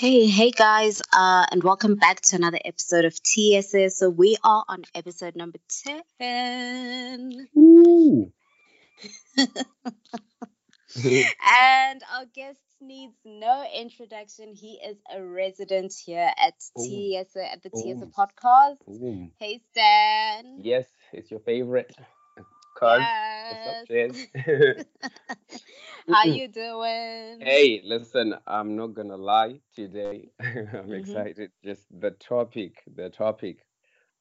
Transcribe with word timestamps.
Okay, 0.00 0.28
hey 0.28 0.50
guys, 0.50 1.02
uh, 1.12 1.44
and 1.52 1.62
welcome 1.62 1.96
back 1.96 2.22
to 2.22 2.36
another 2.36 2.58
episode 2.64 3.04
of 3.04 3.22
TSS. 3.22 3.98
So 3.98 4.08
we 4.08 4.38
are 4.42 4.64
on 4.66 4.84
episode 4.94 5.36
number 5.36 5.58
10. 6.18 7.48
Ooh. 7.58 8.32
and 9.36 9.52
our 12.14 12.24
guest 12.34 12.60
needs 12.80 13.12
no 13.26 13.66
introduction. 13.76 14.54
He 14.54 14.80
is 14.82 14.96
a 15.14 15.22
resident 15.22 15.92
here 15.92 16.30
at 16.34 16.54
Ooh. 16.78 16.82
TSS, 16.82 17.36
at 17.36 17.62
the 17.62 17.68
TSS 17.68 18.08
podcast. 18.18 18.78
Ooh. 18.88 19.28
Hey 19.38 19.60
Stan. 19.70 20.60
Yes, 20.62 20.86
it's 21.12 21.30
your 21.30 21.40
favorite. 21.40 21.94
Cuz. 22.80 23.10
Yes. 23.10 23.48
What's 23.48 23.66
up? 23.66 23.88
How 26.08 26.24
you 26.24 26.48
doing? 26.48 27.52
hey, 27.52 27.82
listen, 27.84 28.34
I'm 28.46 28.76
not 28.76 28.94
gonna 28.94 29.16
lie 29.16 29.60
today. 29.74 30.30
I'm 30.40 30.92
Mhm. 30.92 30.92
excited. 30.92 31.52
Just 31.64 31.88
the 32.00 32.10
topic, 32.12 32.82
the 32.86 33.10
topic. 33.10 33.66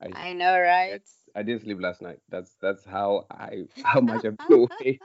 I 0.01 0.15
I 0.15 0.33
know, 0.33 0.59
right? 0.59 1.01
I 1.35 1.43
didn't 1.43 1.61
sleep 1.63 1.79
last 1.81 2.01
night. 2.01 2.19
That's 2.29 2.55
that's 2.61 2.85
how 2.85 3.25
I 3.31 3.67
how 3.83 4.01
much 4.01 4.23
I'm 4.25 4.39
away. 4.49 5.01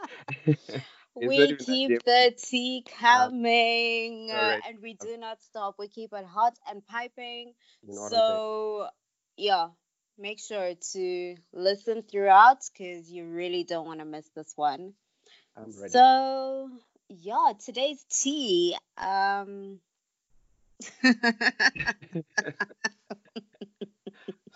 We 1.14 1.54
not 1.56 1.56
keep 1.56 2.04
the 2.04 2.34
tea 2.36 2.84
coming 2.86 4.30
uh, 4.30 4.56
correct. 4.56 4.66
and 4.66 4.80
we 4.80 4.94
do 4.94 5.16
not 5.16 5.42
stop. 5.42 5.76
We 5.78 5.88
keep 5.88 6.12
it 6.12 6.24
hot 6.26 6.58
and 6.68 6.86
piping. 6.86 7.54
You 7.82 7.94
know 7.94 8.02
what 8.02 8.12
I'm 8.12 8.22
saying? 8.22 8.40
So, 8.40 8.88
yeah, 9.36 9.70
make 10.18 10.40
sure 10.40 10.74
to 10.92 11.36
listen 11.52 12.02
throughout 12.02 12.58
because 12.72 13.10
you 13.10 13.24
really 13.26 13.64
don't 13.64 13.86
want 13.86 14.00
to 14.00 14.04
miss 14.04 14.28
this 14.34 14.52
one. 14.56 14.94
I'm 15.56 15.72
ready. 15.80 15.92
So, 15.92 16.70
yeah, 17.08 17.52
today's 17.64 18.04
tea. 18.10 18.76
Um, 18.96 19.80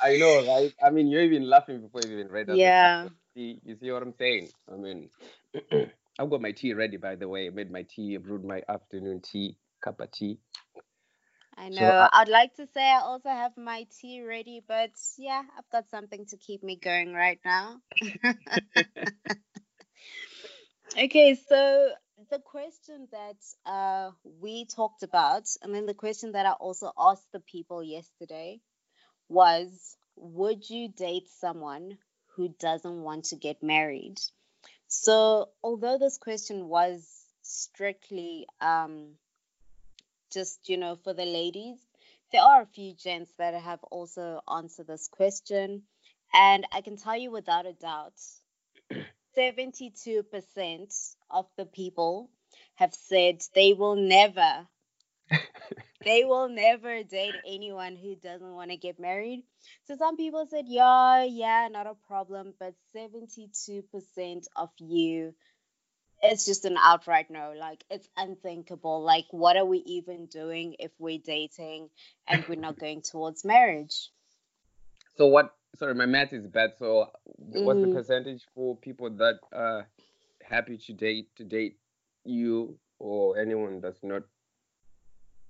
I 0.00 0.17
know, 0.17 0.47
right? 0.47 0.73
I 0.84 0.91
mean, 0.91 1.09
you're 1.09 1.23
even 1.23 1.48
laughing 1.48 1.81
before 1.81 2.03
you 2.09 2.19
even 2.19 2.28
read 2.28 2.47
that. 2.48 2.56
yeah. 2.56 3.09
See, 3.34 3.61
you 3.65 3.77
see 3.81 3.91
what 3.91 4.03
I'm 4.03 4.15
saying? 4.19 4.48
I 4.72 4.77
mean, 4.77 5.11
I've 6.19 6.31
got 6.31 6.41
my 6.41 6.53
tea 6.53 6.75
ready, 6.75 6.97
by 6.97 7.15
the 7.15 7.28
way. 7.28 7.47
I 7.47 7.50
made 7.50 7.70
my 7.70 7.84
tea, 7.89 8.17
I 8.17 8.19
brewed 8.19 8.45
my 8.45 8.62
afternoon 8.69 9.20
tea, 9.20 9.56
cup 9.83 10.00
of 10.00 10.11
tea. 10.11 10.39
I 11.59 11.70
know. 11.70 11.83
So 11.83 11.98
I- 11.98 12.11
I'd 12.12 12.28
like 12.28 12.55
to 12.56 12.67
say 12.69 12.83
I 12.89 13.01
also 13.01 13.28
have 13.31 13.56
my 13.56 13.87
tea 14.01 14.23
ready, 14.23 14.61
but 14.67 14.91
yeah, 15.19 15.42
I've 15.59 15.69
got 15.70 15.91
something 15.91 16.27
to 16.27 16.37
keep 16.39 16.62
me 16.62 16.77
going 16.77 17.12
right 17.15 17.41
now. 17.45 17.81
okay, 20.98 21.34
so 21.34 21.91
the 22.31 22.39
question 22.41 23.09
that 23.12 23.37
uh, 23.67 24.11
we 24.41 24.65
talked 24.67 25.03
about, 25.03 25.48
and 25.62 25.75
then 25.75 25.87
the 25.87 25.95
question 25.95 26.33
that 26.33 26.47
I 26.47 26.53
also 26.53 26.92
asked 26.98 27.31
the 27.33 27.41
people 27.41 27.83
yesterday 27.83 28.61
was 29.28 29.97
Would 30.17 30.69
you 30.70 30.89
date 30.89 31.28
someone 31.41 31.98
who 32.37 32.48
doesn't 32.61 33.03
want 33.03 33.27
to 33.27 33.37
get 33.37 33.62
married? 33.62 34.19
So, 34.89 35.48
although 35.62 35.98
this 35.98 36.19
question 36.19 36.69
was 36.69 37.09
strictly 37.43 38.47
um, 38.61 39.15
just, 40.33 40.69
you 40.69 40.77
know, 40.77 40.97
for 40.97 41.12
the 41.15 41.25
ladies, 41.25 41.79
there 42.33 42.43
are 42.43 42.62
a 42.62 42.67
few 42.67 42.95
gents 42.95 43.33
that 43.39 43.55
have 43.55 43.83
also 43.84 44.41
answered 44.53 44.87
this 44.87 45.09
question. 45.09 45.83
And 46.34 46.67
I 46.73 46.83
can 46.83 46.97
tell 46.97 47.17
you 47.17 47.31
without 47.31 47.67
a 47.67 47.73
doubt, 47.73 48.15
72% 49.39 51.15
of 51.31 51.47
the 51.56 51.67
people 51.67 52.31
have 52.77 52.95
said 52.95 53.43
they 53.55 53.73
will 53.73 53.97
never, 53.97 54.67
they 56.05 56.25
will 56.25 56.49
never 56.49 57.03
date 57.03 57.34
anyone 57.47 57.97
who 57.97 58.17
doesn't 58.17 58.55
want 58.55 58.71
to 58.71 58.77
get 58.77 59.01
married. 59.01 59.43
So 59.84 59.97
some 59.97 60.17
people 60.17 60.47
said, 60.51 60.67
yeah, 60.69 61.25
yeah, 61.25 61.69
not 61.71 61.87
a 61.87 61.94
problem. 62.06 62.55
But 62.59 62.75
72% 62.94 64.44
of 64.56 64.71
you 64.78 65.34
it's 66.23 66.45
just 66.45 66.65
an 66.65 66.77
outright 66.79 67.31
no. 67.31 67.55
Like 67.59 67.84
it's 67.91 68.09
unthinkable. 68.17 69.03
Like 69.03 69.27
what 69.31 69.56
are 69.56 69.65
we 69.67 69.79
even 69.79 70.27
doing 70.27 70.77
if 70.79 70.91
we're 70.99 71.19
dating 71.19 71.91
and 72.27 72.45
we're 72.49 72.56
not 72.61 72.79
going 72.79 73.03
towards 73.03 73.45
marriage? 73.45 74.11
So 75.17 75.27
what? 75.27 75.55
Sorry, 75.77 75.95
my 75.95 76.06
math 76.06 76.33
is 76.33 76.47
bad. 76.47 76.71
So 76.79 77.11
what's 77.37 77.81
the 77.81 77.89
Mm. 77.89 77.93
percentage 77.93 78.43
for 78.55 78.77
people 78.77 79.11
that 79.11 79.39
are 79.53 79.89
happy 80.43 80.79
to 80.79 80.93
date 80.93 81.29
to 81.37 81.45
date 81.45 81.79
you 82.25 82.79
or 82.99 83.39
anyone 83.39 83.81
that's 83.81 84.03
not 84.03 84.23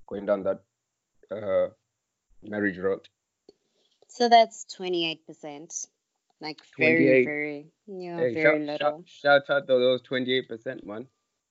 going 0.07 0.27
down 0.27 0.43
that 0.45 0.61
uh, 1.31 1.69
marriage 2.43 2.79
road? 2.79 3.09
So 4.09 4.29
that's 4.29 4.65
twenty 4.65 5.11
eight 5.11 5.27
percent. 5.27 5.87
Like 6.41 6.59
very, 6.79 7.25
28. 7.25 7.25
very 7.25 7.67
yeah, 7.87 8.17
Hey, 8.17 8.35
very 8.35 8.45
shout, 8.45 8.61
little. 8.61 9.05
shout, 9.07 9.45
shout 9.49 9.57
out 9.57 9.67
to 9.67 9.79
those 9.79 10.03
28%, 10.03 10.85
man. 10.85 11.07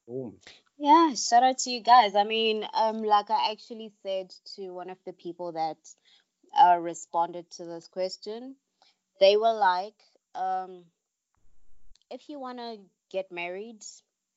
Boom. 0.08 0.38
Yeah, 0.80 1.14
shout 1.16 1.44
out 1.44 1.58
to 1.60 1.72
you 1.72 1.82
guys. 1.82 2.16
I 2.16 2.24
mean, 2.24 2.66
um, 2.74 3.04
like 3.04 3.30
I 3.30 3.52
actually 3.52 3.92
said 4.04 4.32
to 4.56 4.70
one 4.70 4.90
of 4.90 4.98
the 5.06 5.14
people 5.14 5.54
that 5.54 5.78
uh, 6.58 6.78
responded 6.78 7.50
to 7.52 7.66
this 7.66 7.88
question, 7.88 8.56
they 9.20 9.38
were 9.38 9.54
like, 9.54 9.96
um, 10.36 10.86
if 12.12 12.30
you 12.30 12.40
want 12.40 12.60
to 12.60 12.78
get 13.12 13.32
married, 13.32 13.84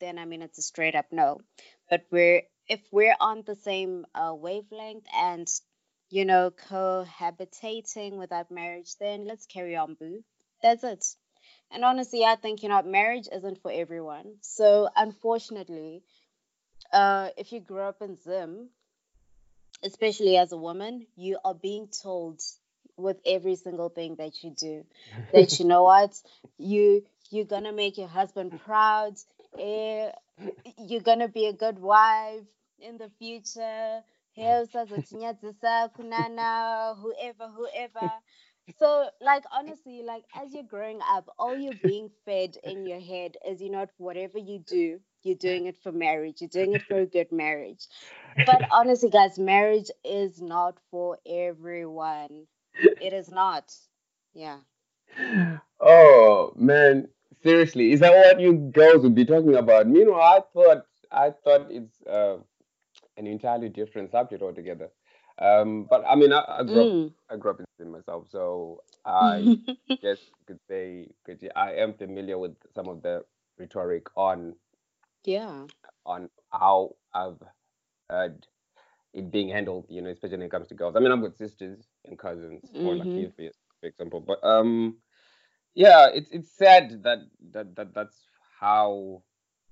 then 0.00 0.18
I 0.18 0.24
mean, 0.24 0.42
it's 0.42 0.58
a 0.58 0.62
straight 0.62 0.94
up 0.94 1.06
no. 1.12 1.40
But 1.88 2.06
we're 2.10 2.42
if 2.68 2.80
we're 2.90 3.16
on 3.20 3.42
the 3.46 3.56
same 3.56 4.06
uh, 4.14 4.34
wavelength 4.34 5.06
and 5.14 5.46
you 6.08 6.24
know 6.24 6.50
cohabitating 6.68 8.16
without 8.16 8.50
marriage, 8.50 8.96
then 8.98 9.26
let's 9.26 9.46
carry 9.46 9.76
on, 9.76 9.94
boo. 9.94 10.24
That's 10.62 10.84
it. 10.84 11.04
And 11.70 11.84
honestly, 11.84 12.24
I 12.24 12.36
think 12.36 12.62
you 12.62 12.68
know 12.68 12.82
marriage 12.82 13.28
isn't 13.32 13.60
for 13.62 13.70
everyone. 13.72 14.36
So 14.42 14.88
unfortunately, 14.96 16.02
uh, 16.92 17.30
if 17.36 17.52
you 17.52 17.60
grow 17.60 17.88
up 17.88 18.02
in 18.02 18.16
Zim, 18.16 18.70
especially 19.82 20.36
as 20.36 20.52
a 20.52 20.56
woman, 20.56 21.06
you 21.16 21.38
are 21.44 21.54
being 21.54 21.88
told 21.88 22.40
with 22.96 23.18
every 23.24 23.56
single 23.56 23.88
thing 23.88 24.16
that 24.16 24.42
you 24.42 24.50
do 24.50 24.84
that 25.32 25.58
you 25.58 25.64
know 25.66 25.82
what 25.82 26.12
you 26.58 27.02
you're 27.30 27.44
gonna 27.44 27.72
make 27.72 27.96
your 27.98 28.08
husband 28.08 28.56
proud. 28.64 29.14
Eh, 29.58 30.10
you're 30.78 31.00
gonna 31.00 31.28
be 31.28 31.46
a 31.46 31.52
good 31.52 31.78
wife 31.78 32.44
in 32.80 32.98
the 32.98 33.10
future. 33.18 34.02
Hey, 34.32 34.62
usazotinyadzisa 34.64 35.90
kunana, 35.92 36.96
whoever, 36.96 37.48
whoever. 37.48 38.12
So, 38.78 39.08
like, 39.20 39.44
honestly, 39.52 40.02
like, 40.02 40.24
as 40.34 40.52
you're 40.52 40.62
growing 40.62 41.00
up, 41.08 41.28
all 41.38 41.56
you're 41.56 41.74
being 41.74 42.10
fed 42.24 42.56
in 42.64 42.86
your 42.86 43.00
head 43.00 43.36
is, 43.46 43.60
you 43.60 43.70
know, 43.70 43.86
whatever 43.98 44.38
you 44.38 44.58
do, 44.60 45.00
you're 45.22 45.36
doing 45.36 45.66
it 45.66 45.76
for 45.82 45.92
marriage. 45.92 46.40
You're 46.40 46.48
doing 46.48 46.74
it 46.74 46.82
for 46.82 46.98
a 47.00 47.06
good 47.06 47.32
marriage. 47.32 47.86
But 48.46 48.64
honestly, 48.70 49.10
guys, 49.10 49.38
marriage 49.38 49.90
is 50.04 50.40
not 50.40 50.78
for 50.90 51.18
everyone. 51.26 52.46
It 53.00 53.12
is 53.12 53.30
not. 53.30 53.74
Yeah. 54.34 54.58
Oh 55.80 56.52
man, 56.56 57.08
seriously, 57.42 57.92
is 57.92 58.00
that 58.00 58.12
what 58.12 58.40
you 58.40 58.54
girls 58.54 59.02
would 59.02 59.14
be 59.14 59.24
talking 59.24 59.56
about? 59.56 59.88
Meanwhile, 59.88 60.20
I 60.20 60.40
thought 60.52 60.86
I 61.10 61.30
thought 61.30 61.70
it's 61.70 62.02
uh, 62.06 62.36
an 63.16 63.26
entirely 63.26 63.68
different 63.68 64.10
subject 64.10 64.42
altogether. 64.42 64.90
Um, 65.38 65.86
but 65.88 66.04
I 66.08 66.16
mean, 66.16 66.32
I, 66.32 66.44
I 66.60 66.62
grew 66.64 66.82
up 66.82 66.90
Mm. 66.90 67.12
I 67.30 67.36
grew 67.36 67.50
up 67.52 67.60
in 67.60 67.66
Spain 67.80 67.90
myself, 67.92 68.26
so 68.30 68.82
I 69.04 69.56
guess 70.02 70.18
you 70.18 70.44
could 70.46 70.60
say 70.68 71.08
'cause 71.24 71.42
I 71.56 71.74
am 71.74 71.94
familiar 71.94 72.38
with 72.38 72.56
some 72.74 72.88
of 72.88 73.02
the 73.02 73.24
rhetoric 73.58 74.06
on 74.16 74.54
yeah. 75.24 75.66
on 76.06 76.30
how 76.52 76.96
I've 77.14 77.42
heard 78.08 78.46
it 79.12 79.30
being 79.30 79.48
handled, 79.48 79.86
you 79.88 80.02
know, 80.02 80.10
especially 80.10 80.38
when 80.38 80.46
it 80.46 80.50
comes 80.50 80.68
to 80.68 80.74
girls. 80.74 80.94
I 80.96 81.00
mean, 81.00 81.12
I've 81.12 81.20
got 81.20 81.36
sisters 81.36 81.88
and 82.04 82.18
cousins, 82.18 82.62
or 82.74 82.94
like 82.96 83.08
you, 83.16 83.32
for 83.36 83.50
for 83.80 83.86
example. 83.86 84.20
But 84.20 84.42
um, 84.44 84.98
yeah, 85.74 86.08
it's 86.12 86.30
it's 86.30 86.50
sad 86.56 87.02
that 87.02 87.18
that 87.52 87.74
that 87.76 87.94
that's 87.94 88.26
how 88.60 89.22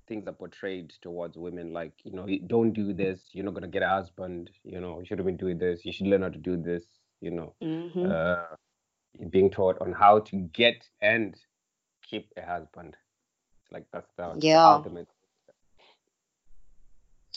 things 0.07 0.27
are 0.27 0.33
portrayed 0.33 0.91
towards 1.03 1.37
women. 1.37 1.73
Like, 1.75 1.93
you 2.05 2.13
know, 2.13 2.27
you 2.27 2.41
don't 2.41 2.73
do 2.73 2.95
this, 2.95 3.29
you're 3.33 3.45
not 3.45 3.55
gonna 3.55 3.69
get 3.69 3.83
a 3.83 3.89
husband. 3.89 4.51
You 4.65 4.81
know, 4.81 4.99
you 4.99 5.05
should 5.05 5.19
have 5.19 5.27
been 5.27 5.37
doing 5.37 5.59
this. 5.59 5.85
You 5.85 5.93
should 5.93 6.07
learn 6.07 6.23
how 6.23 6.31
to 6.31 6.39
do 6.39 6.57
this. 6.57 6.85
You 7.21 7.31
know, 7.31 7.55
hmm 7.61 8.11
uh, 8.11 8.57
being 9.31 9.51
taught 9.51 9.81
on 9.81 9.93
how 9.93 10.21
to 10.21 10.37
get 10.53 10.89
and 11.01 11.37
keep 12.03 12.33
a 12.37 12.43
husband. 12.43 12.97
It's 13.63 13.73
like 13.73 13.87
that's 13.93 14.11
the, 14.17 14.39
the 14.49 14.59
Yeah. 14.59 14.65
ultimate. 14.65 15.09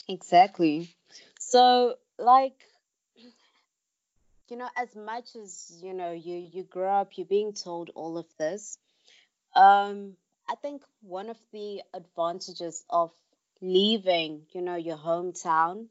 Exactly. 0.08 0.88
So, 1.38 1.96
like, 2.18 2.64
you 4.48 4.56
know, 4.56 4.68
as 4.76 4.94
much 4.94 5.34
as 5.36 5.80
you 5.82 5.92
know, 5.94 6.12
you 6.12 6.36
you 6.36 6.62
grow 6.64 6.92
up, 7.00 7.16
you're 7.16 7.26
being 7.26 7.52
told 7.52 7.90
all 7.94 8.18
of 8.18 8.26
this. 8.38 8.78
Um, 9.54 10.16
I 10.48 10.54
think 10.56 10.82
one 11.02 11.28
of 11.30 11.38
the 11.52 11.82
advantages 11.94 12.84
of 12.90 13.12
leaving, 13.60 14.46
you 14.52 14.60
know, 14.62 14.76
your 14.76 14.96
hometown 14.96 15.88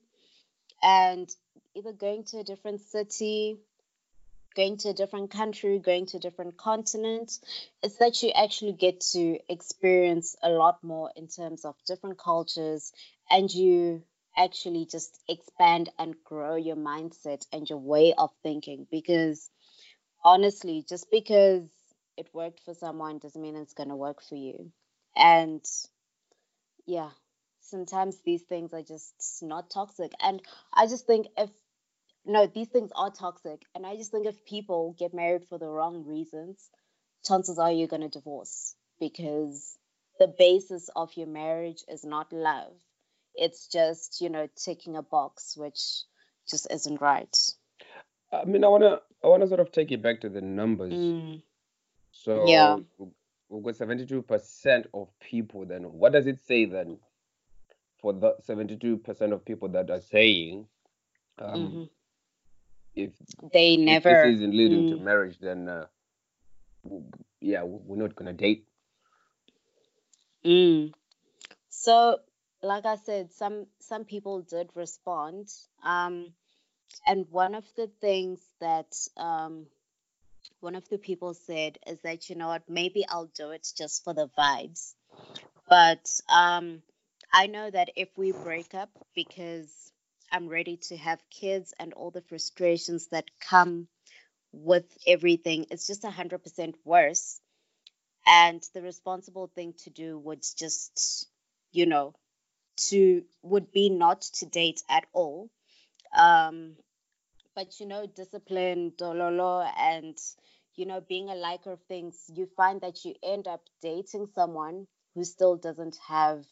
and 0.82 1.30
either 1.76 1.94
going 1.94 2.24
to 2.26 2.40
a 2.40 2.44
different 2.44 2.82
city, 2.82 3.58
going 4.56 4.78
to 4.78 4.90
a 4.90 4.94
different 4.94 5.32
country, 5.32 5.80
going 5.80 6.06
to 6.08 6.20
different 6.20 6.58
continent, 6.58 7.40
is 7.84 7.98
that 7.98 8.22
you 8.24 8.32
actually 8.32 8.74
get 8.74 9.00
to 9.12 9.40
experience 9.50 10.36
a 10.44 10.50
lot 10.50 10.84
more 10.84 11.12
in 11.16 11.28
terms 11.28 11.66
of 11.66 11.76
different 11.88 12.18
cultures 12.18 12.92
and 13.30 13.54
you 13.54 14.04
actually 14.38 14.86
just 14.86 15.20
expand 15.28 15.90
and 16.00 16.16
grow 16.24 16.56
your 16.56 16.76
mindset 16.76 17.46
and 17.52 17.70
your 17.70 17.80
way 17.80 18.14
of 18.18 18.32
thinking 18.44 18.88
because 18.90 19.50
honestly, 20.24 20.86
just 20.88 21.10
because 21.12 21.70
it 22.18 22.30
worked 22.34 22.62
for 22.64 22.74
someone 22.74 23.20
doesn't 23.20 23.42
mean 23.42 23.56
it's 23.56 23.74
going 23.74 23.90
to 23.90 23.96
work 23.96 24.22
for 24.22 24.36
you. 24.36 24.72
And 25.16 25.64
yeah, 26.86 27.10
sometimes 27.62 28.18
these 28.26 28.44
things 28.44 28.74
are 28.74 28.84
just 28.84 29.14
not 29.42 29.70
toxic. 29.70 30.12
And 30.22 30.42
I 30.74 30.88
just 30.88 31.08
think 31.08 31.28
if 31.38 31.50
no, 32.26 32.48
these 32.48 32.70
things 32.70 32.92
are 32.96 33.12
toxic. 33.12 33.62
And 33.76 33.86
I 33.86 33.96
just 33.96 34.12
think 34.12 34.26
if 34.26 34.46
people 34.46 34.96
get 34.98 35.14
married 35.14 35.48
for 35.48 35.58
the 35.58 35.68
wrong 35.68 36.06
reasons, 36.06 36.70
chances 37.26 37.58
are 37.60 37.72
you're 37.72 37.88
going 37.88 38.02
to 38.02 38.10
divorce 38.10 38.76
because 39.00 39.78
the 40.20 40.28
basis 40.28 40.90
of 40.96 41.12
your 41.16 41.28
marriage 41.28 41.84
is 41.88 42.04
not 42.04 42.32
love. 42.32 42.74
It's 43.34 43.68
just, 43.68 44.22
you 44.22 44.30
know, 44.30 44.48
ticking 44.56 44.96
a 44.96 45.02
box, 45.02 45.56
which 45.58 46.04
just 46.50 46.68
isn't 46.72 47.02
right. 47.02 47.36
I 48.32 48.46
mean, 48.46 48.64
I 48.64 48.68
wanna, 48.68 49.00
I 49.24 49.28
wanna 49.28 49.48
sort 49.48 49.60
of 49.60 49.72
take 49.72 49.92
it 49.92 50.02
back 50.02 50.22
to 50.22 50.30
the 50.30 50.42
numbers. 50.42 50.94
Mm. 50.94 51.42
So 52.12 52.46
Yeah. 52.48 52.78
we've 53.50 53.64
got 53.64 53.76
seventy-two 53.76 54.22
percent 54.24 54.88
of 54.94 55.08
people. 55.20 55.66
Then 55.66 55.84
what 55.84 56.12
does 56.12 56.28
it 56.28 56.40
say 56.46 56.66
then 56.66 57.00
for 58.02 58.14
the 58.14 58.36
seventy-two 58.42 58.98
percent 58.98 59.34
of 59.34 59.46
people 59.46 59.70
that 59.70 59.90
are 59.90 60.02
saying, 60.02 60.68
um, 61.40 61.50
Mhm. 61.50 61.90
If 62.96 63.12
They 63.54 63.78
never 63.78 64.10
if 64.10 64.22
this 64.24 64.36
isn't 64.38 64.56
leading 64.56 64.86
to 64.88 64.96
Mm. 64.96 65.02
marriage, 65.04 65.40
then 65.40 65.68
uh, 65.70 65.86
yeah, 67.40 67.64
we're 67.64 67.98
not 67.98 68.16
gonna 68.16 68.34
date. 68.34 68.68
Mm. 70.46 70.94
So, 71.70 72.20
like 72.62 72.86
I 72.86 72.96
said, 72.98 73.32
some 73.32 73.68
some 73.80 74.06
people 74.06 74.42
did 74.42 74.70
respond. 74.76 75.50
Um, 75.84 76.34
and 77.08 77.28
one 77.30 77.56
of 77.56 77.66
the 77.76 77.88
things 78.02 78.42
that 78.60 78.96
um, 79.18 79.68
one 80.60 80.76
of 80.76 80.88
the 80.90 80.98
people 80.98 81.34
said 81.34 81.78
is 81.88 82.00
that 82.02 82.30
you 82.30 82.36
know 82.36 82.48
what, 82.48 82.70
maybe 82.70 83.06
I'll 83.08 83.32
do 83.36 83.52
it 83.52 83.68
just 83.78 84.04
for 84.04 84.14
the 84.14 84.30
vibes. 84.38 84.94
But 85.70 86.10
um, 86.30 86.82
I 87.32 87.48
know 87.48 87.70
that 87.70 87.92
if 87.96 88.10
we 88.18 88.32
break 88.32 88.74
up 88.74 88.90
because 89.16 89.91
I'm 90.32 90.48
ready 90.48 90.78
to 90.90 90.98
have 90.98 91.22
kids 91.30 91.74
and 91.80 91.94
all 91.94 92.12
the 92.12 92.22
frustrations 92.22 93.08
that 93.10 93.26
come 93.40 93.88
with 94.52 94.86
everything, 95.08 95.68
it's 95.72 95.88
just 95.88 96.04
a 96.06 96.10
hundred 96.12 96.44
percent 96.44 96.76
worse. 96.86 97.40
And 98.28 98.64
the 98.74 98.82
responsible 98.82 99.48
thing 99.56 99.74
to 99.84 99.90
do 99.90 100.18
would 100.20 100.44
just, 100.58 101.28
you 101.72 101.86
know, 101.86 102.14
to 102.90 103.24
would 103.44 103.72
be 103.72 103.90
not 103.90 104.22
to 104.22 104.46
date 104.46 104.84
at 104.90 105.06
all. 105.14 105.50
Um, 106.18 106.76
but 107.56 107.80
you 107.80 107.88
know, 107.88 108.08
discipline, 108.08 108.94
dololo, 108.98 109.70
and 109.78 110.18
you 110.76 110.86
know, 110.86 111.02
being 111.02 111.30
a 111.30 111.36
liker 111.36 111.72
of 111.74 111.82
things, 111.84 112.24
you 112.34 112.48
find 112.58 112.82
that 112.82 113.06
you 113.06 113.16
end 113.24 113.48
up 113.48 113.62
dating 113.82 114.28
someone 114.36 114.88
who 115.16 115.24
still 115.24 115.58
doesn't 115.58 115.98
have 116.08 116.46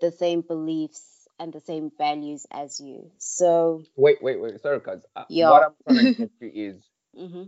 the 0.00 0.12
same 0.12 0.42
beliefs 0.42 1.15
and 1.38 1.52
the 1.52 1.60
same 1.60 1.90
values 1.98 2.46
as 2.50 2.80
you. 2.80 3.10
So, 3.18 3.82
Wait, 3.96 4.18
wait, 4.22 4.40
wait. 4.40 4.60
Sorry, 4.60 4.80
cause 4.80 5.04
uh, 5.16 5.24
Yeah. 5.28 5.50
what 5.50 5.62
I'm 5.62 5.74
trying 5.84 6.04
to 6.06 6.12
get 6.18 6.30
to 6.40 6.46
is 6.68 6.76
hmm 7.16 7.44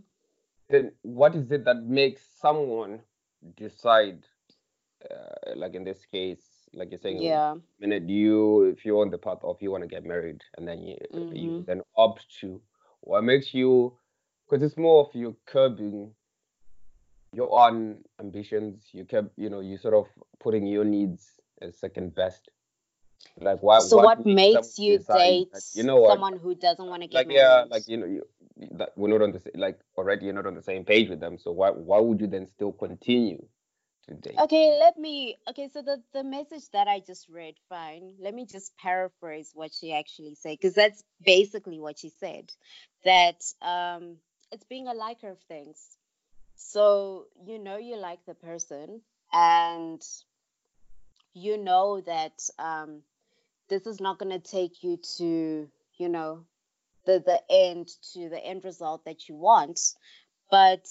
then 0.70 0.92
what 1.02 1.34
is 1.34 1.50
it 1.50 1.64
that 1.64 1.82
makes 1.84 2.22
someone 2.40 3.00
decide, 3.56 4.24
uh, 5.10 5.54
like 5.56 5.74
in 5.74 5.84
this 5.84 6.04
case, 6.12 6.42
like 6.74 6.90
you're 6.90 6.98
saying, 7.00 7.22
yeah, 7.22 7.54
minute 7.80 8.08
you 8.08 8.64
if 8.64 8.84
you're 8.84 9.00
on 9.02 9.10
the 9.10 9.18
path 9.18 9.38
of 9.42 9.56
you 9.60 9.70
want 9.70 9.82
to 9.82 9.88
get 9.88 10.04
married 10.04 10.42
and 10.56 10.66
then 10.68 10.82
you 10.82 10.96
you 11.32 11.52
Mhm. 11.52 11.66
then 11.66 11.82
opt 11.96 12.26
to 12.40 12.60
what 13.00 13.22
makes 13.24 13.54
you 13.54 13.96
because 14.48 14.62
it's 14.62 14.76
more 14.76 15.06
of 15.06 15.14
you 15.14 15.36
curbing 15.46 16.14
your 17.32 17.50
own 17.58 18.02
ambitions 18.20 18.88
you 18.92 19.04
kept 19.04 19.30
you 19.36 19.48
know 19.50 19.60
you 19.60 19.76
sort 19.76 19.94
of 19.94 20.06
putting 20.40 20.66
your 20.66 20.84
needs 20.84 21.38
as 21.62 21.78
second 21.78 22.14
best 22.14 22.48
like 23.40 23.60
why 23.62 23.78
so 23.80 23.96
what 23.96 24.24
makes 24.24 24.54
makes 24.54 24.78
you 24.78 24.98
date 24.98 25.52
that, 25.52 25.62
you 25.74 25.82
know 25.82 25.96
what 25.96 26.12
someone 26.12 26.38
who 26.38 26.54
doesn't 26.54 26.86
want 26.86 27.02
to 27.02 27.08
get 27.08 27.18
like 27.18 27.26
married? 27.28 27.40
yeah 27.40 27.64
like 27.70 27.88
you 27.88 27.96
know 27.96 28.06
you 28.06 28.22
that 28.72 28.90
we're 28.96 29.08
not 29.08 29.22
on 29.22 29.32
the 29.32 29.40
like 29.54 29.78
already 29.96 30.24
you're 30.26 30.34
not 30.34 30.46
on 30.46 30.54
the 30.54 30.62
same 30.62 30.84
page 30.84 31.08
with 31.08 31.20
them 31.20 31.38
so 31.38 31.52
why 31.52 31.70
why 31.70 31.98
would 31.98 32.20
you 32.20 32.26
then 32.26 32.48
still 32.48 32.72
continue 32.72 33.44
to 34.06 34.14
date 34.14 34.38
Okay, 34.40 34.76
let 34.78 34.96
me. 34.96 35.36
Okay, 35.48 35.68
so 35.72 35.82
the 35.82 36.00
the 36.12 36.22
message 36.22 36.70
that 36.72 36.86
I 36.86 37.00
just 37.00 37.28
read, 37.28 37.54
fine. 37.68 38.14
Let 38.20 38.34
me 38.34 38.46
just 38.46 38.76
paraphrase 38.76 39.50
what 39.52 39.72
she 39.72 39.92
actually 39.92 40.36
said, 40.36 40.58
because 40.60 40.74
that's 40.74 41.02
basically 41.24 41.80
what 41.80 41.98
she 41.98 42.10
said. 42.20 42.52
That 43.04 43.42
um, 43.60 44.16
it's 44.52 44.64
being 44.64 44.86
a 44.86 44.94
liker 44.94 45.30
of 45.30 45.40
things. 45.48 45.80
So 46.54 47.26
you 47.46 47.58
know 47.58 47.78
you 47.78 47.96
like 47.96 48.20
the 48.26 48.34
person, 48.34 49.00
and 49.32 50.00
you 51.38 51.58
know 51.58 52.00
that 52.02 52.48
um, 52.58 53.02
this 53.68 53.86
is 53.86 54.00
not 54.00 54.18
going 54.18 54.32
to 54.32 54.50
take 54.50 54.82
you 54.82 54.98
to, 55.18 55.68
you 55.98 56.08
know, 56.08 56.44
the 57.06 57.22
the 57.24 57.40
end 57.50 57.88
to 58.14 58.28
the 58.28 58.44
end 58.44 58.64
result 58.64 59.04
that 59.04 59.28
you 59.28 59.36
want. 59.36 59.80
But 60.50 60.86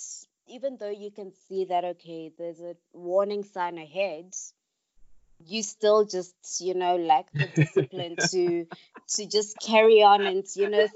even 0.48 0.78
though 0.80 0.90
you 0.92 1.12
can 1.12 1.32
see 1.48 1.66
that 1.66 1.86
okay, 1.86 2.32
there's 2.38 2.62
a 2.62 2.76
warning 2.94 3.44
sign 3.44 3.78
ahead, 3.78 4.34
you 5.46 5.64
still 5.64 6.06
just, 6.06 6.36
you 6.60 6.74
know, 6.74 6.96
lack 6.98 7.36
the 7.38 7.48
discipline 7.48 8.18
to 8.32 8.66
to 9.16 9.28
just 9.28 9.60
carry 9.60 10.02
on 10.04 10.26
and 10.28 10.46
you 10.56 10.68
know 10.68 10.88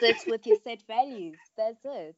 sit 0.00 0.24
with 0.28 0.46
your 0.46 0.56
set 0.56 0.82
values. 0.86 1.38
That's 1.56 1.84
it. 1.84 2.16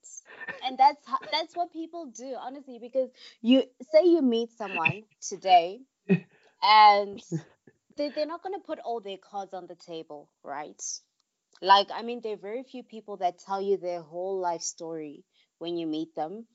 And 0.65 0.79
that's 0.79 1.06
ho- 1.06 1.26
that's 1.32 1.55
what 1.55 1.73
people 1.73 2.06
do, 2.06 2.35
honestly, 2.41 2.79
because 2.81 3.11
you 3.43 3.65
say 3.93 4.05
you 4.05 4.23
meet 4.23 4.50
someone 4.53 5.05
today 5.20 5.81
and 6.62 7.20
they, 7.96 8.10
they're 8.10 8.26
not 8.26 8.43
going 8.43 8.55
to 8.55 8.66
put 8.66 8.78
all 8.81 9.00
their 9.00 9.19
cards 9.19 9.55
on 9.55 9.66
the 9.66 9.76
table, 9.76 10.31
right? 10.43 10.81
Like, 11.60 11.88
I 11.93 12.03
mean, 12.03 12.20
there 12.22 12.34
are 12.34 12.38
very 12.38 12.62
few 12.62 12.82
people 12.82 13.17
that 13.19 13.38
tell 13.41 13.60
you 13.60 13.77
their 13.77 14.00
whole 14.00 14.38
life 14.41 14.62
story 14.62 15.24
when 15.58 15.77
you 15.77 15.86
meet 15.86 16.15
them. 16.15 16.46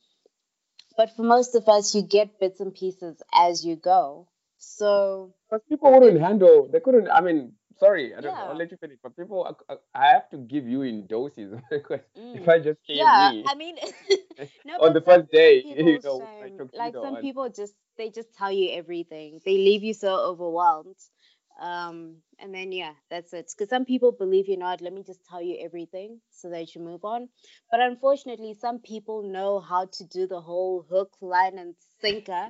But 0.96 1.16
for 1.16 1.24
most 1.24 1.56
of 1.56 1.68
us, 1.68 1.96
you 1.96 2.02
get 2.04 2.40
bits 2.40 2.60
and 2.60 2.74
pieces 2.74 3.22
as 3.34 3.66
you 3.66 3.76
go. 3.76 4.28
So, 4.58 5.34
Because 5.50 5.66
people 5.70 5.92
wouldn't 5.92 6.22
handle, 6.22 6.70
they 6.72 6.80
couldn't. 6.80 7.10
I 7.10 7.22
mean, 7.22 7.54
sorry, 7.80 8.14
I 8.16 8.22
don't 8.22 8.36
know. 8.38 8.44
Yeah. 8.44 8.48
I'll 8.48 8.56
let 8.58 8.72
you 8.72 8.78
finish. 8.78 8.98
But 9.02 9.16
people, 9.16 9.58
I, 9.70 9.76
I 9.94 10.06
have 10.14 10.30
to 10.32 10.38
give 10.38 10.68
you 10.68 10.82
in 10.82 11.08
doses 11.08 11.54
because 11.70 12.00
if 12.34 12.48
mm, 12.48 12.50
I 12.50 12.60
just 12.60 12.80
came 12.86 13.06
yeah, 13.06 13.32
I 13.46 13.56
mean, 13.56 13.76
no, 14.66 14.80
on 14.80 14.94
the 14.94 15.02
first 15.02 15.32
day, 15.32 15.66
you 15.70 16.00
know, 16.04 16.30
I 16.42 16.50
took 16.58 16.72
like 16.74 16.98
some 17.00 17.18
people 17.18 17.50
just 17.50 17.74
they 17.98 18.10
just 18.10 18.34
tell 18.34 18.52
you 18.52 18.72
everything. 18.74 19.40
They 19.46 19.58
leave 19.58 19.84
you 19.84 19.94
so 19.94 20.16
overwhelmed. 20.16 20.98
Um, 21.62 22.18
and 22.40 22.54
then 22.54 22.72
yeah, 22.72 22.94
that's 23.10 23.34
it. 23.34 23.52
Because 23.56 23.70
some 23.70 23.86
people 23.86 24.12
believe, 24.12 24.48
you 24.48 24.58
what, 24.58 24.82
let 24.82 24.94
me 24.94 25.04
just 25.04 25.26
tell 25.26 25.42
you 25.42 25.58
everything 25.64 26.20
so 26.32 26.50
that 26.50 26.74
you 26.76 26.82
move 26.82 27.04
on. 27.06 27.30
But 27.72 27.80
unfortunately, 27.82 28.54
some 28.54 28.80
people 28.80 29.24
know 29.24 29.60
how 29.60 29.86
to 29.86 30.06
do 30.06 30.28
the 30.28 30.42
whole 30.42 30.86
hook, 30.90 31.12
line, 31.22 31.58
and 31.58 31.76
sinker, 32.02 32.50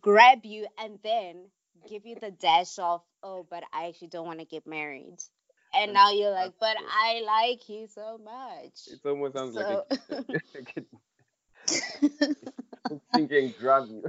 grab 0.00 0.40
you, 0.44 0.66
and 0.78 0.98
then 1.02 1.46
give 1.88 2.06
you 2.06 2.16
the 2.20 2.30
dash 2.30 2.78
of, 2.78 3.02
oh, 3.22 3.46
but 3.48 3.64
I 3.72 3.88
actually 3.88 4.08
don't 4.08 4.26
want 4.26 4.40
to 4.40 4.44
get 4.44 4.66
married. 4.66 5.18
And 5.74 5.92
now 5.92 6.10
you're 6.10 6.30
like, 6.30 6.52
but. 6.60 6.76
I 6.78 7.22
like 7.24 7.68
you 7.68 7.86
so 7.86 8.18
much. 8.22 8.88
It 8.88 9.00
almost 9.04 9.34
sounds 9.34 9.54
like 9.54 9.66
So, 9.66 9.84
a, 10.10 10.14
like 10.54 10.86
a 12.90 12.98
thinking 13.14 13.54
grab 13.58 13.88
you. 13.88 14.04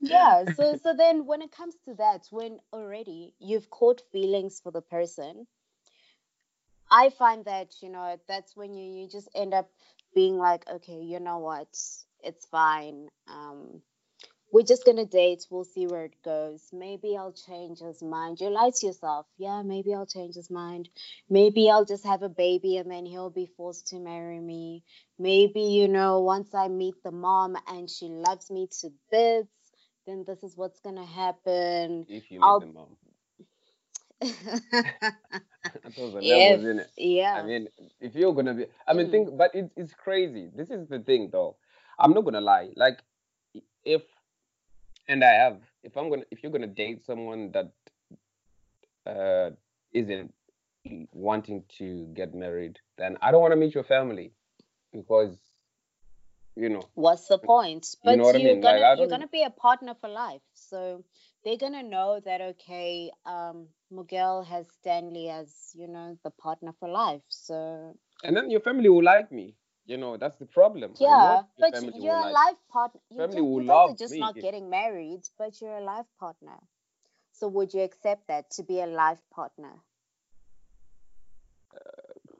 yeah. 0.00 0.44
So, 0.56 0.76
so 0.82 0.94
then 0.94 1.26
when 1.26 1.42
it 1.42 1.52
comes 1.52 1.74
to 1.84 1.94
that, 1.94 2.26
when 2.30 2.60
already 2.72 3.34
you've 3.38 3.70
caught 3.70 4.02
feelings 4.12 4.60
for 4.60 4.70
the 4.72 4.82
person, 4.82 5.46
I 6.90 7.10
find 7.10 7.44
that, 7.46 7.74
you 7.80 7.88
know, 7.88 8.18
that's 8.28 8.56
when 8.56 8.74
you, 8.74 8.84
you 8.84 9.08
just 9.08 9.28
end 9.34 9.54
up 9.54 9.70
being 10.14 10.36
like, 10.36 10.68
okay, 10.70 11.00
you 11.00 11.20
know 11.20 11.38
what? 11.38 11.68
It's 12.22 12.46
fine. 12.46 13.08
Um, 13.28 13.80
we're 14.52 14.64
just 14.64 14.86
gonna 14.86 15.06
date. 15.06 15.46
We'll 15.50 15.64
see 15.64 15.86
where 15.86 16.04
it 16.06 16.16
goes. 16.24 16.62
Maybe 16.72 17.16
I'll 17.18 17.32
change 17.34 17.80
his 17.80 18.02
mind. 18.02 18.40
You 18.40 18.50
lie 18.50 18.72
to 18.74 18.86
yourself. 18.86 19.26
Yeah, 19.38 19.62
maybe 19.62 19.94
I'll 19.94 20.06
change 20.06 20.36
his 20.36 20.50
mind. 20.50 20.90
Maybe 21.30 21.70
I'll 21.70 21.86
just 21.86 22.06
have 22.06 22.22
a 22.22 22.30
baby 22.30 22.78
and 22.78 22.90
then 22.90 23.06
he'll 23.06 23.30
be 23.30 23.46
forced 23.56 23.88
to 23.88 23.96
marry 24.00 24.40
me. 24.40 24.84
Maybe, 25.18 25.62
you 25.62 25.88
know, 25.88 26.20
once 26.20 26.54
I 26.54 26.68
meet 26.68 26.96
the 27.04 27.12
mom 27.12 27.56
and 27.68 27.90
she 27.90 28.06
loves 28.06 28.50
me 28.50 28.68
to 28.82 28.90
bits, 29.10 29.50
then 30.06 30.24
this 30.26 30.42
is 30.44 30.56
what's 30.56 30.80
gonna 30.80 31.06
happen. 31.06 32.06
if 32.08 32.30
you 32.30 32.40
meet 32.40 32.44
I'll- 32.44 32.60
the 32.60 32.66
mom, 32.66 32.96
those 35.96 36.14
are 36.14 36.22
If, 36.22 36.22
levels 36.22 36.64
in 36.64 36.80
it. 36.80 36.90
yeah. 36.96 37.40
I 37.40 37.42
mean, 37.46 37.68
if 38.00 38.14
you're 38.14 38.34
gonna 38.34 38.54
be, 38.54 38.66
I 38.86 38.94
mean, 38.94 39.08
Mm. 39.08 39.10
think, 39.10 39.36
but 39.38 39.52
it's 39.54 39.72
it's 39.76 39.94
crazy. 39.94 40.50
This 40.54 40.70
is 40.70 40.88
the 40.88 41.00
thing, 41.00 41.30
though. 41.32 41.56
I'm 41.98 42.12
not 42.12 42.24
gonna 42.24 42.40
lie. 42.40 42.70
Like, 42.76 43.00
if, 43.84 44.02
and 45.08 45.24
I 45.24 45.32
have, 45.32 45.60
if 45.82 45.96
I'm 45.96 46.08
gonna, 46.10 46.24
if 46.30 46.42
you're 46.42 46.52
gonna 46.52 46.66
date 46.66 47.02
someone 47.04 47.52
that 47.52 47.72
uh 49.06 49.50
isn't 49.92 50.32
wanting 51.12 51.64
to 51.78 52.06
get 52.14 52.34
married, 52.34 52.78
then 52.98 53.16
I 53.22 53.30
don't 53.30 53.40
want 53.40 53.52
to 53.52 53.56
meet 53.56 53.74
your 53.74 53.84
family 53.84 54.32
because, 54.92 55.38
you 56.56 56.68
know, 56.68 56.88
What's 56.94 57.28
the 57.28 57.38
point? 57.38 57.86
You 58.02 58.16
But 58.16 58.16
know 58.16 58.24
what 58.24 58.36
I 58.36 58.38
you're 58.38 58.54
mean? 58.54 58.60
Gonna 58.60 58.78
I 58.80 58.94
you're 58.96 59.06
gonna 59.08 59.28
be 59.28 59.42
a 59.42 59.50
partner 59.50 59.94
for 59.94 60.08
life. 60.08 60.42
So 60.54 61.04
they're 61.44 61.56
gonna 61.56 61.82
know 61.82 62.20
that 62.24 62.40
okay, 62.40 63.10
um, 63.24 63.68
Miguel 63.90 64.42
has 64.44 64.70
Stanley 64.72 65.28
as, 65.30 65.72
you 65.74 65.88
know, 65.88 66.18
the 66.24 66.30
partner 66.30 66.72
for 66.78 66.88
life. 66.88 67.22
So 67.28 67.96
and 68.24 68.36
then 68.36 68.50
your 68.50 68.60
family 68.60 68.88
will 68.88 69.02
like 69.04 69.30
me. 69.32 69.54
You 69.86 69.96
know, 69.96 70.16
that's 70.16 70.36
the 70.36 70.46
problem. 70.46 70.94
Yeah, 70.98 71.42
but 71.58 71.74
family 71.74 71.92
will 71.94 72.04
you're 72.04 72.14
a 72.14 72.20
like 72.20 72.34
life 72.34 72.56
partner. 72.72 73.00
You, 73.10 73.18
Family 73.18 73.36
just, 73.36 73.44
will 73.44 73.62
you 73.62 73.68
guys 73.68 73.74
are 73.74 73.88
love 73.88 73.98
just 73.98 74.12
me. 74.12 74.20
not 74.20 74.34
getting 74.36 74.70
married, 74.70 75.22
but 75.38 75.60
you're 75.60 75.78
a 75.78 75.84
life 75.84 76.06
partner. 76.20 76.58
So 77.32 77.48
would 77.48 77.74
you 77.74 77.80
accept 77.82 78.28
that 78.28 78.50
to 78.52 78.62
be 78.62 78.80
a 78.80 78.86
life 78.86 79.20
partner? 79.34 79.72
Uh, 81.74 82.36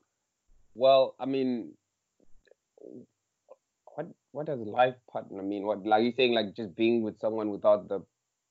well, 0.75 1.17
I 1.19 1.27
mean, 1.27 1.73
what 3.95 4.07
what 4.31 4.47
does 4.47 4.61
life 4.61 4.95
partner 5.13 5.43
mean? 5.43 5.65
What 5.67 5.85
like 5.85 6.05
you 6.05 6.13
saying 6.17 6.35
like 6.35 6.55
just 6.55 6.77
being 6.77 7.03
with 7.03 7.19
someone 7.19 7.51
without 7.51 7.89
the 7.89 8.05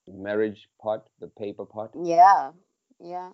marriage 0.07 0.67
part, 0.81 1.07
the 1.19 1.27
paper 1.27 1.65
part? 1.65 1.91
Yeah, 1.95 2.51
yeah. 2.99 3.29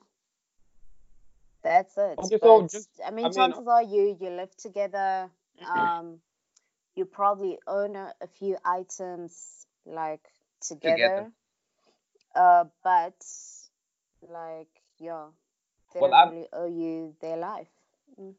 That's 1.64 1.98
it. 1.98 2.20
Okay, 2.20 2.40
so 2.42 2.62
just- 2.62 3.02
I 3.06 3.12
mean, 3.12 3.26
I 3.26 3.30
mean- 3.30 3.36
chances 3.36 3.68
are 3.68 3.84
you 3.84 4.18
you 4.22 4.30
live 4.30 4.56
together. 4.58 5.30
Um, 5.66 6.20
you 6.96 7.06
probably 7.06 7.60
own 7.68 7.96
a, 7.96 8.14
a 8.22 8.28
few 8.28 8.58
items 8.66 9.66
like 9.86 10.26
together. 10.62 10.96
Together. 10.96 11.32
Uh, 12.36 12.66
but 12.84 13.26
like 14.22 14.68
yeah, 15.00 15.28
they 15.94 16.00
Well, 16.00 16.12
don't 16.12 16.34
really 16.34 16.48
owe 16.54 16.68
you 16.68 17.16
their 17.22 17.38
life. 17.38 17.70
Mm. 18.20 18.34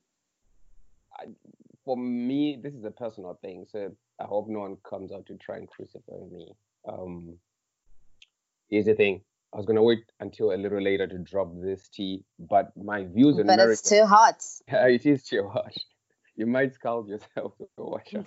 For 1.85 1.97
me, 1.97 2.59
this 2.63 2.75
is 2.75 2.85
a 2.85 2.91
personal 2.91 3.39
thing, 3.41 3.65
so 3.69 3.91
I 4.21 4.25
hope 4.25 4.49
no 4.49 4.61
one 4.61 4.77
comes 4.89 5.11
out 5.11 5.27
to 5.27 5.37
try 5.37 5.57
and 5.57 5.69
crucify 5.69 6.13
me. 6.31 6.53
Um, 6.87 7.39
here's 8.69 8.85
the 8.85 8.95
thing. 8.95 9.23
I 9.53 9.57
was 9.57 9.67
gonna 9.67 9.83
wait 9.83 10.05
until 10.21 10.53
a 10.53 10.57
little 10.59 10.81
later 10.83 11.07
to 11.07 11.19
drop 11.19 11.49
this 11.55 11.89
tea, 11.89 12.25
but 12.39 12.77
my 12.77 13.05
views 13.05 13.39
on 13.39 13.47
But 13.47 13.57
marriage. 13.57 13.79
it's 13.79 13.89
too 13.89 14.05
hot. 14.05 14.45
Yeah, 14.69 14.87
it 14.89 15.07
is 15.07 15.25
too 15.25 15.49
hot. 15.49 15.73
You 16.38 16.47
might 16.47 16.73
scald 16.73 17.09
yourself. 17.09 17.52
so 17.59 17.85
Watch 17.85 18.14
out. 18.14 18.26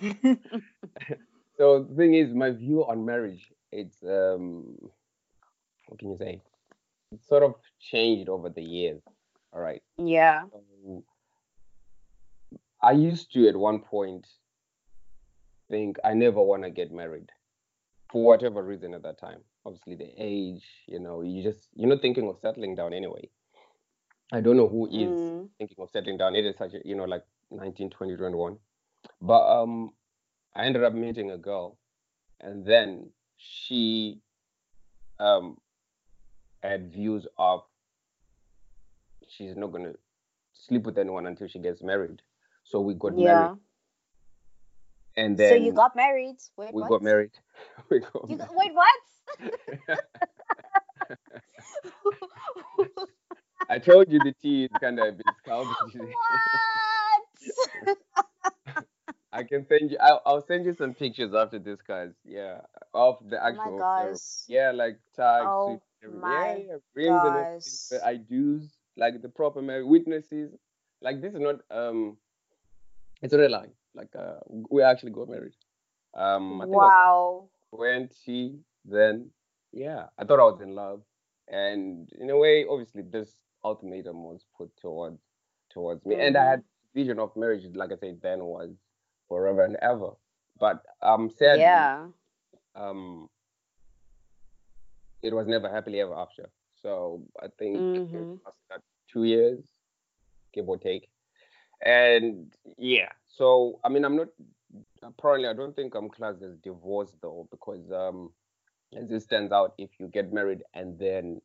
so 1.56 1.82
the 1.82 1.94
thing 1.96 2.14
is, 2.14 2.32
my 2.34 2.50
view 2.50 2.84
on 2.84 3.04
marriage, 3.06 3.50
it's 3.72 4.02
um, 4.04 4.76
what 5.88 5.98
can 5.98 6.10
you 6.10 6.18
say? 6.18 6.42
It's 7.10 7.26
sort 7.26 7.42
of 7.42 7.54
changed 7.80 8.28
over 8.28 8.50
the 8.50 8.62
years. 8.62 9.02
All 9.52 9.60
right. 9.60 9.82
yeah. 9.96 10.42
So, 10.52 11.04
I 12.82 12.92
used 12.92 13.32
to 13.32 13.48
at 13.48 13.56
one 13.56 13.78
point 13.80 14.26
think 15.70 15.96
I 16.04 16.12
never 16.14 16.42
want 16.42 16.64
to 16.64 16.70
get 16.70 16.92
married 16.92 17.30
for 18.10 18.22
whatever 18.24 18.62
reason 18.62 18.92
at 18.92 19.02
that 19.04 19.18
time. 19.18 19.40
Obviously, 19.64 19.94
the 19.94 20.10
age, 20.18 20.64
you 20.86 20.98
know, 20.98 21.22
you 21.22 21.42
just 21.42 21.68
you're 21.74 21.88
not 21.88 22.02
thinking 22.02 22.28
of 22.28 22.38
settling 22.40 22.74
down 22.74 22.92
anyway. 22.92 23.30
I 24.32 24.40
don't 24.42 24.56
know 24.58 24.68
who 24.68 24.86
is 24.86 25.16
Mm. 25.18 25.48
thinking 25.58 25.76
of 25.78 25.90
settling 25.90 26.18
down. 26.18 26.34
It 26.34 26.44
is 26.44 26.56
such 26.58 26.74
a, 26.74 26.80
you 26.84 26.94
know, 26.96 27.04
like 27.04 27.24
19, 27.52 27.90
20, 27.90 28.16
21. 28.16 28.56
But 29.20 29.62
um, 29.62 29.90
I 30.54 30.64
ended 30.64 30.84
up 30.84 30.94
meeting 30.94 31.30
a 31.30 31.38
girl, 31.38 31.78
and 32.40 32.64
then 32.64 33.10
she 33.36 34.20
um 35.20 35.56
had 36.62 36.92
views 36.92 37.26
of 37.38 37.62
she's 39.28 39.56
not 39.56 39.72
gonna 39.72 39.92
sleep 40.52 40.84
with 40.84 40.98
anyone 40.98 41.26
until 41.26 41.48
she 41.48 41.58
gets 41.58 41.82
married. 41.82 42.22
So 42.64 42.80
we 42.80 42.94
got 42.94 43.16
Yeah. 43.16 43.24
married, 43.24 43.58
and 45.16 45.36
then 45.36 45.48
So 45.48 45.54
you 45.54 45.72
got 45.72 45.96
married. 45.96 46.36
Wait, 46.56 46.74
we 46.74 46.82
what? 46.82 46.88
got 46.88 47.02
married. 47.02 47.32
we 47.90 48.00
got 48.00 48.28
You 48.28 48.36
married. 48.36 48.48
got, 48.48 48.56
wait, 48.56 48.74
what? 48.74 49.98
I 53.68 53.78
told 53.78 54.10
you 54.12 54.20
the 54.20 54.32
tea 54.32 54.64
is 54.64 54.70
kind 54.80 54.98
of 54.98 55.06
a 55.08 55.12
bit 55.12 55.26
scalded. 55.38 55.76
I 59.32 59.44
can 59.44 59.66
send 59.66 59.90
you. 59.90 59.96
I'll, 60.00 60.22
I'll 60.26 60.46
send 60.46 60.64
you 60.66 60.74
some 60.74 60.94
pictures 60.94 61.34
after 61.34 61.58
this, 61.58 61.80
guys. 61.86 62.10
Yeah, 62.24 62.60
of 62.92 63.16
the 63.28 63.36
oh 63.42 63.48
actual. 63.48 63.78
my 63.78 63.78
gosh. 63.78 64.18
Yeah, 64.48 64.72
like 64.72 64.98
tags, 65.16 65.46
Oh 65.46 65.80
my 66.20 66.30
yeah, 66.30 66.56
yeah, 66.56 66.76
rings 66.94 67.22
gosh. 67.22 67.64
The 67.90 68.06
I 68.06 68.16
do's, 68.16 68.76
like 68.96 69.22
the 69.22 69.28
proper 69.28 69.62
marriage 69.62 69.86
witnesses. 69.86 70.52
Like 71.00 71.20
this 71.22 71.34
is 71.34 71.40
not 71.40 71.56
um, 71.70 72.16
it's 73.22 73.32
not 73.32 73.42
a 73.42 73.48
lie. 73.48 73.68
Like 73.94 74.10
uh, 74.18 74.40
we 74.70 74.82
actually 74.82 75.12
got 75.12 75.28
married. 75.28 75.54
Um, 76.14 76.60
I 76.60 76.66
think 76.66 76.82
Wow. 76.82 77.48
twenty 77.74 78.58
then. 78.84 79.30
Yeah, 79.72 80.06
I 80.18 80.24
thought 80.24 80.40
I 80.40 80.44
was 80.44 80.60
in 80.60 80.74
love, 80.74 81.00
and 81.48 82.10
in 82.20 82.28
a 82.30 82.36
way, 82.36 82.66
obviously, 82.68 83.02
this 83.02 83.30
ultimatum 83.64 84.22
was 84.24 84.44
put 84.56 84.76
towards 84.76 85.20
towards 85.72 86.04
me, 86.04 86.16
and 86.16 86.36
I 86.36 86.44
had 86.44 86.62
vision 86.94 87.18
of 87.18 87.34
marriage, 87.36 87.64
like 87.74 87.90
I 87.92 87.96
said, 87.96 88.20
then 88.22 88.44
was 88.44 88.70
forever 89.32 89.64
and 89.64 89.76
ever. 89.82 90.10
But 90.58 90.84
um, 91.02 91.30
sadly, 91.30 91.62
Yeah. 91.62 92.08
um, 92.74 93.28
it 95.22 95.32
was 95.34 95.46
never 95.46 95.68
happily 95.68 96.00
ever 96.00 96.14
after. 96.14 96.50
So 96.82 97.22
I 97.42 97.48
think 97.58 97.84
it 97.94 98.02
Mhm. 98.10 98.40
was 98.44 98.54
like 98.70 98.80
two 99.08 99.24
years, 99.24 99.60
give 100.52 100.68
or 100.68 100.78
take. 100.78 101.08
And 101.84 102.52
yeah, 102.78 103.10
so 103.28 103.80
I 103.84 103.88
mean, 103.88 104.04
I'm 104.04 104.16
not 104.16 104.28
apparently 105.02 105.48
I 105.48 105.54
don't 105.54 105.74
think 105.74 105.94
I'm 105.94 106.08
classed 106.08 106.42
as 106.42 106.56
divorced 106.58 107.16
though, 107.22 107.46
because 107.50 107.90
um, 107.92 108.32
as 108.96 109.10
it 109.10 109.20
stands 109.22 109.52
out, 109.52 109.74
if 109.78 109.90
you 109.98 110.08
get 110.08 110.32
married 110.32 110.62
and 110.74 110.98
then 110.98 111.40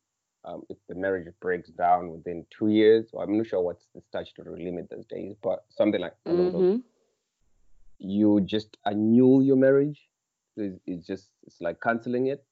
um, 0.45 0.63
if 0.69 0.77
the 0.87 0.95
marriage 0.95 1.27
breaks 1.41 1.69
down 1.69 2.11
within 2.11 2.45
two 2.49 2.67
years, 2.69 3.09
or 3.13 3.23
I'm 3.23 3.37
not 3.37 3.47
sure 3.47 3.61
what's 3.61 3.87
the 3.93 4.01
statutory 4.01 4.63
limit 4.63 4.89
these 4.89 5.05
days, 5.05 5.35
but 5.41 5.65
something 5.69 6.01
like 6.01 6.15
Mhm. 6.27 6.83
You 7.99 8.41
just 8.41 8.77
annul 8.85 9.43
your 9.43 9.57
marriage. 9.57 10.01
It's, 10.57 10.79
it's 10.85 11.05
just 11.07 11.29
it's 11.45 11.61
like 11.61 11.81
canceling 11.81 12.27
it. 12.27 12.45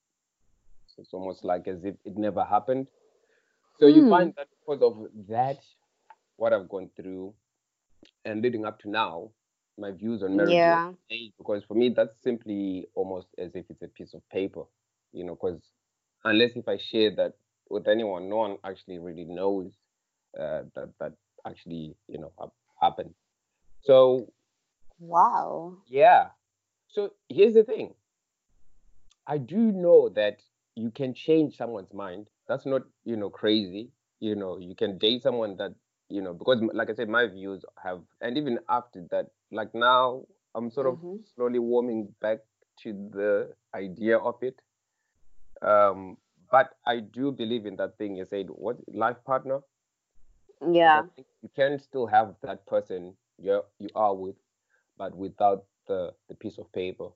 So 0.87 1.01
it's 1.01 1.13
almost 1.13 1.43
like 1.43 1.67
as 1.67 1.83
if 1.85 1.95
it 2.05 2.17
never 2.17 2.43
happened. 2.43 2.87
So 3.79 3.87
you 3.87 4.03
Hmm. 4.03 4.09
find 4.09 4.33
that 4.37 4.47
because 4.59 4.81
of 4.81 5.07
that, 5.29 5.59
what 6.37 6.53
I've 6.53 6.69
gone 6.69 6.89
through, 6.95 7.33
and 8.25 8.41
leading 8.41 8.65
up 8.65 8.79
to 8.79 8.89
now, 8.89 9.31
my 9.77 9.91
views 9.91 10.23
on 10.23 10.35
marriage 10.35 10.61
Yeah. 10.61 10.93
changed 11.09 11.33
because 11.37 11.63
for 11.65 11.73
me 11.75 11.89
that's 11.95 12.21
simply 12.21 12.87
almost 12.95 13.27
as 13.37 13.51
if 13.55 13.65
it's 13.69 13.81
a 13.81 13.87
piece 13.87 14.13
of 14.13 14.27
paper, 14.29 14.63
you 15.13 15.23
know, 15.23 15.35
because 15.35 15.61
unless 16.23 16.51
if 16.55 16.67
I 16.67 16.77
share 16.77 17.15
that 17.15 17.33
with 17.69 17.87
anyone, 17.87 18.29
no 18.29 18.37
one 18.37 18.57
actually 18.63 18.99
really 18.99 19.25
knows 19.25 19.71
uh, 20.39 20.63
that 20.75 20.93
that 20.99 21.13
actually 21.45 21.95
you 22.07 22.19
know 22.19 22.31
happened. 22.81 23.13
So 23.83 24.31
Wow. 24.99 25.77
yeah. 25.87 26.29
So 26.87 27.13
here's 27.29 27.53
the 27.53 27.63
thing. 27.63 27.93
I 29.27 29.37
do 29.37 29.57
know 29.71 30.09
that 30.09 30.41
you 30.75 30.91
can 30.91 31.13
change 31.13 31.55
someone's 31.57 31.93
mind. 31.93 32.29
That's 32.47 32.65
not, 32.65 32.83
you 33.03 33.15
know, 33.15 33.29
crazy. 33.29 33.91
You 34.19 34.35
know, 34.35 34.57
you 34.57 34.75
can 34.75 34.97
date 34.97 35.23
someone 35.23 35.57
that, 35.57 35.73
you 36.09 36.21
know, 36.21 36.33
because 36.33 36.61
like 36.73 36.89
I 36.89 36.93
said, 36.93 37.09
my 37.09 37.27
views 37.27 37.63
have, 37.83 38.01
and 38.21 38.37
even 38.37 38.59
after 38.69 39.05
that, 39.11 39.27
like 39.51 39.73
now, 39.73 40.25
I'm 40.55 40.69
sort 40.71 40.87
of 40.87 40.99
Mhm. 40.99 41.23
slowly 41.35 41.59
warming 41.59 42.13
back 42.21 42.39
to 42.83 42.93
the 43.11 43.53
idea 43.73 44.17
of 44.17 44.35
it. 44.41 44.61
Um, 45.61 46.17
but 46.51 46.77
I 46.85 46.99
do 46.99 47.31
believe 47.31 47.65
in 47.65 47.75
that 47.77 47.97
thing 47.97 48.15
you 48.15 48.25
said, 48.25 48.49
what 48.49 48.77
life 48.93 49.23
partner? 49.25 49.61
Yeah. 50.71 51.03
you 51.41 51.49
can 51.55 51.77
still 51.79 52.07
have 52.07 52.35
that 52.41 52.65
person 52.65 53.15
you're, 53.37 53.63
you 53.79 53.89
are 53.95 54.15
with, 54.15 54.35
but 54.97 55.15
without 55.15 55.65
the 55.87 56.13
the 56.27 56.35
piece 56.35 56.57
of 56.57 56.71
paper. 56.71 57.09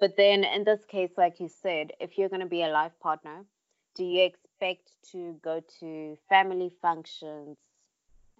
But 0.00 0.16
then 0.16 0.44
in 0.44 0.64
this 0.64 0.84
case, 0.84 1.16
like 1.16 1.40
you 1.40 1.48
said, 1.48 1.92
if 2.00 2.18
you're 2.18 2.28
going 2.28 2.40
to 2.40 2.46
be 2.46 2.62
a 2.62 2.68
life 2.68 2.98
partner, 3.00 3.46
do 3.94 4.04
you 4.04 4.22
expect 4.24 4.92
to 5.12 5.34
go 5.42 5.60
to 5.80 6.16
family 6.28 6.70
functions 6.80 7.58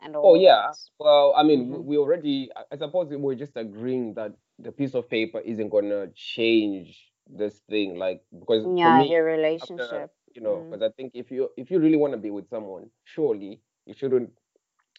and 0.03 0.17
all 0.17 0.29
Oh 0.29 0.35
yeah. 0.35 0.65
that? 0.65 0.79
Well, 0.99 1.35
I 1.37 1.43
mean, 1.43 1.69
we 1.71 1.79
Mhm. 1.79 1.81
we 1.81 1.97
already. 1.99 2.51
I 2.73 2.77
suppose 2.77 3.09
we 3.09 3.17
we're 3.17 3.35
just 3.35 3.57
agreeing 3.57 4.15
that 4.15 4.33
the 4.59 4.73
piece 4.73 4.95
of 4.95 5.09
paper 5.09 5.41
isn't 5.41 5.69
gonna 5.69 6.09
change 6.15 7.13
this 7.27 7.61
thing, 7.69 7.97
like 7.97 8.23
because 8.39 8.69
for 8.81 8.91
Yeah, 8.91 8.93
me, 8.93 9.19
your 9.19 9.25
after 9.63 9.87
relationship. 9.87 10.13
you 10.35 10.43
know, 10.43 10.67
because 10.69 10.83
I 10.83 10.91
think 10.97 11.13
if 11.15 11.31
you 11.31 11.51
if 11.57 11.71
you 11.71 11.79
really 11.81 11.97
want 11.97 12.13
to 12.13 12.19
be 12.19 12.31
with 12.31 12.49
someone, 12.49 12.91
surely 13.05 13.63
You 13.87 13.95
shouldn't 13.95 14.31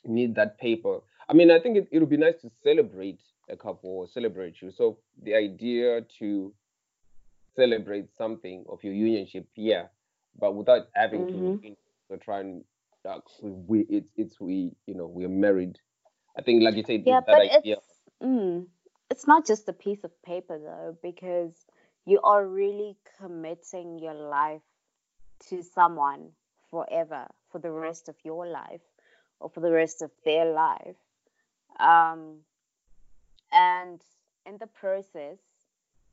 need 0.05 0.35
that 0.35 0.57
paper. 0.57 0.99
I 1.29 1.33
mean, 1.33 1.51
I 1.51 1.59
think 1.59 1.77
it, 1.77 1.87
it 1.91 1.99
would 1.99 2.09
be 2.09 2.17
nice 2.17 2.41
to 2.41 2.49
celebrate 2.63 3.21
a 3.49 3.57
couple 3.57 3.89
or 3.91 4.07
celebrate 4.07 4.61
you. 4.61 4.71
So 4.71 4.99
the 5.21 5.35
idea 5.35 6.01
to 6.19 6.53
celebrate 7.55 8.15
something 8.15 8.65
of 8.69 8.83
your 8.83 8.93
unionship, 8.93 9.45
yeah, 9.55 9.87
but 10.39 10.55
without 10.55 10.87
having 10.93 11.25
Mhm. 11.25 11.59
to, 11.61 12.17
try 12.21 12.39
and 12.39 12.63
like 13.03 13.21
we 13.41 13.81
it's 13.89 14.11
it's 14.15 14.39
we 14.39 14.73
you 14.85 14.93
know 14.95 15.07
we're 15.07 15.27
married. 15.29 15.77
I 16.37 16.41
think 16.41 16.63
like 16.63 16.75
you 16.75 16.83
said, 16.83 17.03
Yeah, 17.05 17.21
but 17.25 17.39
idea. 17.39 17.77
it's 17.77 18.01
mm, 18.23 18.67
it's 19.09 19.27
not 19.27 19.45
just 19.45 19.67
a 19.69 19.73
piece 19.73 20.03
of 20.03 20.11
paper 20.23 20.57
though, 20.59 20.97
because 21.01 21.53
you 22.05 22.21
are 22.21 22.45
really 22.47 22.95
committing 23.19 23.99
your 23.99 24.13
life 24.13 24.61
to 25.49 25.63
someone 25.63 26.31
forever, 26.69 27.27
for 27.51 27.59
the 27.59 27.71
rest 27.71 28.09
of 28.09 28.15
your 28.23 28.47
life, 28.47 28.81
or 29.39 29.49
for 29.49 29.59
the 29.61 29.71
rest 29.71 30.01
of 30.01 30.11
their 30.25 30.51
life. 30.51 30.95
Um, 31.79 32.39
and 33.51 34.01
in 34.45 34.57
the 34.57 34.67
process, 34.67 35.37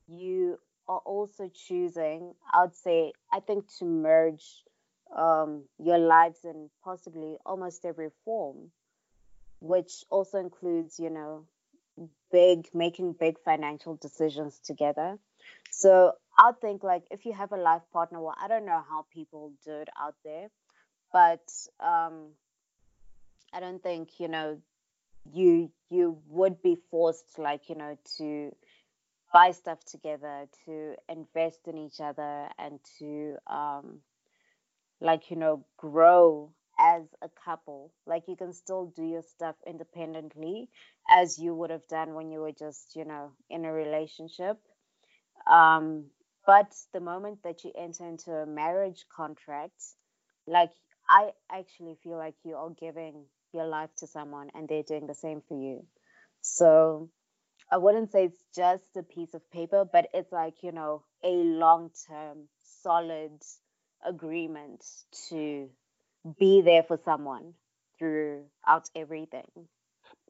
you 0.06 0.58
are 0.88 0.98
also 0.98 1.50
choosing, 1.54 2.34
I 2.52 2.64
would 2.64 2.74
say, 2.74 3.12
I 3.32 3.40
think 3.40 3.66
to 3.78 3.84
merge 3.84 4.44
um, 5.16 5.64
your 5.78 5.98
lives 5.98 6.44
in 6.44 6.70
possibly 6.82 7.36
almost 7.46 7.84
every 7.84 8.10
form, 8.24 8.70
which 9.60 10.04
also 10.10 10.38
includes, 10.38 10.98
you 10.98 11.10
know, 11.10 11.46
big, 12.30 12.68
making 12.74 13.14
big 13.18 13.38
financial 13.44 13.96
decisions 13.96 14.60
together. 14.64 15.18
So 15.70 16.12
I 16.38 16.52
think 16.60 16.82
like 16.82 17.04
if 17.10 17.24
you 17.24 17.32
have 17.32 17.52
a 17.52 17.56
life 17.56 17.82
partner, 17.92 18.20
well, 18.20 18.36
I 18.40 18.48
don't 18.48 18.66
know 18.66 18.82
how 18.88 19.06
people 19.12 19.52
do 19.64 19.72
it 19.72 19.88
out 20.00 20.14
there, 20.24 20.48
but 21.12 21.48
um, 21.80 22.30
I 23.52 23.60
don't 23.60 23.82
think, 23.82 24.18
you 24.18 24.28
know, 24.28 24.58
you 25.32 25.70
you 25.90 26.18
would 26.28 26.62
be 26.62 26.76
forced 26.90 27.38
like, 27.38 27.68
you 27.68 27.76
know, 27.76 27.96
to 28.18 28.54
buy 29.32 29.50
stuff 29.52 29.84
together, 29.84 30.46
to 30.66 30.94
invest 31.08 31.60
in 31.66 31.78
each 31.78 32.00
other 32.00 32.48
and 32.58 32.80
to 32.98 33.36
um 33.46 34.00
like, 35.00 35.30
you 35.30 35.36
know, 35.36 35.64
grow 35.76 36.52
as 36.78 37.02
a 37.22 37.28
couple. 37.44 37.92
Like 38.06 38.24
you 38.28 38.36
can 38.36 38.52
still 38.52 38.86
do 38.96 39.04
your 39.04 39.22
stuff 39.22 39.56
independently 39.66 40.68
as 41.10 41.38
you 41.38 41.54
would 41.54 41.70
have 41.70 41.86
done 41.88 42.14
when 42.14 42.30
you 42.30 42.40
were 42.40 42.52
just, 42.52 42.96
you 42.96 43.04
know, 43.04 43.32
in 43.50 43.64
a 43.64 43.72
relationship. 43.72 44.58
Um, 45.50 46.06
but 46.46 46.74
the 46.92 47.00
moment 47.00 47.42
that 47.44 47.64
you 47.64 47.72
enter 47.76 48.06
into 48.06 48.32
a 48.32 48.46
marriage 48.46 49.04
contract, 49.14 49.82
like 50.46 50.72
I 51.08 51.30
actually 51.50 51.96
feel 52.02 52.16
like 52.16 52.34
you 52.44 52.56
are 52.56 52.70
giving 52.70 53.24
your 53.54 53.66
life 53.66 53.90
to 53.98 54.06
someone 54.06 54.50
and 54.54 54.68
they're 54.68 54.82
doing 54.82 55.06
the 55.06 55.14
same 55.14 55.42
for 55.48 55.58
you. 55.60 55.86
So 56.42 57.10
I 57.70 57.78
wouldn't 57.78 58.12
say 58.12 58.26
it's 58.26 58.44
just 58.54 58.96
a 58.96 59.02
piece 59.02 59.34
of 59.34 59.50
paper, 59.50 59.84
but 59.90 60.08
it's 60.14 60.32
like, 60.32 60.62
you 60.62 60.72
know, 60.72 61.04
a 61.24 61.30
long 61.30 61.90
term, 62.08 62.48
solid 62.60 63.42
agreement 64.04 64.84
to 65.30 65.70
be 66.38 66.62
there 66.62 66.82
for 66.82 66.98
someone 67.04 67.54
throughout 67.98 68.90
everything. 68.94 69.68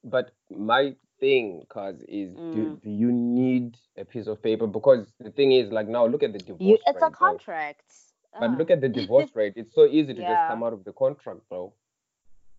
But 0.04 0.32
my 0.50 0.96
thing, 1.20 1.66
cause 1.68 2.02
is 2.08 2.36
do 2.50 2.66
Mm. 2.66 2.80
do 2.82 2.90
you 2.90 3.12
need 3.12 3.76
a 3.96 4.04
piece 4.04 4.26
of 4.26 4.42
paper? 4.42 4.66
Because 4.66 5.12
the 5.18 5.30
thing 5.32 5.52
is, 5.52 5.70
like 5.72 5.88
now, 5.88 6.06
look 6.06 6.22
at 6.22 6.32
the 6.32 6.38
You, 6.58 6.78
divorce 6.78 6.84
it's 6.86 7.02
a 7.02 7.10
rate, 7.10 7.18
bro. 7.18 7.40
contract. 7.40 7.92
But 8.38 8.50
Uh, 8.50 8.58
look 8.58 8.70
at 8.70 8.80
the 8.80 8.88
divorce 8.88 9.34
rate. 9.34 9.54
It's 9.56 9.74
so 9.74 9.86
easy 9.86 10.14
to 10.14 10.22
just 10.24 10.44
come 10.46 10.62
out 10.62 10.72
of 10.72 10.84
the 10.84 10.92
contract, 10.92 11.48
bro. 11.48 11.74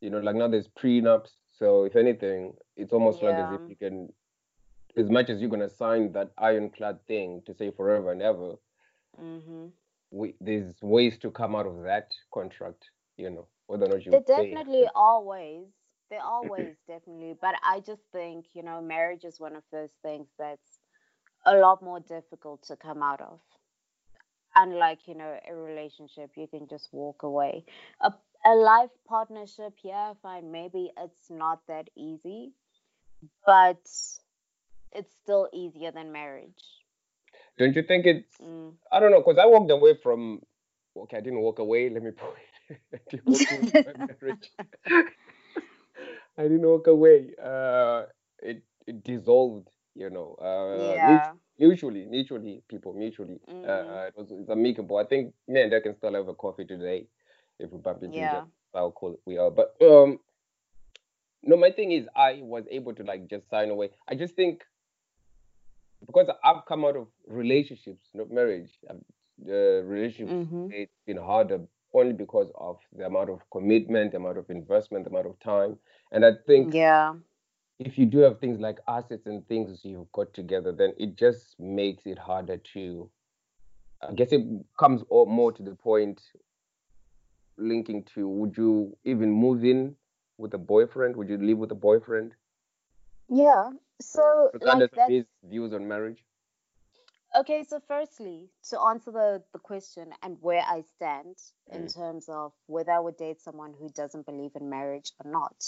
You 0.06 0.12
know, 0.12 0.20
like 0.20 0.36
now 0.36 0.48
there's 0.48 0.68
prenups. 0.68 1.32
So 1.58 1.86
if 1.86 1.96
anything, 1.96 2.54
it's 2.78 2.94
almost 2.94 3.24
like 3.24 3.34
as 3.34 3.54
if 3.56 3.62
you 3.68 3.76
can, 3.76 4.10
as 4.96 5.10
much 5.10 5.32
as 5.32 5.42
you're 5.42 5.50
gonna 5.50 5.68
sign 5.68 6.12
that 6.12 6.30
ironclad 6.38 7.00
thing 7.08 7.42
to 7.48 7.56
say 7.56 7.72
forever 7.72 8.12
and 8.12 8.22
ever, 8.22 8.54
mm-hmm. 9.20 9.66
we, 10.12 10.36
there's 10.40 10.76
ways 10.84 11.18
to 11.24 11.32
come 11.32 11.56
out 11.56 11.66
of 11.66 11.82
that 11.86 12.14
contract. 12.32 12.86
You 13.18 13.32
know, 13.32 13.48
whether 13.66 13.86
or 13.86 13.98
not 13.98 14.04
There 14.06 14.20
you 14.20 14.22
pay. 14.28 14.54
definitely 14.54 14.86
are 14.94 15.24
ways. 15.24 15.66
There 16.12 16.22
are 16.22 16.48
ways, 16.48 16.76
definitely. 16.88 17.36
But 17.42 17.56
I 17.64 17.80
just 17.80 18.04
think, 18.12 18.46
you 18.54 18.62
know, 18.62 18.82
marriage 18.82 19.24
is 19.24 19.40
one 19.40 19.56
of 19.56 19.64
those 19.72 19.90
things 20.04 20.28
that's 20.38 20.78
a 21.48 21.56
lot 21.56 21.82
more 21.82 22.00
difficult 22.00 22.62
to 22.68 22.76
come 22.76 23.02
out 23.02 23.22
of. 23.22 23.40
Unlike, 24.56 25.00
you 25.08 25.16
know, 25.16 25.36
a 25.50 25.56
relationship, 25.56 26.30
you 26.38 26.46
can 26.48 26.68
just 26.68 26.90
walk 26.92 27.24
away. 27.24 27.66
A, 28.02 28.14
a 28.46 28.54
life 28.56 28.92
partnership, 29.08 29.74
yeah, 29.84 30.14
fine. 30.22 30.52
Maybe 30.52 30.92
it's 30.98 31.30
not 31.30 31.62
that 31.68 31.90
easy, 31.96 32.52
but 33.46 33.82
it's 34.92 35.14
still 35.24 35.50
easier 35.52 35.92
than 35.92 36.12
marriage. 36.12 36.64
Don't 37.58 37.76
you 37.76 37.84
think 37.84 38.06
it's? 38.06 38.38
Mm. 38.38 38.74
I 38.92 39.00
don't 39.00 39.12
know, 39.12 39.22
cause 39.22 39.38
I 39.42 39.46
walked 39.46 39.72
away 39.72 39.96
from. 40.02 40.42
Okay, 40.96 41.18
I 41.18 41.22
didn't 41.22 41.42
walk 41.42 41.60
away. 41.60 41.90
Let 41.90 42.04
me 42.04 42.12
put 42.12 42.30
it. 42.70 42.80
I 42.94 42.98
didn't 43.10 43.28
walk 43.28 43.52
away 43.52 43.94
marriage. 44.22 44.52
I 46.38 46.44
didn't 46.44 46.62
walk 46.62 46.88
away. 46.88 47.32
Uh, 47.42 48.04
it 48.40 48.64
it 48.86 49.04
dissolved. 49.04 49.70
You 49.96 50.10
know. 50.10 50.36
Uh, 50.36 50.96
yeah. 50.98 51.32
mutually, 51.58 52.06
mutually, 52.06 52.62
people 52.70 52.94
mutually. 52.94 53.40
hmm 53.48 53.66
Uh, 53.66 54.08
it 54.08 54.14
was 54.16 54.32
it's 54.32 54.50
amicable. 54.50 54.98
I 54.98 55.06
think 55.06 55.34
me 55.48 55.62
and 55.62 55.74
I 55.74 55.80
can 55.80 55.96
still 55.96 56.14
have 56.14 56.28
a 56.28 56.34
coffee 56.36 56.66
today 56.66 57.08
if 57.60 57.72
we 57.72 57.80
bump 57.80 58.04
into 58.04 58.18
each 58.18 58.24
Yeah. 58.24 58.38
other. 58.38 58.48
How 58.74 58.94
cool 58.98 59.20
we 59.26 59.38
are. 59.38 59.52
But 59.52 59.76
um, 59.82 60.20
no, 61.44 61.56
my 61.56 61.72
thing 61.72 61.92
is 61.92 62.08
I 62.16 62.40
was 62.42 62.66
able 62.70 62.94
to 62.96 63.04
like 63.04 63.28
just 63.30 63.50
sign 63.50 63.70
away. 63.70 63.92
I 64.08 64.16
just 64.16 64.36
think 64.36 64.64
because 66.06 66.30
I've 66.44 66.66
come 66.68 66.86
out 66.86 66.98
of 66.98 67.08
relationships, 67.28 68.10
not 68.14 68.32
marriage. 68.32 68.70
I've, 68.90 68.98
uh, 69.48 69.84
relationships 69.84 70.48
hmm 70.50 70.68
it's 70.70 70.92
been 71.06 71.18
harder 71.18 71.60
only 71.94 72.14
because 72.14 72.52
of 72.56 72.78
the 72.98 73.06
amount 73.06 73.30
of 73.30 73.40
commitment, 73.52 74.12
the 74.12 74.18
amount 74.18 74.38
of 74.38 74.50
investment, 74.50 75.06
the 75.06 75.10
amount 75.10 75.28
of 75.28 75.40
time. 75.40 75.78
And 76.12 76.26
I 76.26 76.32
think 76.46 76.74
Yeah. 76.74 77.14
if 77.80 77.98
you 77.98 78.06
do 78.06 78.20
have 78.20 78.40
things 78.40 78.60
like 78.60 78.80
assets 78.88 79.26
and 79.26 79.48
things 79.48 79.82
you've 79.84 80.12
got 80.12 80.34
together, 80.34 80.72
then 80.72 80.94
it 80.98 81.16
just 81.18 81.60
makes 81.60 82.06
it 82.06 82.18
harder 82.18 82.58
to. 82.74 83.10
I 84.02 84.14
guess 84.14 84.32
it 84.32 84.46
comes 84.78 85.04
more 85.10 85.52
to 85.54 85.64
the 85.64 85.76
point 85.76 86.22
linking 87.58 88.04
to 88.16 88.28
would 88.28 88.58
you 88.58 88.98
even 89.04 89.32
move 89.32 89.64
in 89.64 89.96
with 90.38 90.54
a 90.54 90.58
boyfriend? 90.60 91.16
Would 91.16 91.30
you 91.30 91.38
live 91.38 91.58
with 91.58 91.72
a 91.72 91.76
boyfriend, 91.76 92.36
Yeah. 93.30 93.72
So, 94.02 94.52
like, 94.62 94.86
regardless 94.86 94.92
of 94.94 95.00
that's 95.00 95.16
his 95.16 95.26
views 95.44 95.74
on 95.74 95.88
marriage? 95.88 96.26
Okay, 97.36 97.64
so 97.64 97.80
firstly, 97.88 98.50
to 98.70 98.80
answer 98.80 99.12
the, 99.12 99.44
the 99.54 99.60
question 99.60 100.14
and 100.24 100.38
where 100.42 100.64
I 100.66 100.82
stand 100.96 101.38
in 101.72 101.86
Mm, 101.86 101.88
terms 101.88 102.28
of 102.30 102.54
whether 102.68 102.92
I 102.92 103.00
would 103.00 103.18
date 103.18 103.42
someone 103.42 103.74
who 103.78 103.90
doesn't 103.90 104.26
believe 104.26 104.52
in 104.56 104.70
marriage 104.70 105.12
or 105.24 105.30
not, 105.30 105.64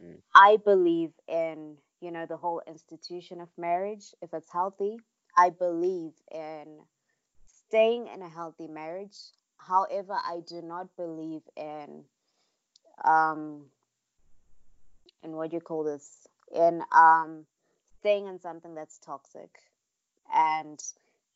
mm, 0.00 0.20
I 0.34 0.58
believe 0.64 1.12
in, 1.28 1.76
you 2.00 2.10
know, 2.10 2.26
the 2.26 2.36
whole 2.36 2.62
institution 2.66 3.40
of 3.40 3.48
marriage, 3.58 4.14
if 4.22 4.34
it's 4.34 4.52
healthy. 4.52 4.98
I 5.36 5.50
believe 5.50 6.12
in 6.32 6.80
staying 7.46 8.08
in 8.08 8.22
a 8.22 8.28
healthy 8.28 8.68
marriage. 8.68 9.16
However, 9.66 10.14
I 10.14 10.40
do 10.46 10.62
not 10.62 10.96
believe 10.96 11.42
in 11.56 12.04
um 13.04 13.66
in 15.22 15.32
what 15.32 15.50
do 15.50 15.56
you 15.56 15.60
call 15.60 15.84
this? 15.84 16.26
In 16.54 16.82
um 16.92 17.46
staying 18.00 18.26
in 18.26 18.40
something 18.40 18.74
that's 18.74 18.98
toxic 18.98 19.50
and 20.32 20.80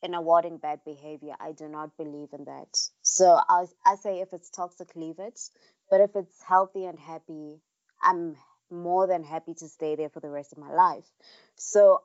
in 0.03 0.13
awarding 0.13 0.57
bad 0.57 0.79
behavior. 0.85 1.33
I 1.39 1.51
do 1.53 1.67
not 1.67 1.97
believe 1.97 2.29
in 2.33 2.45
that. 2.45 2.77
So 3.01 3.39
I, 3.49 3.65
I 3.85 3.95
say 3.95 4.19
if 4.21 4.33
it's 4.33 4.49
toxic, 4.49 4.95
leave 4.95 5.19
it. 5.19 5.39
But 5.89 6.01
if 6.01 6.15
it's 6.15 6.41
healthy 6.43 6.85
and 6.85 6.99
happy, 6.99 7.61
I'm 8.01 8.35
more 8.69 9.07
than 9.07 9.23
happy 9.23 9.53
to 9.55 9.67
stay 9.67 9.95
there 9.95 10.09
for 10.09 10.19
the 10.19 10.29
rest 10.29 10.51
of 10.51 10.57
my 10.57 10.71
life. 10.71 11.05
So 11.55 12.01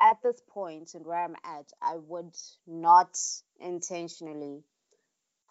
at 0.00 0.16
this 0.22 0.40
point 0.48 0.94
and 0.94 1.04
where 1.04 1.22
I'm 1.22 1.36
at, 1.44 1.66
I 1.82 1.96
would 1.96 2.34
not 2.66 3.18
intentionally 3.60 4.64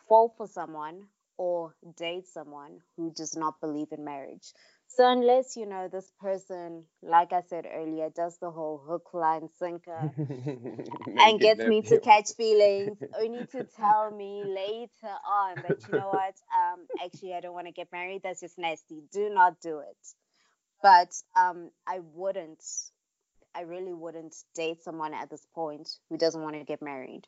fall 0.08 0.34
for 0.38 0.48
someone 0.48 1.08
or 1.38 1.74
date 1.96 2.28
someone 2.28 2.80
who 2.96 3.12
does 3.16 3.36
not 3.36 3.62
believe 3.62 3.88
in 3.92 4.04
marriage. 4.04 4.54
So 4.88 5.10
unless 5.10 5.56
you 5.56 5.66
know 5.66 5.88
this 5.88 6.12
person, 6.20 6.86
like 7.04 7.34
I 7.34 7.42
said 7.42 7.68
earlier, 7.72 8.10
does 8.10 8.38
the 8.40 8.50
whole 8.50 8.82
hook, 8.88 9.14
line, 9.14 9.50
sinker 9.60 10.12
and 11.20 11.40
gets 11.40 11.66
me 11.66 11.82
to 11.84 12.00
catch 12.00 12.32
feelings, 12.36 12.98
only 13.20 13.46
to 13.52 13.66
tell 13.76 14.10
me 14.12 14.44
later 14.46 15.14
on 15.28 15.62
that 15.64 15.88
you 15.88 15.94
know 15.94 16.08
what, 16.08 16.36
um, 16.56 16.88
actually 17.04 17.34
I 17.34 17.42
don't 17.42 17.54
want 17.54 17.68
to 17.68 17.74
get 17.74 17.92
married. 17.92 18.22
That's 18.24 18.42
just 18.42 18.58
nasty. 18.58 19.04
Do 19.12 19.30
not 19.30 19.62
do 19.62 19.80
it. 19.80 20.08
But 20.82 21.14
um, 21.36 21.72
I 21.88 22.00
wouldn't. 22.14 22.64
I 23.54 23.62
really 23.62 23.94
wouldn't 23.94 24.36
date 24.56 24.84
someone 24.84 25.14
at 25.14 25.30
this 25.30 25.46
point 25.56 25.90
who 26.10 26.18
doesn't 26.18 26.42
want 26.42 26.56
to 26.56 26.64
get 26.64 26.82
married. 26.82 27.24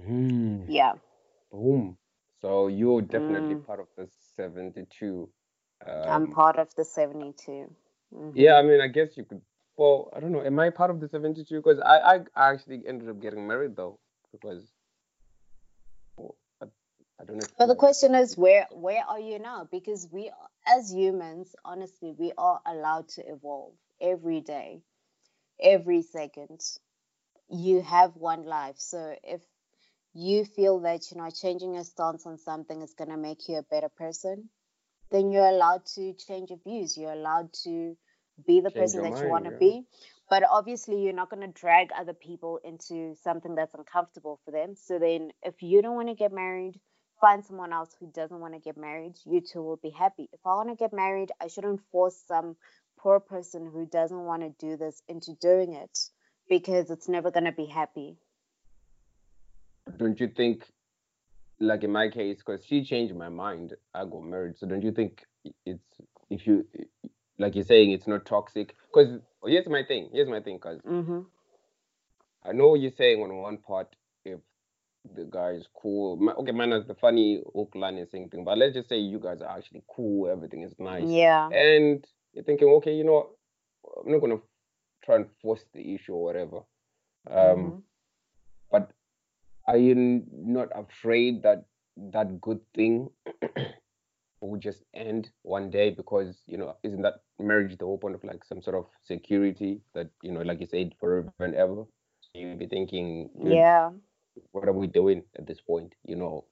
Hmm. 0.00 0.62
Yeah. 0.68 0.92
Boom. 1.50 1.96
So 2.40 2.68
you're 2.68 3.02
definitely 3.02 3.56
Mm. 3.56 3.66
part 3.66 3.80
of 3.80 3.88
the 3.96 4.08
72. 4.36 5.28
Um, 5.86 6.08
I'm 6.08 6.32
part 6.32 6.58
of 6.58 6.74
the 6.74 6.84
72. 6.84 7.74
Mhm. 8.14 8.32
yeah, 8.34 8.54
I 8.56 8.62
mean, 8.62 8.80
I 8.80 8.88
guess 8.88 9.16
you 9.16 9.24
could. 9.24 9.42
Well, 9.76 10.10
I 10.14 10.20
don't 10.20 10.32
know. 10.32 10.42
Am 10.42 10.58
I 10.58 10.70
part 10.70 10.90
of 10.90 11.00
the 11.00 11.08
72? 11.08 11.56
Because 11.56 11.80
I, 11.80 12.20
I 12.36 12.52
actually 12.52 12.82
ended 12.86 13.08
up 13.08 13.20
getting 13.20 13.46
married 13.46 13.76
though, 13.76 13.98
because 14.32 14.72
well, 16.16 16.36
I, 16.62 16.66
I 17.20 17.24
don't 17.24 17.38
know. 17.38 17.46
But 17.58 17.66
the 17.66 17.76
question 17.76 18.14
is, 18.14 18.36
where 18.36 18.66
where 18.70 19.04
are 19.06 19.20
you 19.20 19.38
now? 19.38 19.68
Because 19.70 20.08
we, 20.10 20.30
as 20.66 20.92
humans, 20.92 21.54
honestly, 21.64 22.12
we 22.18 22.32
are 22.38 22.60
allowed 22.66 23.08
to 23.10 23.22
evolve 23.26 23.74
every 24.00 24.40
day, 24.40 24.82
every 25.60 26.02
second. 26.02 26.60
You 27.50 27.82
have 27.82 28.16
one 28.16 28.44
life, 28.44 28.78
so 28.78 29.14
if 29.22 29.40
you 30.16 30.44
feel 30.44 30.80
that 30.80 31.10
you 31.10 31.18
know 31.18 31.28
changing 31.30 31.74
your 31.74 31.84
stance 31.84 32.26
on 32.26 32.38
something 32.38 32.80
is 32.82 32.94
going 32.94 33.10
to 33.10 33.16
make 33.16 33.48
you 33.48 33.56
a 33.56 33.62
better 33.62 33.88
person, 33.88 34.48
then 35.10 35.30
you're 35.30 35.46
allowed 35.46 35.84
to 35.94 36.14
change 36.14 36.50
your 36.50 36.58
views. 36.64 36.96
You're 36.96 37.12
allowed 37.12 37.52
to 37.64 37.96
be 38.46 38.60
the 38.60 38.70
Change 38.70 38.92
person 38.92 39.02
that 39.02 39.22
you 39.22 39.28
want 39.28 39.44
to 39.44 39.52
yeah. 39.52 39.58
be. 39.58 39.82
But 40.28 40.42
obviously, 40.50 41.02
you're 41.02 41.12
not 41.12 41.30
going 41.30 41.42
to 41.42 41.60
drag 41.60 41.88
other 41.92 42.14
people 42.14 42.58
into 42.64 43.14
something 43.22 43.54
that's 43.54 43.74
uncomfortable 43.74 44.40
for 44.44 44.50
them. 44.50 44.74
So 44.74 44.98
then, 44.98 45.30
if 45.42 45.62
you 45.62 45.82
don't 45.82 45.94
want 45.94 46.08
to 46.08 46.14
get 46.14 46.32
married, 46.32 46.80
find 47.20 47.44
someone 47.44 47.72
else 47.72 47.94
who 48.00 48.10
doesn't 48.10 48.40
want 48.40 48.54
to 48.54 48.60
get 48.60 48.76
married. 48.76 49.14
You 49.24 49.40
two 49.40 49.62
will 49.62 49.78
be 49.80 49.90
happy. 49.90 50.28
If 50.32 50.40
I 50.44 50.54
want 50.54 50.70
to 50.70 50.76
get 50.76 50.92
married, 50.92 51.30
I 51.40 51.48
shouldn't 51.48 51.80
force 51.92 52.20
some 52.26 52.56
poor 52.98 53.20
person 53.20 53.70
who 53.70 53.86
doesn't 53.86 54.24
want 54.24 54.42
to 54.42 54.66
do 54.66 54.76
this 54.76 55.00
into 55.08 55.34
doing 55.40 55.74
it 55.74 55.96
because 56.48 56.90
it's 56.90 57.08
never 57.08 57.30
going 57.30 57.44
to 57.44 57.52
be 57.52 57.66
happy. 57.66 58.16
Don't 59.98 60.18
you 60.20 60.28
think, 60.28 60.64
like 61.60 61.84
in 61.84 61.92
my 61.92 62.08
case, 62.08 62.38
because 62.38 62.64
she 62.64 62.84
changed 62.84 63.14
my 63.14 63.28
mind, 63.28 63.74
I 63.94 64.04
got 64.04 64.22
married. 64.22 64.56
So 64.58 64.66
don't 64.66 64.82
you 64.82 64.92
think 64.92 65.24
it's 65.64 65.82
if 66.30 66.46
you 66.46 66.66
like 67.38 67.54
you're 67.54 67.64
saying 67.64 67.90
it's 67.92 68.06
not 68.06 68.26
toxic? 68.26 68.74
Because 68.92 69.20
here's 69.44 69.66
my 69.68 69.82
thing. 69.84 70.10
Here's 70.12 70.28
my 70.28 70.40
thing. 70.40 70.56
Because 70.56 70.80
hmm 70.84 71.20
I 72.44 72.52
know 72.52 72.74
you're 72.74 72.92
saying 72.92 73.20
on 73.22 73.34
one 73.36 73.58
part 73.58 73.94
if 74.24 74.38
the 75.14 75.24
guy 75.24 75.50
is 75.50 75.66
cool. 75.80 76.16
Ma- 76.16 76.34
Okay, 76.38 76.52
minus 76.52 76.86
the 76.86 76.94
funny 76.94 77.42
Oakland 77.54 78.08
thing 78.10 78.28
thing, 78.28 78.44
but 78.44 78.58
let's 78.58 78.74
just 78.74 78.88
say 78.88 78.98
you 78.98 79.18
guys 79.18 79.40
are 79.40 79.56
actually 79.56 79.82
cool. 79.94 80.28
Everything 80.30 80.62
is 80.62 80.74
nice. 80.78 81.08
Yeah. 81.08 81.48
and 81.50 82.06
you're 82.32 82.44
thinking, 82.44 82.68
okay, 82.68 82.94
you 82.94 83.04
know, 83.04 83.12
what, 83.12 83.30
I'm 84.04 84.12
not 84.12 84.20
gonna 84.20 84.40
try 85.04 85.16
and 85.16 85.26
force 85.40 85.64
the 85.72 85.94
issue 85.94 86.14
or 86.14 86.24
whatever. 86.24 86.58
Um, 87.28 87.34
Mhm. 87.36 87.82
but 88.70 88.90
are 89.66 89.76
you 89.78 90.22
not 90.32 90.68
afraid 90.74 91.42
that 91.42 91.64
that 91.96 92.40
good 92.40 92.60
thing 92.74 93.10
will 94.40 94.58
just 94.58 94.82
end 94.94 95.30
one 95.42 95.70
day 95.70 95.90
because 95.90 96.42
you 96.46 96.56
know 96.58 96.76
isn't 96.82 97.02
that 97.02 97.20
marriage 97.38 97.76
the 97.78 97.84
whole 97.84 97.98
point 97.98 98.14
of 98.14 98.24
like 98.24 98.44
some 98.44 98.62
sort 98.62 98.76
of 98.76 98.86
security 99.02 99.80
that 99.94 100.08
you 100.22 100.32
know 100.32 100.42
like 100.42 100.60
you 100.60 100.66
said 100.66 100.94
forever 101.00 101.30
and 101.32 101.44
ever 101.44 101.84
you'd 102.22 102.58
be 102.58 102.66
thinking 102.66 103.30
Yeah. 103.42 103.90
what 104.52 104.66
are 104.66 104.72
we 104.72 104.86
doing 104.86 105.22
at 105.38 105.46
this 105.46 105.60
point 105.60 105.94
you 106.04 106.14
know 106.16 106.44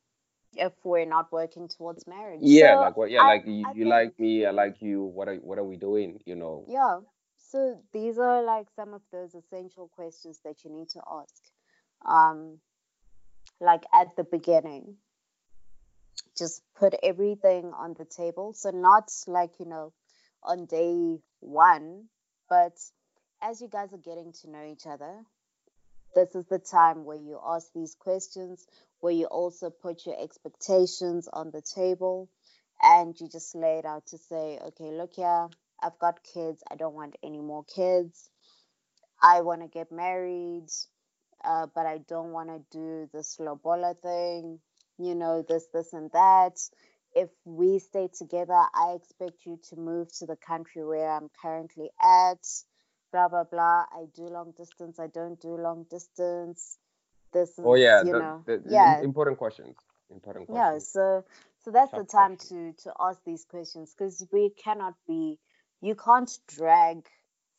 If 0.54 0.72
we're 0.84 1.04
not 1.06 1.32
working 1.32 1.68
towards 1.68 2.06
marriage. 2.06 2.48
yeah 2.48 2.74
So 2.74 2.76
like 2.76 2.96
what 2.96 3.10
yeah 3.10 3.22
I- 3.22 3.26
like 3.28 3.44
you, 3.46 3.66
you 3.74 3.84
like 3.86 4.18
me 4.18 4.46
i 4.46 4.50
like 4.50 4.80
you 4.80 5.02
what 5.02 5.28
are 5.28 5.36
what 5.36 5.58
are 5.58 5.64
we 5.64 5.76
doing 5.76 6.20
you 6.26 6.34
know 6.36 6.64
Yeah. 6.66 7.00
So 7.36 7.82
these 7.92 8.18
are 8.18 8.42
like 8.42 8.70
some 8.70 8.94
of 8.94 9.02
those 9.10 9.34
essential 9.34 9.88
questions 9.88 10.40
that 10.44 10.64
you 10.64 10.70
need 10.70 10.88
to 10.90 11.00
ask. 11.10 11.42
Um 12.04 12.60
like 13.60 13.84
at 13.92 14.16
the 14.16 14.24
beginning. 14.24 14.96
Just 16.36 16.62
put 16.76 16.94
everything 17.02 17.72
on 17.76 17.94
the 17.94 18.04
table. 18.04 18.52
So 18.54 18.70
not 18.70 19.10
like, 19.26 19.52
you 19.58 19.66
know, 19.66 19.92
on 20.42 20.66
day 20.66 21.18
1, 21.40 22.04
but 22.48 22.72
as 23.42 23.60
you 23.60 23.68
guys 23.68 23.92
are 23.92 23.98
getting 23.98 24.32
to 24.42 24.50
know 24.50 24.64
each 24.64 24.86
other, 24.86 25.22
this 26.14 26.34
is 26.34 26.46
the 26.46 26.58
time 26.58 27.04
where 27.04 27.16
you 27.16 27.40
ask 27.44 27.68
these 27.74 27.94
questions, 27.94 28.66
where 29.00 29.12
you 29.12 29.26
also 29.26 29.70
put 29.70 30.06
your 30.06 30.20
expectations 30.20 31.28
on 31.32 31.50
the 31.50 31.62
table 31.62 32.28
and 32.82 33.18
you 33.20 33.28
just 33.28 33.54
lay 33.54 33.78
it 33.78 33.84
out 33.84 34.06
to 34.06 34.18
say, 34.18 34.58
okay, 34.66 34.90
look 34.90 35.14
here, 35.14 35.48
I've 35.82 35.98
got 35.98 36.22
kids. 36.22 36.62
I 36.70 36.76
don't 36.76 36.94
want 36.94 37.16
any 37.22 37.40
more 37.40 37.64
kids. 37.64 38.30
I 39.22 39.40
want 39.40 39.62
to 39.62 39.68
get 39.68 39.90
married, 39.90 40.68
uh, 41.44 41.66
but 41.74 41.86
I 41.86 41.98
don't 42.08 42.32
want 42.32 42.48
to 42.48 42.60
do 42.76 43.08
the 43.12 43.24
lobola 43.40 43.94
thing, 44.02 44.60
you 44.98 45.14
know, 45.14 45.44
this, 45.48 45.66
this, 45.72 45.92
and 45.92 46.10
that. 46.12 46.58
If 47.14 47.30
we 47.44 47.78
stay 47.78 48.08
together, 48.16 48.54
I 48.74 48.96
expect 48.96 49.46
you 49.46 49.58
to 49.70 49.76
move 49.76 50.12
to 50.18 50.26
the 50.26 50.36
country 50.36 50.84
where 50.84 51.10
I'm 51.10 51.30
currently 51.40 51.90
at. 52.02 52.44
Blah 53.12 53.28
blah 53.28 53.44
blah. 53.44 53.84
I 53.92 54.06
do 54.16 54.22
long 54.22 54.52
distance. 54.58 54.98
I 54.98 55.06
don't 55.06 55.40
do 55.40 55.56
long 55.56 55.86
distance. 55.88 56.78
This 57.32 57.50
is, 57.50 57.58
oh 57.64 57.74
yeah 57.74 58.02
you 58.02 58.12
the- 58.12 58.18
know, 58.18 58.42
the- 58.46 58.58
the 58.58 58.70
yeah, 58.72 59.00
important 59.02 59.38
questions 59.38 59.76
important 60.10 60.46
questions. 60.48 60.82
yeah 60.84 60.92
so 60.92 61.24
so 61.64 61.70
that's 61.70 61.90
the 61.92 62.04
time 62.04 62.36
question. 62.36 62.74
to 62.74 62.82
to 62.84 62.92
ask 63.00 63.18
these 63.24 63.44
questions 63.44 63.94
because 63.96 64.26
we 64.32 64.50
cannot 64.50 64.94
be 65.08 65.38
you 65.80 65.94
can't 65.94 66.38
drag 66.46 67.06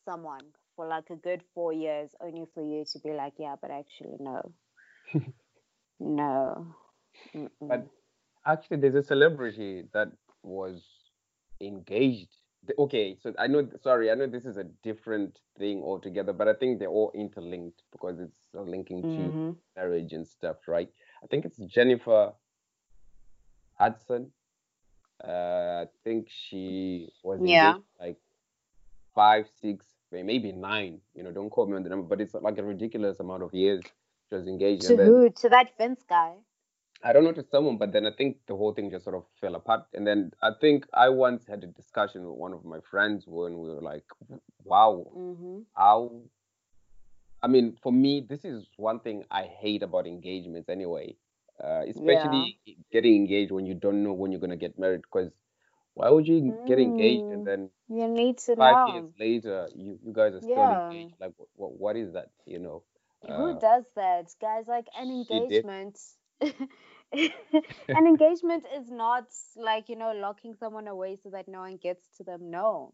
someone 0.04 0.44
for 0.76 0.86
like 0.88 1.10
a 1.10 1.16
good 1.16 1.42
four 1.54 1.72
years 1.72 2.14
only 2.20 2.46
for 2.54 2.62
you 2.62 2.84
to 2.86 2.98
be 3.00 3.12
like 3.12 3.34
yeah 3.38 3.56
but 3.60 3.70
actually 3.70 4.16
no 4.20 4.52
no 6.00 6.74
Mm-mm. 7.34 7.84
But 7.84 7.88
actually, 8.46 8.78
there's 8.78 8.94
a 8.94 9.02
celebrity 9.02 9.88
that 9.92 10.08
was 10.42 10.84
engaged. 11.60 12.36
Okay, 12.78 13.16
so 13.20 13.32
I 13.38 13.46
know, 13.48 13.68
sorry, 13.82 14.10
I 14.10 14.14
know 14.14 14.26
this 14.26 14.46
is 14.46 14.56
a 14.56 14.64
different 14.64 15.38
thing 15.58 15.82
altogether, 15.82 16.32
but 16.32 16.48
I 16.48 16.54
think 16.54 16.78
they're 16.78 16.88
all 16.88 17.12
interlinked 17.14 17.82
because 17.92 18.20
it's 18.20 18.48
linking 18.54 19.06
to 19.16 19.34
Mhm. 19.34 19.60
marriage 19.76 20.12
and 20.12 20.26
stuff, 20.26 20.56
right? 20.68 20.88
I 21.22 21.26
think 21.26 21.44
it's 21.44 21.58
Jennifer 21.58 22.34
Hudson. 23.74 24.32
Uh, 25.22 25.84
I 25.84 25.86
think 26.04 26.28
she 26.30 27.10
was 27.22 27.44
Yeah. 27.44 27.78
like 28.00 28.18
five, 29.14 29.48
six, 29.48 29.95
maybe 30.12 30.52
nine. 30.52 31.00
You 31.14 31.22
know, 31.22 31.32
don't 31.32 31.50
quote 31.50 31.68
me 31.68 31.76
on 31.76 31.82
the 31.82 31.88
number, 31.90 32.06
but 32.06 32.20
it's 32.20 32.34
like 32.34 32.58
a 32.58 32.62
ridiculous 32.62 33.20
amount 33.20 33.42
of 33.42 33.52
years 33.54 33.82
she 34.28 34.34
was 34.34 34.46
engaged. 34.46 34.82
to 34.86 34.96
then, 34.96 35.06
who 35.06 35.30
to 35.30 35.48
that 35.48 35.76
fence 35.76 36.02
guy 36.08 36.34
I 37.02 37.12
don't 37.12 37.24
know 37.24 37.32
to 37.32 37.44
someone, 37.50 37.76
but 37.76 37.92
then 37.92 38.06
I 38.06 38.10
think 38.10 38.38
the 38.46 38.56
whole 38.56 38.72
thing 38.72 38.90
just 38.90 39.04
sort 39.04 39.16
of 39.16 39.24
fell 39.40 39.54
apart. 39.54 39.82
And 39.94 40.06
then 40.06 40.32
I 40.42 40.50
think 40.60 40.86
I 40.94 41.08
once 41.08 41.46
had 41.46 41.62
a 41.62 41.66
discussion 41.66 42.24
with 42.26 42.38
one 42.38 42.52
of 42.52 42.64
my 42.64 42.78
friends 42.90 43.24
when 43.26 43.58
we 43.58 43.68
were 43.68 43.82
like, 43.82 44.04
wow, 44.64 45.06
hmm 45.12 45.60
how. 45.76 46.10
I 47.42 47.48
mean, 47.48 47.76
for 47.82 47.92
me, 47.92 48.26
this 48.26 48.44
is 48.44 48.66
one 48.76 48.98
thing 49.00 49.24
I 49.30 49.42
hate 49.42 49.82
about 49.82 50.06
engagements 50.06 50.68
anyway, 50.68 51.16
uh, 51.62 51.82
especially 51.86 52.58
getting 52.90 53.14
engaged 53.14 53.52
when 53.52 53.66
you 53.66 53.74
don't 53.74 54.02
know 54.02 54.14
when 54.14 54.32
you're 54.32 54.40
going 54.40 54.50
to 54.50 54.56
get 54.56 54.78
married. 54.78 55.02
Because 55.02 55.30
why 55.96 56.10
would 56.10 56.28
you 56.28 56.56
get 56.66 56.80
engaged 56.80 57.26
Mm. 57.26 57.32
and 57.32 57.44
then 57.46 57.70
you 57.88 58.08
need 58.08 58.38
to 58.38 58.56
five 58.56 58.78
know 58.78 58.86
years 58.86 59.06
later, 59.18 59.68
you, 59.74 59.98
you 60.02 60.12
guys 60.12 60.34
are 60.34 60.42
still 60.42 60.70
Yeah. 60.70 60.70
engaged? 60.70 61.14
Like, 61.20 61.32
what, 61.56 61.72
what 61.78 61.96
is 61.96 62.12
that, 62.14 62.30
you 62.46 62.60
know? 62.60 62.84
Who 63.34 63.54
Uh, 63.54 63.60
does 63.60 63.84
that, 63.96 64.34
guys? 64.40 64.66
Like 64.68 64.88
an 64.98 65.10
engagement. 65.10 65.98
an 66.42 68.06
engagement 68.06 68.66
is 68.76 68.90
not 68.90 69.26
like 69.56 69.88
you 69.88 69.96
know 69.96 70.12
locking 70.12 70.54
someone 70.54 70.88
away 70.88 71.16
so 71.22 71.30
that 71.30 71.48
no 71.48 71.60
one 71.60 71.76
gets 71.76 72.06
to 72.16 72.24
them. 72.24 72.50
No, 72.50 72.92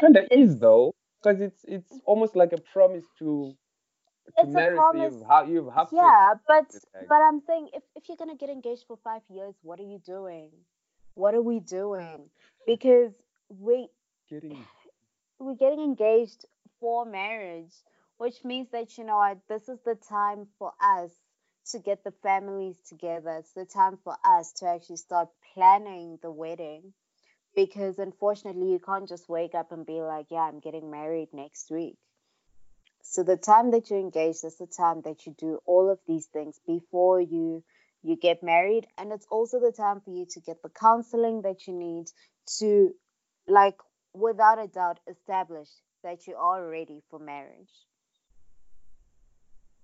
kind 0.00 0.16
of 0.16 0.26
is 0.30 0.58
though 0.58 0.94
because 1.22 1.40
it's 1.40 1.64
it's 1.64 2.00
almost 2.04 2.36
like 2.36 2.52
a 2.52 2.58
promise 2.72 3.04
to 3.18 3.54
to 4.40 4.46
It's 4.46 4.54
a 4.54 4.62
promise. 4.62 5.14
you've 5.14 5.22
ha- 5.24 5.42
you've 5.42 5.72
have 5.74 5.94
to 5.98 6.14
yeah, 6.16 6.34
but 6.46 6.66
but 7.08 7.16
I'm 7.22 7.40
saying 7.40 7.70
if 7.74 7.82
if 7.94 8.08
you're 8.08 8.16
gonna 8.16 8.36
get 8.36 8.50
engaged 8.50 8.84
for 8.86 8.96
five 8.96 9.22
years, 9.28 9.54
what 9.62 9.80
are 9.80 9.84
you 9.94 9.98
doing? 9.98 10.50
What 11.14 11.34
are 11.34 11.42
we 11.42 11.60
doing? 11.60 12.30
Because 12.66 13.12
we 13.48 13.88
getting 14.30 14.64
we're 15.38 15.54
getting 15.54 15.80
engaged 15.80 16.44
for 16.78 17.04
marriage, 17.04 17.72
which 18.18 18.44
means 18.44 18.68
that 18.72 18.96
you 18.98 19.04
know 19.04 19.16
what, 19.16 19.38
this 19.48 19.68
is 19.68 19.78
the 19.84 19.94
time 19.94 20.46
for 20.58 20.72
us 20.80 21.10
to 21.72 21.78
get 21.78 22.04
the 22.04 22.12
families 22.22 22.76
together. 22.88 23.36
It's 23.38 23.52
the 23.52 23.64
time 23.64 23.98
for 24.02 24.16
us 24.24 24.52
to 24.58 24.66
actually 24.66 24.96
start 24.96 25.28
planning 25.54 26.18
the 26.22 26.30
wedding. 26.30 26.92
Because 27.56 27.98
unfortunately, 27.98 28.70
you 28.70 28.78
can't 28.78 29.08
just 29.08 29.28
wake 29.28 29.54
up 29.54 29.72
and 29.72 29.84
be 29.84 30.00
like, 30.00 30.26
yeah, 30.30 30.42
I'm 30.42 30.60
getting 30.60 30.90
married 30.90 31.28
next 31.32 31.70
week. 31.70 31.96
So 33.02 33.24
the 33.24 33.36
time 33.36 33.72
that 33.72 33.90
you're 33.90 33.98
engaged 33.98 34.44
is 34.44 34.56
the 34.56 34.66
time 34.66 35.02
that 35.02 35.26
you 35.26 35.34
do 35.36 35.58
all 35.66 35.90
of 35.90 35.98
these 36.06 36.26
things 36.26 36.60
before 36.66 37.20
you 37.20 37.64
you 38.02 38.16
get 38.16 38.42
married 38.42 38.86
and 38.98 39.12
it's 39.12 39.26
also 39.30 39.60
the 39.60 39.72
time 39.72 40.00
for 40.00 40.10
you 40.10 40.26
to 40.30 40.40
get 40.40 40.62
the 40.62 40.68
counseling 40.68 41.42
that 41.42 41.66
you 41.66 41.74
need 41.74 42.06
to 42.58 42.90
like 43.46 43.76
without 44.14 44.58
a 44.62 44.66
doubt 44.66 44.98
establish 45.08 45.68
that 46.02 46.26
you 46.26 46.34
are 46.36 46.66
ready 46.66 47.02
for 47.10 47.18
marriage. 47.18 47.70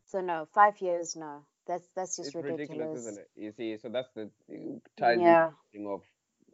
So 0.07 0.21
no, 0.21 0.47
5 0.55 0.81
years 0.81 1.17
no. 1.17 1.45
That's 1.67 1.87
that's 1.97 2.17
just 2.17 2.35
ridiculous. 2.35 2.61
ridiculous. 2.61 3.01
isn't 3.03 3.19
it 3.19 3.31
you 3.35 3.53
see 3.53 3.77
so 3.77 3.89
that's 3.89 4.09
the 4.15 4.31
ties 4.97 5.19
Yeah. 5.21 5.51
of 5.87 6.03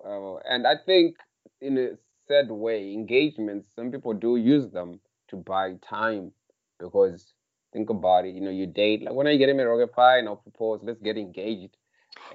uh, 0.04 0.36
and 0.48 0.66
I 0.66 0.74
think 0.84 1.16
in 1.60 1.78
a 1.78 1.90
sad 2.28 2.50
way, 2.50 2.92
engagements. 2.92 3.68
Some 3.74 3.90
people 3.90 4.14
do 4.14 4.36
use 4.36 4.70
them 4.70 5.00
to 5.28 5.36
buy 5.36 5.74
time 5.88 6.32
because 6.78 7.32
think 7.72 7.90
about 7.90 8.26
it. 8.26 8.34
You 8.34 8.40
know, 8.40 8.50
you 8.50 8.66
date. 8.66 9.02
Like, 9.02 9.14
when 9.14 9.26
are 9.26 9.30
you 9.30 9.38
getting 9.38 9.56
married? 9.56 9.82
Okay, 9.82 9.92
fine. 9.94 10.26
I'll 10.26 10.36
propose. 10.36 10.80
Let's 10.82 11.00
get 11.00 11.16
engaged. 11.16 11.76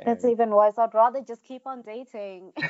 That's 0.06 0.26
even 0.26 0.50
worse. 0.52 0.78
I'd 0.78 0.94
rather 0.94 1.22
just 1.22 1.44
keep 1.44 1.66
on 1.66 1.82
dating. 1.82 2.54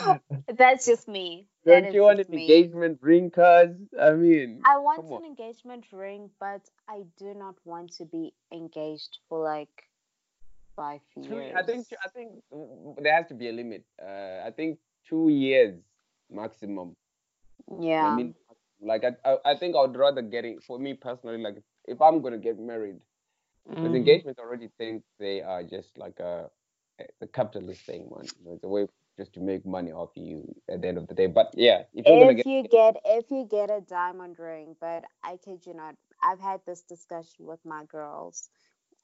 That's 0.58 0.86
just 0.86 1.08
me. 1.08 1.46
Don't 1.66 1.84
that 1.84 1.94
you 1.94 2.02
want 2.02 2.20
an 2.20 2.26
me. 2.30 2.42
engagement 2.42 2.98
ring, 3.02 3.30
cuz? 3.30 3.76
I 4.00 4.12
mean, 4.12 4.62
I 4.64 4.78
want 4.78 5.04
an 5.10 5.24
engagement 5.24 5.84
ring, 5.92 6.30
but 6.40 6.62
I 6.88 7.02
do 7.18 7.34
not 7.34 7.56
want 7.64 7.92
to 7.98 8.04
be 8.04 8.32
engaged 8.52 9.18
for 9.28 9.42
like 9.42 9.84
five 10.74 11.00
years. 11.16 11.52
I 11.54 11.62
think 11.62 11.86
I 12.04 12.08
think 12.08 12.42
there 12.98 13.14
has 13.14 13.26
to 13.28 13.34
be 13.34 13.48
a 13.48 13.52
limit. 13.52 13.84
Uh, 14.02 14.46
I 14.46 14.50
think 14.56 14.78
two 15.08 15.28
years 15.28 15.78
maximum. 16.30 16.96
Yeah. 17.80 18.06
I 18.06 18.16
mean, 18.16 18.34
like 18.80 19.04
I, 19.24 19.36
I 19.44 19.56
think 19.56 19.76
I 19.76 19.80
would 19.80 19.96
rather 19.96 20.22
getting 20.22 20.60
for 20.60 20.78
me 20.78 20.94
personally, 20.94 21.38
like 21.38 21.62
if 21.86 22.00
I'm 22.00 22.20
gonna 22.22 22.38
get 22.38 22.58
married, 22.58 22.96
because 23.68 23.84
mm. 23.84 23.96
engagements 23.96 24.40
already 24.40 24.70
think 24.78 25.02
they 25.18 25.42
are 25.42 25.62
just 25.62 25.96
like 25.98 26.18
a 26.20 26.50
a 27.20 27.26
capitalist 27.26 27.82
thing, 27.82 28.10
man. 28.14 28.26
it's 28.46 28.64
a 28.64 28.68
way 28.68 28.86
just 29.16 29.32
to 29.34 29.40
make 29.40 29.66
money 29.66 29.92
off 29.92 30.10
you 30.14 30.54
at 30.68 30.82
the 30.82 30.88
end 30.88 30.98
of 30.98 31.06
the 31.08 31.14
day. 31.14 31.26
But 31.26 31.52
yeah, 31.54 31.82
if, 31.94 32.04
if 32.06 32.36
get, 32.36 32.46
you 32.46 32.62
get 32.62 32.96
if 33.04 33.30
you 33.30 33.46
get 33.50 33.70
a 33.70 33.80
diamond 33.80 34.38
ring, 34.38 34.76
but 34.80 35.04
I 35.22 35.36
kid 35.44 35.66
you 35.66 35.74
not, 35.74 35.94
I've 36.22 36.40
had 36.40 36.60
this 36.66 36.82
discussion 36.82 37.46
with 37.46 37.60
my 37.64 37.84
girls, 37.84 38.48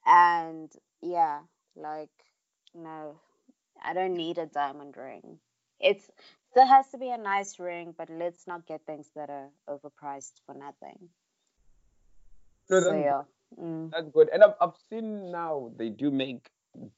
and 0.05 0.71
yeah, 1.01 1.41
like 1.75 2.09
no, 2.73 3.19
I 3.83 3.93
don't 3.93 4.15
need 4.15 4.37
a 4.37 4.45
diamond 4.45 4.95
ring. 4.97 5.39
It's 5.79 6.09
there 6.55 6.65
has 6.65 6.87
to 6.89 6.97
be 6.97 7.09
a 7.09 7.17
nice 7.17 7.59
ring, 7.59 7.93
but 7.97 8.09
let's 8.09 8.47
not 8.47 8.65
get 8.65 8.81
things 8.85 9.09
that 9.15 9.29
are 9.29 9.49
overpriced 9.69 10.41
for 10.45 10.55
nothing. 10.55 11.09
No, 12.69 12.81
so 12.81 12.93
yeah. 12.93 13.21
Mm. 13.59 13.91
That's 13.91 14.09
good. 14.09 14.29
And 14.33 14.43
I've, 14.43 14.55
I've 14.59 14.75
seen 14.89 15.31
now 15.31 15.71
they 15.77 15.89
do 15.89 16.11
make 16.11 16.49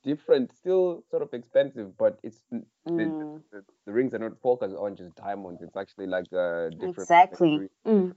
different, 0.04 0.52
still 0.56 1.04
sort 1.10 1.22
of 1.22 1.34
expensive, 1.34 1.98
but 1.98 2.20
it's 2.24 2.40
mm. 2.54 2.64
the, 2.86 3.42
the, 3.52 3.64
the, 3.86 3.92
rings 3.92 4.14
are 4.14 4.20
not 4.20 4.40
focused 4.42 4.76
on 4.76 4.96
just 4.96 5.16
diamonds. 5.16 5.62
It's 5.62 5.78
actually 5.78 6.08
like 6.08 6.32
a 6.32 6.70
different 6.72 6.98
exactly. 6.98 7.70
Mm. 7.86 8.16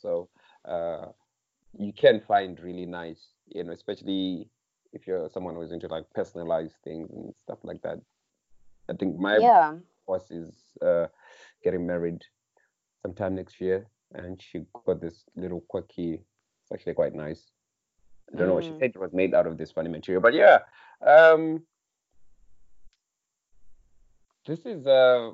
So 0.00 0.28
uh, 0.64 1.06
you 1.78 1.92
can 1.92 2.20
find 2.26 2.58
really 2.60 2.86
nice, 2.86 3.28
you 3.54 3.64
know, 3.64 3.72
especially 3.72 4.48
if 4.92 5.06
you're 5.06 5.28
someone 5.30 5.54
who's 5.54 5.72
into 5.72 5.86
like 5.86 6.04
personalized 6.14 6.74
things 6.82 7.10
and 7.12 7.34
stuff 7.42 7.58
like 7.62 7.82
that. 7.82 8.00
I 8.88 8.94
think 8.94 9.18
my 9.18 9.36
yeah. 9.38 9.74
Boss 10.08 10.30
is 10.30 10.54
uh, 10.82 11.06
getting 11.62 11.86
married 11.86 12.22
sometime 13.02 13.34
next 13.36 13.60
year, 13.60 13.86
and 14.14 14.42
she 14.42 14.62
got 14.86 15.00
this 15.00 15.24
little 15.36 15.60
quirky. 15.68 16.14
It's 16.62 16.72
actually 16.72 16.94
quite 16.94 17.14
nice. 17.14 17.52
I 18.32 18.36
don't 18.36 18.46
mm. 18.46 18.48
know 18.48 18.54
what 18.54 18.64
she 18.64 18.70
mm. 18.70 18.80
said. 18.80 18.92
It 18.94 19.00
was 19.00 19.12
made 19.12 19.34
out 19.34 19.46
of 19.46 19.56
this 19.58 19.70
funny 19.70 19.90
material, 19.90 20.22
but 20.22 20.34
yeah, 20.34 20.58
um, 21.06 21.62
this 24.46 24.66
is 24.66 24.86
uh, 24.86 25.30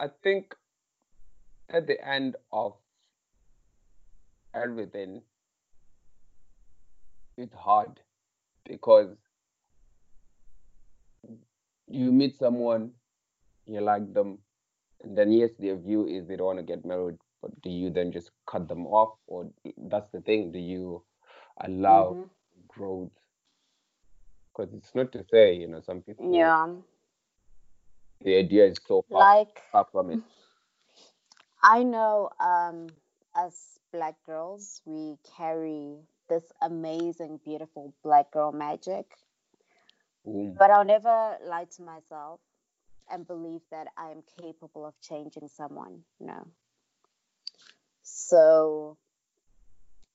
I 0.00 0.08
think 0.22 0.54
at 1.70 1.86
the 1.86 2.08
end 2.08 2.36
of 2.52 2.74
everything, 4.54 5.22
it's 7.36 7.54
hard 7.54 8.00
because 8.64 9.16
you 11.88 12.12
meet 12.12 12.38
someone, 12.38 12.92
you 13.68 13.80
like 13.80 14.12
them, 14.14 14.38
and 15.02 15.16
then 15.16 15.32
yes, 15.32 15.50
their 15.58 15.76
view 15.76 16.06
is 16.06 16.26
they 16.26 16.36
don't 16.36 16.46
want 16.46 16.58
to 16.58 16.64
get 16.64 16.84
married, 16.84 17.18
but 17.40 17.50
do 17.62 17.70
you 17.70 17.90
then 17.90 18.12
just 18.12 18.30
cut 18.46 18.68
them 18.68 18.86
off, 18.86 19.16
or 19.26 19.50
that's 19.76 20.10
the 20.10 20.20
thing? 20.20 20.52
Do 20.52 20.58
you 20.58 21.02
allow 21.60 22.12
mm-hmm. 22.12 22.22
growth? 22.68 23.10
Because 24.56 24.72
it's 24.74 24.94
not 24.94 25.12
to 25.12 25.24
say, 25.30 25.54
you 25.54 25.68
know, 25.68 25.80
some 25.80 26.00
people. 26.02 26.34
Yeah. 26.34 26.66
The 28.22 28.36
idea 28.36 28.66
is 28.66 28.78
so 28.86 29.04
far, 29.08 29.20
like, 29.20 29.62
far 29.70 29.86
from 29.92 30.10
it. 30.10 30.20
I 31.62 31.84
know, 31.84 32.30
um, 32.40 32.88
as 33.36 33.78
black 33.92 34.16
girls, 34.26 34.82
we 34.84 35.16
carry 35.36 35.96
this 36.28 36.44
amazing, 36.60 37.40
beautiful 37.44 37.94
black 38.02 38.32
girl 38.32 38.50
magic. 38.52 39.06
Ooh. 40.26 40.54
But 40.58 40.70
I'll 40.70 40.84
never 40.84 41.36
lie 41.46 41.66
to 41.76 41.82
myself 41.82 42.40
and 43.10 43.26
believe 43.26 43.62
that 43.70 43.88
I 43.96 44.10
am 44.10 44.22
capable 44.40 44.86
of 44.86 44.94
changing 45.00 45.48
someone. 45.48 46.02
No. 46.20 46.46
So 48.02 48.96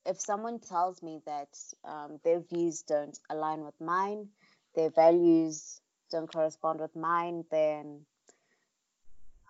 if 0.05 0.19
someone 0.19 0.59
tells 0.59 1.01
me 1.01 1.21
that 1.25 1.49
um, 1.85 2.19
their 2.23 2.39
views 2.39 2.81
don't 2.81 3.17
align 3.29 3.63
with 3.63 3.79
mine, 3.79 4.27
their 4.75 4.89
values 4.89 5.79
don't 6.11 6.31
correspond 6.31 6.79
with 6.79 6.95
mine, 6.95 7.45
then 7.51 8.01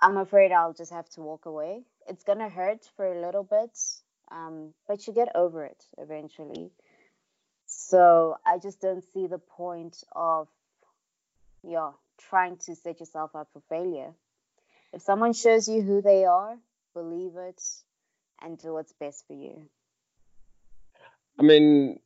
I'm 0.02 0.18
afraid 0.18 0.52
I'll 0.52 0.74
just 0.74 0.92
have 0.92 1.10
to 1.12 1.22
walk 1.22 1.46
away. 1.46 1.84
It's 2.08 2.24
gonna 2.24 2.50
hurt 2.50 2.86
for 2.96 3.06
a 3.06 3.22
little 3.26 3.44
bit, 3.44 3.78
um, 4.32 4.74
but 4.88 5.08
you 5.08 5.14
get 5.14 5.30
over 5.36 5.64
it 5.66 5.84
eventually. 5.98 6.72
So 7.66 8.36
I 8.46 8.60
just 8.60 8.82
don't 8.82 9.04
see 9.14 9.28
the 9.28 9.40
point 9.40 10.04
of, 10.16 10.48
yeah, 11.64 11.92
trying 12.30 12.58
to 12.66 12.76
set 12.76 13.00
yourself 13.00 13.36
up 13.36 13.50
for 13.54 13.62
failure. 13.70 14.14
If 14.92 15.02
someone 15.02 15.34
shows 15.34 15.68
you 15.68 15.82
who 15.82 16.02
they 16.02 16.26
are, 16.26 16.58
believe 16.94 17.36
it 17.36 17.62
and 18.42 18.58
do 18.58 18.74
what's 18.74 18.94
best 18.94 19.26
for 19.28 19.34
you. 19.34 19.64
I 21.40 21.44
mean, 21.44 22.00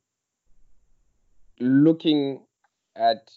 looking 1.60 2.40
at 2.96 3.30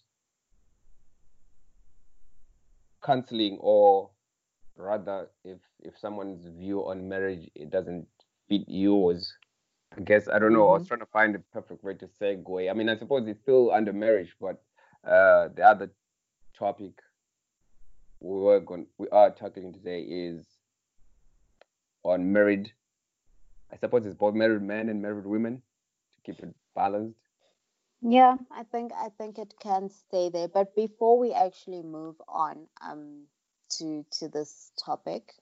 counseling 3.04 3.58
or 3.60 4.10
rather 4.78 5.28
if 5.44 5.58
if 5.80 5.98
someone's 5.98 6.46
view 6.58 6.80
on 6.82 7.08
marriage 7.10 7.50
it 7.56 7.70
doesn't 7.70 8.08
fit 8.48 8.62
yours 8.68 9.34
i 9.98 10.02
guess 10.02 10.28
i 10.28 10.38
don't 10.40 10.54
know 10.54 10.60
mm-hmm. 10.60 10.70
i 10.70 10.74
was 10.74 10.84
mm-hmm. 10.84 10.88
trying 10.88 11.00
to 11.00 11.06
find 11.08 11.36
the 11.36 11.40
perfect 11.52 11.84
way 11.84 11.94
to 11.94 12.08
segue 12.08 12.70
i 12.70 12.74
mean 12.74 12.90
i 12.90 12.96
suppose 12.96 13.28
it's 13.28 13.42
still 13.42 13.72
under 13.72 13.92
marriage 13.92 14.34
but 14.40 14.62
uh 15.08 15.48
the 15.56 15.64
other 15.64 15.92
topic 16.62 16.94
we 18.20 18.40
were 18.40 18.60
going 18.60 18.86
we 18.98 19.08
are 19.10 19.32
talking 19.32 19.74
today 19.74 20.02
is 20.02 20.46
on 22.04 22.32
married 22.32 22.72
i 23.74 23.78
suppose 23.78 24.06
it's 24.06 24.16
both 24.16 24.36
married 24.36 24.62
men 24.62 24.90
and 24.90 25.02
married 25.02 25.26
women 25.26 25.62
to 26.14 26.22
keep 26.32 26.44
it 26.44 26.54
balanced? 26.76 27.20
Yeah, 28.02 28.38
I 28.52 28.64
think 28.64 28.92
I 28.94 29.10
think 29.18 29.38
it 29.38 29.54
can 29.60 29.90
stay 29.90 30.30
there. 30.30 30.48
But 30.48 30.76
before 30.76 31.20
we 31.20 31.34
actually 31.34 31.84
move 31.84 32.16
on 32.28 32.68
um 32.82 33.26
to 33.78 34.06
to 34.20 34.28
this 34.28 34.72
topic, 34.84 35.34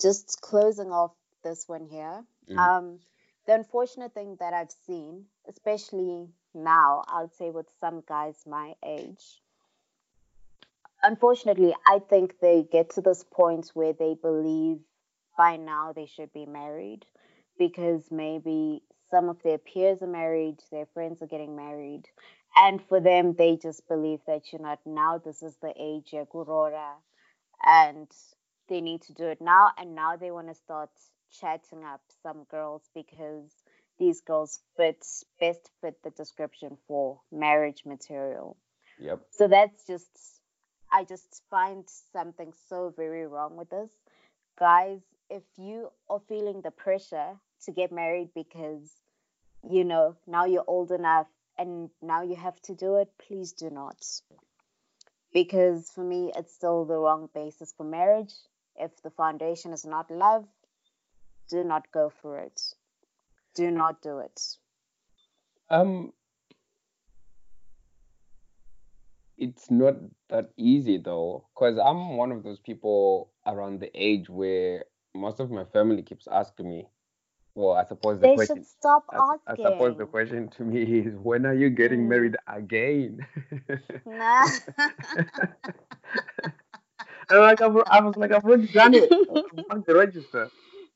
just 0.00 0.40
closing 0.40 0.90
off 0.90 1.12
this 1.42 1.68
one 1.68 1.86
here. 1.86 2.24
Mm. 2.50 2.58
Um 2.58 2.98
the 3.46 3.54
unfortunate 3.54 4.14
thing 4.14 4.36
that 4.40 4.54
I've 4.54 4.72
seen, 4.86 5.26
especially 5.46 6.28
now, 6.54 7.04
I 7.06 7.20
would 7.20 7.34
say 7.34 7.50
with 7.50 7.68
some 7.80 8.02
guys 8.08 8.42
my 8.46 8.74
age, 8.82 9.42
unfortunately, 11.04 11.74
I 11.86 12.00
think 12.00 12.40
they 12.40 12.66
get 12.70 12.90
to 12.90 13.00
this 13.00 13.24
point 13.24 13.70
where 13.74 13.92
they 13.92 14.16
believe 14.20 14.78
by 15.36 15.56
now 15.56 15.92
they 15.94 16.06
should 16.06 16.32
be 16.32 16.46
married 16.46 17.04
because 17.58 18.02
maybe 18.10 18.82
some 19.10 19.28
of 19.28 19.42
their 19.42 19.58
peers 19.58 20.02
are 20.02 20.08
married, 20.08 20.56
their 20.72 20.86
friends 20.94 21.22
are 21.22 21.26
getting 21.26 21.54
married. 21.54 22.04
And 22.56 22.80
for 22.88 23.00
them, 23.00 23.34
they 23.36 23.56
just 23.56 23.86
believe 23.88 24.20
that, 24.26 24.52
you 24.52 24.58
know, 24.58 24.76
now 24.86 25.18
this 25.18 25.42
is 25.42 25.56
the 25.60 25.72
age, 25.78 26.12
of 26.14 26.28
Gurora, 26.30 26.94
and 27.64 28.08
they 28.68 28.80
need 28.80 29.02
to 29.02 29.12
do 29.12 29.26
it 29.26 29.40
now. 29.40 29.70
And 29.78 29.94
now 29.94 30.16
they 30.16 30.30
want 30.30 30.48
to 30.48 30.54
start 30.54 30.90
chatting 31.40 31.84
up 31.84 32.00
some 32.22 32.44
girls 32.50 32.82
because 32.94 33.50
these 33.98 34.20
girls 34.20 34.60
fit 34.76 35.04
best 35.40 35.70
fit 35.80 35.96
the 36.02 36.10
description 36.10 36.76
for 36.88 37.20
marriage 37.30 37.82
material. 37.84 38.56
Yep. 39.00 39.20
So 39.30 39.48
that's 39.48 39.86
just 39.86 40.08
I 40.94 41.02
just 41.02 41.42
find 41.50 41.84
something 42.12 42.52
so 42.68 42.94
very 42.96 43.26
wrong 43.26 43.56
with 43.56 43.68
this. 43.68 43.90
Guys, 44.56 45.00
if 45.28 45.42
you 45.56 45.90
are 46.08 46.20
feeling 46.28 46.60
the 46.60 46.70
pressure 46.70 47.32
to 47.64 47.72
get 47.72 47.90
married 47.90 48.28
because 48.32 48.92
you 49.68 49.82
know 49.82 50.14
now 50.28 50.44
you're 50.44 50.68
old 50.68 50.92
enough 50.92 51.26
and 51.58 51.90
now 52.00 52.22
you 52.22 52.36
have 52.36 52.60
to 52.62 52.74
do 52.74 52.96
it 52.96 53.10
please 53.26 53.52
do 53.52 53.70
not. 53.70 54.04
Because 55.32 55.90
for 55.90 56.04
me 56.04 56.30
it's 56.36 56.54
still 56.54 56.84
the 56.84 56.96
wrong 56.96 57.28
basis 57.34 57.74
for 57.76 57.84
marriage. 57.84 58.34
If 58.76 59.02
the 59.02 59.10
foundation 59.10 59.72
is 59.72 59.84
not 59.84 60.12
love 60.12 60.46
do 61.50 61.64
not 61.64 61.90
go 61.90 62.12
for 62.22 62.38
it. 62.38 62.60
Do 63.56 63.72
not 63.72 64.00
do 64.00 64.18
it. 64.18 64.40
Um 65.70 66.12
it's 69.44 69.70
not 69.70 69.94
that 70.30 70.50
easy 70.56 70.98
though, 70.98 71.46
because 71.54 71.78
I'm 71.78 72.16
one 72.16 72.32
of 72.32 72.42
those 72.44 72.60
people 72.60 73.30
around 73.46 73.80
the 73.80 73.90
age 73.94 74.28
where 74.30 74.84
most 75.14 75.40
of 75.40 75.50
my 75.50 75.64
family 75.64 76.02
keeps 76.02 76.28
asking 76.28 76.68
me. 76.68 76.88
Well, 77.54 77.74
I 77.74 77.84
suppose 77.84 78.20
the 78.20 78.28
They 78.28 78.36
question. 78.36 78.64
should 78.64 78.66
stop 78.66 79.04
I, 79.12 79.20
I 79.52 79.56
suppose 79.56 79.96
the 79.96 80.06
question 80.06 80.48
to 80.50 80.64
me 80.64 80.82
is, 81.00 81.14
when 81.16 81.46
are 81.46 81.54
you 81.54 81.70
getting 81.70 82.08
Mm. 82.08 82.08
married 82.08 82.36
again? 82.46 83.26
Nah. 84.06 84.46
And 87.30 87.40
like 87.40 87.60
I've, 87.60 87.76
I 87.88 88.00
was 88.00 88.16
like, 88.16 88.32
I've 88.32 88.44
already 88.44 88.68
done 88.68 88.94
it. 88.94 89.14
I'm 89.28 89.40
marked 89.68 89.86
the 89.86 89.94
register. 89.94 90.50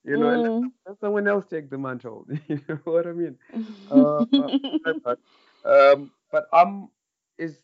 You 0.05 0.17
know, 0.17 0.29
and 0.31 0.43
let, 0.43 0.53
Mm. 0.53 0.73
let 0.87 1.01
someone 1.01 1.29
else 1.29 1.47
take 1.49 1.71
the 1.71 1.79
mantle. 1.79 2.27
you 2.49 2.61
know 2.69 2.79
what 2.85 3.07
I 3.07 3.13
mean? 3.13 3.37
Uh, 3.91 4.25
but, 5.05 5.19
um, 5.65 6.11
but 6.31 6.47
um, 6.53 6.91
is 7.39 7.59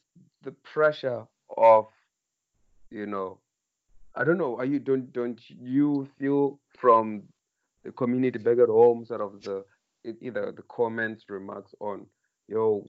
the 0.45 0.53
pressure 0.53 1.27
of, 1.57 1.87
you 2.91 3.07
know, 3.07 3.39
I 4.15 4.25
don't 4.25 4.39
know. 4.39 4.57
Are 4.59 4.65
you 4.65 4.79
don't 4.79 5.13
don't 5.13 5.41
you 5.49 6.09
feel 6.19 6.61
from 6.79 7.25
the 7.85 7.93
community 7.93 8.39
back 8.39 8.59
at 8.59 8.69
home, 8.69 9.05
sort 9.05 9.21
of 9.21 9.43
the 9.43 9.65
either 10.21 10.53
the 10.53 10.63
comments, 10.63 11.25
remarks 11.29 11.75
on, 11.81 12.07
yo, 12.49 12.87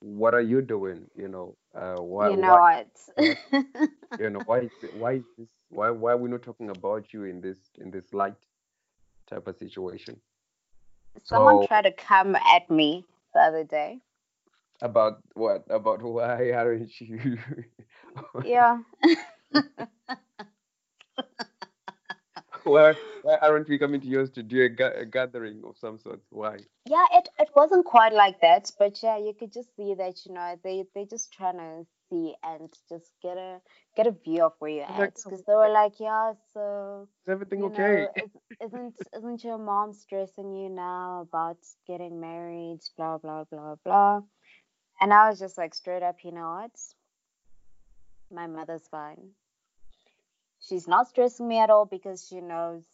what 0.00 0.34
are 0.34 0.40
you 0.40 0.62
doing? 0.62 1.06
You 1.16 1.28
know, 1.28 1.56
uh, 1.74 2.00
why 2.00 2.30
you 2.30 2.36
know 2.36 2.54
why 2.54 2.84
what? 3.16 3.36
you 4.20 4.30
know 4.30 4.40
why 4.46 4.60
is 4.60 4.72
why 4.94 5.12
is 5.12 5.24
this 5.38 5.48
why 5.70 5.90
why 5.90 6.12
are 6.12 6.16
we 6.16 6.28
not 6.28 6.42
talking 6.42 6.70
about 6.70 7.12
you 7.12 7.24
in 7.24 7.40
this 7.40 7.58
in 7.78 7.90
this 7.90 8.12
light 8.12 8.34
type 9.28 9.46
of 9.46 9.56
situation? 9.56 10.20
Someone 11.22 11.62
So 11.62 11.66
tried 11.66 11.82
to 11.82 11.92
come 11.92 12.36
at 12.36 12.70
me 12.70 13.04
the 13.34 13.40
other 13.40 13.64
day. 13.64 14.00
About 14.82 15.18
what 15.34 15.64
about 15.70 16.02
why 16.16 16.50
aren't 16.52 17.00
you 17.00 17.38
Yeah. 18.44 18.78
why 22.64 22.94
why 23.22 23.36
aren't 23.42 23.68
we 23.68 23.78
coming 23.78 24.00
to 24.00 24.06
yours 24.06 24.30
to 24.30 24.42
do 24.42 24.62
a, 24.64 24.68
ga- 24.68 24.98
a 25.00 25.04
gathering 25.06 25.62
of 25.66 25.76
some 25.78 25.98
sort? 25.98 26.20
Why? 26.30 26.58
Yeah, 26.86 27.04
it, 27.14 27.28
it 27.38 27.48
wasn't 27.56 27.84
quite 27.84 28.12
like 28.12 28.40
that, 28.40 28.70
but 28.78 29.02
yeah, 29.02 29.18
you 29.18 29.34
could 29.38 29.52
just 29.52 29.74
see 29.76 29.94
that, 29.94 30.14
you 30.24 30.34
know, 30.34 30.56
they 30.62 30.84
they 30.94 31.04
just 31.04 31.32
trying 31.32 31.58
to 31.58 31.86
see 32.10 32.34
and 32.44 32.68
just 32.88 33.10
get 33.22 33.36
a 33.36 33.58
get 33.96 34.06
a 34.06 34.12
view 34.12 34.44
of 34.44 34.52
where 34.60 34.70
you're 34.70 34.84
at. 34.84 35.18
"Oh, 35.26 35.30
Because 35.30 35.44
they 35.46 35.54
were 35.54 35.68
like, 35.70 35.94
yeah, 35.98 36.34
so 36.54 37.08
is 37.24 37.32
everything 37.32 37.62
okay? 37.64 38.06
know, 38.06 38.28
isn't 38.64 38.94
isn't 39.16 39.44
your 39.44 39.58
mom 39.58 39.92
stressing 39.92 40.54
you 40.54 40.68
now 40.68 41.26
about 41.28 41.58
getting 41.86 42.20
married, 42.20 42.80
blah 42.96 43.18
blah 43.18 43.44
blah 43.44 43.74
blah. 43.84 44.20
And 45.00 45.12
I 45.12 45.28
was 45.28 45.38
just 45.38 45.58
like 45.58 45.74
straight 45.74 46.02
up, 46.02 46.24
you 46.24 46.32
know 46.32 46.50
what? 46.60 46.72
My 48.30 48.46
mother's 48.46 48.88
fine. 48.88 49.30
She's 50.60 50.88
not 50.88 51.08
stressing 51.08 51.46
me 51.48 51.58
at 51.60 51.70
all 51.70 51.86
because 51.86 52.26
she 52.26 52.40
knows 52.40 52.84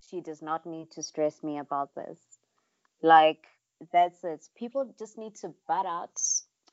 she 0.00 0.20
does 0.20 0.42
not 0.42 0.66
need 0.66 0.90
to 0.92 1.02
stress 1.02 1.42
me 1.42 1.58
about 1.58 1.94
this. 1.94 2.18
Like, 3.02 3.46
that's 3.92 4.24
it. 4.24 4.48
People 4.56 4.94
just 4.98 5.18
need 5.18 5.36
to 5.36 5.54
butt 5.68 5.86
out 5.86 6.20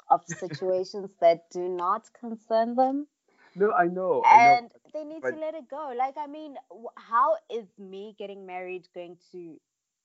of 0.10 0.26
situations 0.28 1.12
that 1.22 1.50
do 1.52 1.68
not 1.68 2.10
concern 2.20 2.76
them 2.76 3.08
No, 3.56 3.72
I 3.74 3.88
know, 3.88 4.24
I 4.30 4.38
know, 4.38 4.60
and 4.60 4.72
they 4.94 5.04
need 5.04 5.22
but 5.22 5.32
to 5.32 5.36
let 5.36 5.56
it 5.56 5.70
go. 5.70 5.94
Like, 5.98 6.16
I 6.18 6.28
mean, 6.28 6.56
how 6.96 7.38
is 7.50 7.68
me 7.78 8.16
getting 8.18 8.46
married 8.46 8.88
going 8.94 9.18
to 9.32 9.60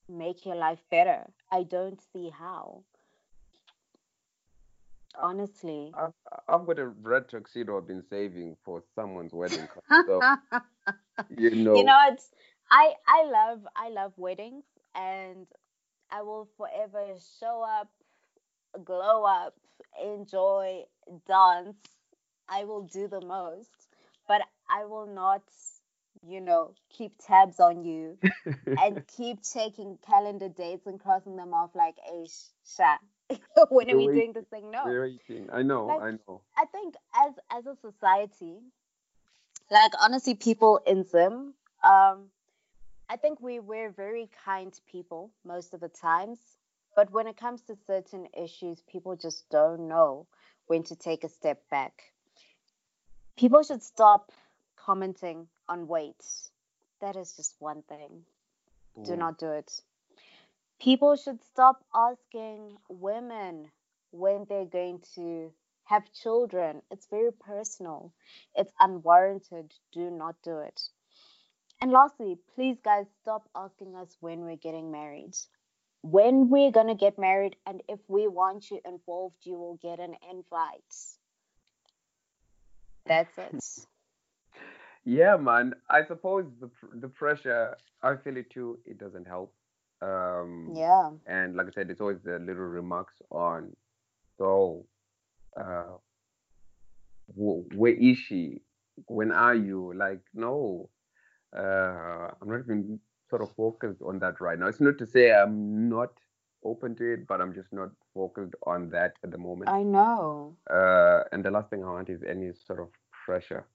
make 0.09 0.45
your 0.47 0.57
life 0.57 0.83
better? 0.91 1.27
I 1.51 1.65
don't 1.65 2.01
see 2.13 2.31
how, 2.31 2.85
honestly. 5.21 5.93
I've, 5.97 6.13
I've 6.49 6.67
got 6.67 6.79
a 6.79 6.89
red 6.89 7.29
tuxedo 7.29 7.79
I've 7.79 7.87
been 7.87 8.05
saving 8.09 8.57
for 8.65 8.83
someone's 8.95 9.33
wedding. 9.33 9.69
So 10.07 10.21
you 11.39 11.51
know, 11.51 11.77
you 11.77 11.85
know 11.85 11.99
it's 12.11 12.31
i 12.71 12.93
i 13.07 13.25
love 13.25 13.67
i 13.77 13.89
love 13.89 14.13
weddings 14.17 14.65
and 14.95 15.47
i 16.11 16.23
will 16.23 16.49
forever 16.57 17.07
show 17.41 17.63
up 17.63 17.89
glow 18.85 19.25
up 19.25 19.55
enjoy 20.03 20.83
dance 21.27 21.77
i 22.49 22.65
will 22.65 22.83
do 22.83 23.09
the 23.09 23.21
most 23.21 23.89
but 24.29 24.43
i 24.71 24.85
will 24.85 25.07
not 25.07 25.43
you 26.27 26.41
know 26.41 26.73
keep 26.91 27.13
tabs 27.25 27.61
on 27.61 27.85
you 27.85 28.19
and 28.79 29.07
keep 29.17 29.39
checking 29.43 29.99
calendar 30.07 30.49
dates 30.49 30.87
and 30.87 31.01
crossing 31.01 31.37
them 31.37 31.55
off 31.55 31.71
like 31.75 31.97
hey 32.05 32.27
sha 32.65 32.97
when 33.71 33.91
are 33.91 33.97
we 33.97 34.07
doing 34.07 34.33
this 34.33 34.47
thing? 34.47 34.71
No. 34.71 34.83
We're 34.85 35.03
waiting. 35.03 35.49
I 35.53 35.63
know, 35.63 35.87
Like, 35.87 36.03
I 36.03 36.11
know. 36.11 36.41
i 36.57 36.65
think 36.67 36.95
as 37.27 37.33
as 37.51 37.67
a 37.67 37.77
society 37.81 38.57
like 39.71 39.93
honestly 40.01 40.35
people 40.35 40.81
in 40.87 41.05
zim 41.05 41.55
um 41.83 42.27
i 43.09 43.17
think 43.17 43.41
we 43.41 43.61
we're 43.61 43.91
very 43.91 44.29
kind 44.45 44.79
people 44.91 45.31
most 45.45 45.75
of 45.75 45.81
the 45.81 45.89
times 45.89 46.39
but 46.97 47.11
when 47.11 47.27
it 47.27 47.37
comes 47.37 47.63
to 47.63 47.77
certain 47.87 48.29
issues 48.37 48.83
people 48.83 49.17
just 49.17 49.49
don't 49.51 49.89
know 49.89 50.27
when 50.67 50.83
to 50.85 50.97
take 50.97 51.25
a 51.25 51.29
step 51.29 51.63
back. 51.71 52.03
People 53.37 53.63
should 53.63 53.83
stop 53.83 54.33
commenting 54.77 55.49
on 55.69 55.89
weight. 55.89 56.25
That 57.01 57.17
is 57.17 57.33
just 57.37 57.57
one 57.59 57.83
thing. 57.83 58.25
Do 59.03 59.17
not 59.17 59.39
do 59.39 59.51
it 59.51 59.73
people 60.81 61.17
should 61.17 61.43
stop 61.43 61.85
asking 61.95 62.77
women 62.89 63.71
when 64.11 64.47
they're 64.49 64.65
going 64.65 65.01
to 65.15 65.53
have 65.85 66.03
children 66.13 66.81
it's 66.91 67.07
very 67.11 67.33
personal 67.33 68.13
it's 68.55 68.73
unwarranted 68.81 69.73
do 69.93 70.11
not 70.11 70.35
do 70.43 70.59
it 70.59 70.81
and 71.81 71.93
lastly, 71.93 72.39
please, 72.55 72.79
guys, 72.83 73.05
stop 73.21 73.49
asking 73.55 73.95
us 73.95 74.17
when 74.21 74.41
we're 74.41 74.57
getting 74.57 74.91
married. 74.91 75.35
When 76.01 76.49
we're 76.49 76.71
going 76.71 76.87
to 76.89 76.95
get 76.95 77.19
married, 77.19 77.57
and 77.67 77.83
if 77.89 77.99
we 78.09 78.27
want 78.29 78.71
you 78.71 78.81
involved, 78.87 79.37
you 79.43 79.55
will 79.55 79.79
get 79.83 80.01
an 80.01 80.15
invite. 80.31 80.95
That's 83.07 83.37
it. 83.37 83.87
Yeah, 85.05 85.37
man. 85.37 85.75
I 85.91 86.07
suppose 86.07 86.47
the 86.61 86.71
the 86.95 87.09
pressure, 87.09 87.77
I 88.03 88.17
feel 88.17 88.39
it 88.39 88.49
too. 88.49 88.79
It 88.87 88.97
doesn't 88.97 89.27
help. 89.27 89.53
Um, 90.05 90.75
Yeah. 90.75 91.11
and 91.27 91.57
like 91.57 91.69
I 91.69 91.71
said, 91.71 91.91
it's 91.91 92.01
always 92.01 92.23
the 92.25 92.39
little 92.39 92.69
remarks 92.81 93.15
on. 93.31 93.75
So, 94.39 94.87
uh, 95.57 95.97
where 97.35 97.93
is 97.95 98.19
she? 98.19 98.61
When 99.07 99.33
are 99.33 99.55
you? 99.55 99.93
Like, 99.95 100.21
no, 100.35 100.89
uh, 101.57 102.31
I'm 102.41 102.49
not 102.49 102.61
even 102.61 103.01
sort 103.31 103.43
of 103.43 103.51
focused 103.57 104.03
on 104.03 104.19
that 104.21 104.41
right 104.41 104.59
now. 104.59 104.67
It's 104.67 104.81
not 104.81 104.99
to 104.99 105.07
say 105.07 105.33
I'm 105.33 105.89
not 105.89 106.11
open 106.65 106.95
to 106.97 107.13
it, 107.15 107.27
but 107.27 107.41
I'm 107.41 107.55
just 107.55 107.73
not 107.73 107.91
focused 108.15 108.55
on 108.67 108.91
that 108.91 109.15
at 109.23 109.31
the 109.31 109.39
moment. 109.39 109.71
I 109.71 109.83
know. 109.83 110.57
Uh, 110.71 111.25
and 111.33 111.45
the 111.45 111.51
last 111.51 111.71
thing 111.71 111.85
I 111.85 111.91
want 111.91 112.09
is 112.09 112.23
any 112.29 112.53
sort 112.67 112.81
of 112.81 112.89
pressure. 113.25 113.67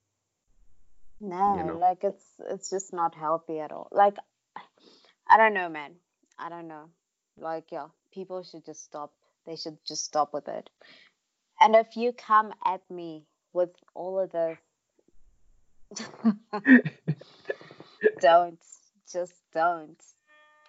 No, 1.20 1.56
You 1.58 1.64
know. 1.64 1.78
like 1.78 2.02
it's 2.02 2.24
it's 2.48 2.70
just 2.70 2.92
not 2.92 3.14
healthy 3.14 3.60
at 3.60 3.72
all. 3.72 3.88
Like 3.92 4.16
I 5.28 5.36
don't 5.36 5.54
know, 5.54 5.68
man. 5.68 5.92
I 6.40 6.48
don't 6.48 6.68
know. 6.68 6.90
Like 7.38 7.70
yeah, 7.70 7.88
people 8.12 8.42
should 8.42 8.64
just 8.64 8.84
stop. 8.84 9.12
They 9.46 9.56
should 9.56 9.78
just 9.86 10.04
stop 10.04 10.32
with 10.32 10.48
it. 10.48 10.70
And 11.60 11.76
if 11.76 11.96
you 11.96 12.12
come 12.12 12.52
at 12.64 12.80
me 12.90 13.24
with 13.52 13.70
all 13.94 14.18
of 14.18 14.32
this, 14.32 14.58
don't. 18.20 18.58
Just 19.12 19.34
don't. 19.52 20.00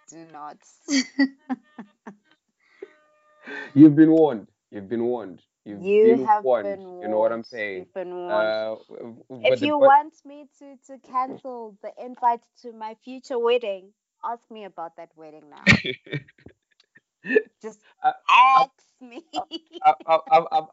Do 0.10 0.26
not. 0.34 0.58
You've 3.74 3.96
been 3.96 4.12
warned. 4.12 4.48
You've 4.72 4.90
been 4.90 5.04
warned. 5.04 5.42
You've 5.66 5.82
you 5.82 6.18
been 6.18 6.26
have 6.26 6.44
warned. 6.44 6.80
been 6.80 7.02
You 7.02 7.08
know 7.08 7.20
what 7.20 7.32
I'm 7.32 7.44
saying? 7.44 7.80
You've 7.80 7.94
been 7.94 8.14
warned. 8.14 8.48
Uh, 8.48 8.76
w- 8.90 9.16
w- 9.30 9.46
if 9.46 9.50
but 9.52 9.60
the 9.60 9.68
you 9.68 9.78
want 9.78 10.14
me 10.26 10.48
to 10.60 10.76
to 10.88 10.98
cancel 11.08 11.78
the 11.82 11.92
invite 12.04 12.42
to 12.64 12.74
my 12.74 12.96
future 13.04 13.40
wedding, 13.40 13.94
ask 14.24 14.50
me 14.52 14.66
about 14.66 14.96
that 14.98 15.10
wedding 15.16 15.50
now. 15.50 15.66
Just 17.62 17.80
I- 18.04 18.14
ask 18.30 18.72
me. 19.02 19.24
I'm, 19.86 20.46
I've, 20.52 20.66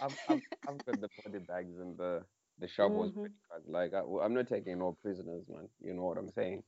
I've, 0.00 0.12
I've 0.28 0.40
I've 0.66 0.84
got 0.86 1.00
the 1.00 1.08
body 1.24 1.38
bags 1.38 1.78
and 1.78 1.96
the 1.98 2.22
the 2.58 2.68
shovels. 2.68 3.12
Mhm. 3.12 3.30
cause, 3.50 3.62
Like 3.68 3.94
I, 3.94 4.00
I'm 4.24 4.34
not 4.34 4.48
taking 4.48 4.78
no 4.78 4.96
prisoners, 5.02 5.44
man. 5.48 5.68
You 5.80 5.94
know 5.94 6.04
what 6.04 6.18
I'm 6.18 6.30
saying? 6.30 6.62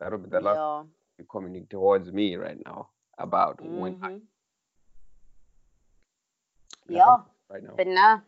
That'll 0.00 0.18
be 0.18 0.28
the 0.30 0.40
last 0.40 0.60
yeah. 0.60 0.82
you 1.18 1.24
coming 1.30 1.66
towards 1.70 2.12
me 2.12 2.36
right 2.36 2.58
now 2.64 2.90
about 3.18 3.60
Mhm. 3.60 3.70
when 3.76 3.96
I 4.02 4.18
Yeah. 6.88 7.16
right 7.50 7.62
now. 7.62 7.74
But 7.76 7.86
nah, 7.88 8.20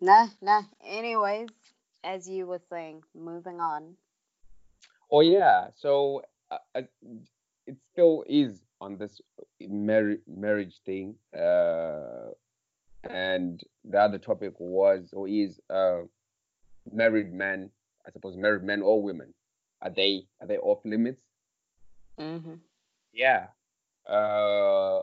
nah, 0.00 0.28
nah. 0.40 0.62
Anyways, 0.84 1.48
as 2.04 2.28
you 2.28 2.46
were 2.46 2.60
saying, 2.70 3.02
moving 3.14 3.60
on. 3.60 3.96
Oh 5.10 5.20
yeah, 5.20 5.68
so 5.76 6.22
it 6.74 7.76
still 7.92 8.24
is 8.28 8.62
on 8.80 8.98
this 8.98 9.20
marriage 9.60 10.20
marriage 10.26 10.80
thing. 10.84 11.14
Uh, 11.36 12.30
and 13.10 13.60
the 13.84 13.98
other 13.98 14.18
topic 14.18 14.52
was 14.58 15.10
or 15.12 15.28
is 15.28 15.60
uh, 15.70 16.00
married 16.92 17.32
men. 17.32 17.70
I 18.06 18.10
suppose 18.10 18.36
married 18.36 18.64
men 18.64 18.82
or 18.82 19.02
women 19.02 19.32
are 19.82 19.90
they 19.90 20.26
are 20.40 20.46
they 20.46 20.58
off 20.58 20.78
limits? 20.84 21.20
Mm-hmm. 22.18 22.54
Yeah. 23.12 23.46
Uh, 24.08 25.02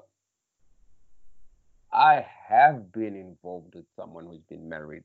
I 1.92 2.26
have 2.48 2.92
been 2.92 3.16
involved 3.16 3.76
with 3.76 3.86
someone 3.96 4.26
who's 4.26 4.44
been 4.50 4.68
married. 4.70 5.04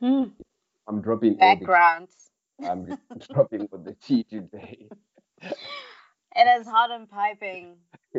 Hmm. 0.00 0.24
I'm 0.88 1.00
dropping 1.00 1.38
all 1.40 1.54
the, 1.54 1.60
Background. 1.60 2.08
I'm 2.64 2.96
dropping 3.32 3.68
all 3.72 3.78
the 3.78 3.94
tea 3.94 4.24
today. 4.24 4.90
It 6.34 6.46
is 6.60 6.66
hot 6.66 6.90
and 6.90 7.08
piping, 7.08 7.78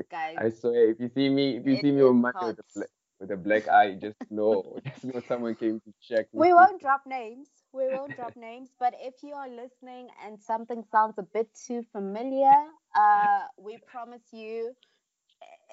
guys. 0.09 0.41
I 0.41 0.49
swear, 0.49 0.89
if 0.89 0.99
you 0.99 1.09
see 1.09 1.29
me, 1.29 1.57
if 1.57 1.65
you 1.65 1.77
It 1.77 1.77
see 1.77 1.91
me 1.91 2.01
on 2.03 2.17
Monday 2.17 2.45
with 2.47 2.59
a, 2.59 2.63
hot. 2.63 2.75
bla- 2.75 2.85
with 3.19 3.31
a 3.31 3.37
black 3.37 3.67
eye, 3.67 3.95
just 3.95 4.17
know, 4.29 4.77
just 4.85 5.03
know 5.05 5.21
someone 5.27 5.55
came 5.55 5.79
to 5.81 5.93
check. 6.01 6.27
me. 6.33 6.43
We 6.43 6.53
won't 6.53 6.81
drop 6.81 7.03
names. 7.05 7.47
We 7.73 7.89
won't 7.89 8.15
drop 8.15 8.35
names. 8.35 8.73
But 8.79 8.93
if 8.99 9.23
you 9.23 9.33
are 9.33 9.49
listening 9.49 10.09
and 10.25 10.39
something 10.41 10.83
sounds 10.83 11.17
a 11.17 11.23
bit 11.23 11.49
too 11.53 11.83
familiar, 11.91 12.55
uh, 12.95 13.43
we 13.57 13.77
promise 13.77 14.23
you 14.31 14.75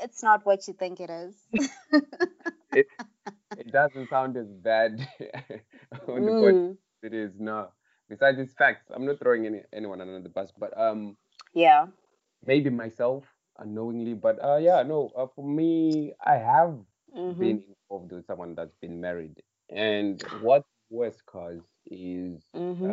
it's 0.02 0.22
not 0.22 0.44
what 0.46 0.66
you 0.68 0.74
think 0.74 1.00
it 1.00 1.10
is. 1.10 1.48
It 3.56 3.70
doesn't 3.70 4.08
sound 4.08 4.36
as 4.36 4.46
bad 4.52 5.06
on 6.08 6.28
Mm, 6.28 6.76
as 7.02 7.02
it 7.02 7.14
is 7.14 7.32
now. 7.38 7.72
Besides 8.11 8.38
these 8.38 8.54
facts, 8.54 8.90
I'm 8.94 9.06
not 9.06 9.20
throwing 9.20 9.46
any 9.46 9.62
anyone 9.72 10.02
under 10.02 10.20
the 10.20 10.30
bus, 10.30 10.52
but 10.58 10.78
um, 10.78 11.16
yeah. 11.54 11.88
maybe 12.46 12.70
myself 12.70 13.24
unknowingly, 13.58 14.14
but 14.14 14.42
uh, 14.44 14.56
yeah, 14.56 14.82
no, 14.82 15.12
uh, 15.16 15.26
for 15.34 15.44
me, 15.44 16.14
I 16.24 16.36
have 16.36 16.78
hmm 17.14 17.32
been 17.38 17.62
involved 17.68 18.12
with 18.12 18.26
someone 18.26 18.54
that's 18.56 18.76
been 18.80 19.00
married, 19.00 19.42
and 19.70 20.22
what's 20.30 20.68
worst 20.90 21.24
cause 21.26 21.62
is 21.86 22.42
hmm 22.54 22.92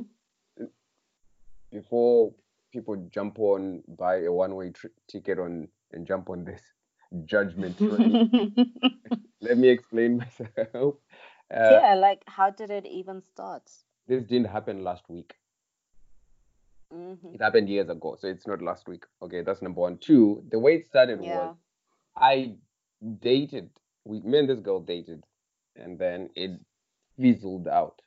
before 1.72 2.34
people 2.74 2.96
jump 3.12 3.40
on 3.40 3.84
buy 3.88 4.24
a 4.24 4.32
one-way 4.32 4.72
tr- 4.72 4.88
ticket 5.08 5.40
on 5.40 5.70
and 5.92 6.08
jump 6.08 6.30
on 6.30 6.46
this 6.46 6.62
judgment 7.26 7.78
train 7.78 8.20
let 9.42 9.58
me 9.58 9.70
explain 9.70 10.18
myself 10.20 10.96
uh, 11.56 11.82
yeah, 11.82 11.96
like 11.96 12.24
how 12.28 12.50
did 12.52 12.70
it 12.72 12.86
even 12.86 13.22
start? 13.22 13.70
This 14.08 14.24
didn't 14.24 14.48
happen 14.48 14.84
last 14.84 15.04
week. 15.10 15.34
Hmm 16.92 17.14
it 17.34 17.42
happened 17.42 17.68
years 17.70 17.90
ago 17.90 18.16
so 18.20 18.28
it's 18.28 18.48
not 18.48 18.62
last 18.62 18.88
week. 18.88 19.04
Okay 19.22 19.42
that's 19.42 19.62
number 19.62 19.82
one. 19.82 19.98
Two 19.98 20.44
the 20.50 20.60
way 20.60 20.76
it 20.76 20.86
started 20.86 21.20
Yeah. 21.22 21.36
was 21.38 21.56
i 22.16 22.56
dated 23.20 23.70
we 24.06 24.22
me 24.22 24.40
and 24.40 24.50
this 24.50 24.60
girl 24.62 24.80
dated 24.80 25.24
and 25.76 26.00
then 26.00 26.30
it 26.36 26.52
fizzled 27.20 27.68
out. 27.68 28.02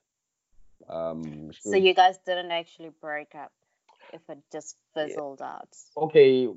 Um 0.88 1.53
So 1.53 1.70
was- 1.70 1.82
you 1.82 1.94
guys 1.94 2.18
didn't 2.26 2.51
actually 2.51 2.90
break 3.01 3.34
up 3.34 3.53
if 4.12 4.22
it 4.28 4.38
just 4.51 4.76
fizzled 4.94 5.42
out. 5.42 5.76
okay. 5.96 6.48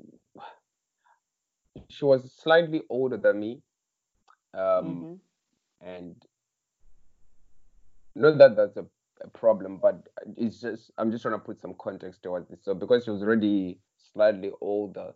She 1.90 2.06
was 2.06 2.32
slightly 2.34 2.82
older 2.90 3.18
than 3.18 3.40
me 3.40 3.62
um 4.54 4.88
Mhm. 4.88 5.20
and 5.82 6.26
not 8.16 8.38
that 8.38 8.56
that's 8.56 8.78
a, 8.78 8.86
a 9.24 9.28
problem 9.30 9.78
but 9.82 10.08
it's 10.38 10.60
just 10.62 10.92
i'm 10.98 11.12
just 11.12 11.22
trying 11.22 11.34
to 11.36 11.40
put 11.40 11.60
some 11.62 11.74
context 11.80 12.22
towards 12.24 12.48
this 12.50 12.60
so 12.64 12.74
because 12.74 13.04
she 13.06 13.12
was 13.12 13.22
already 13.24 13.80
slightly 14.14 14.52
older 14.62 15.14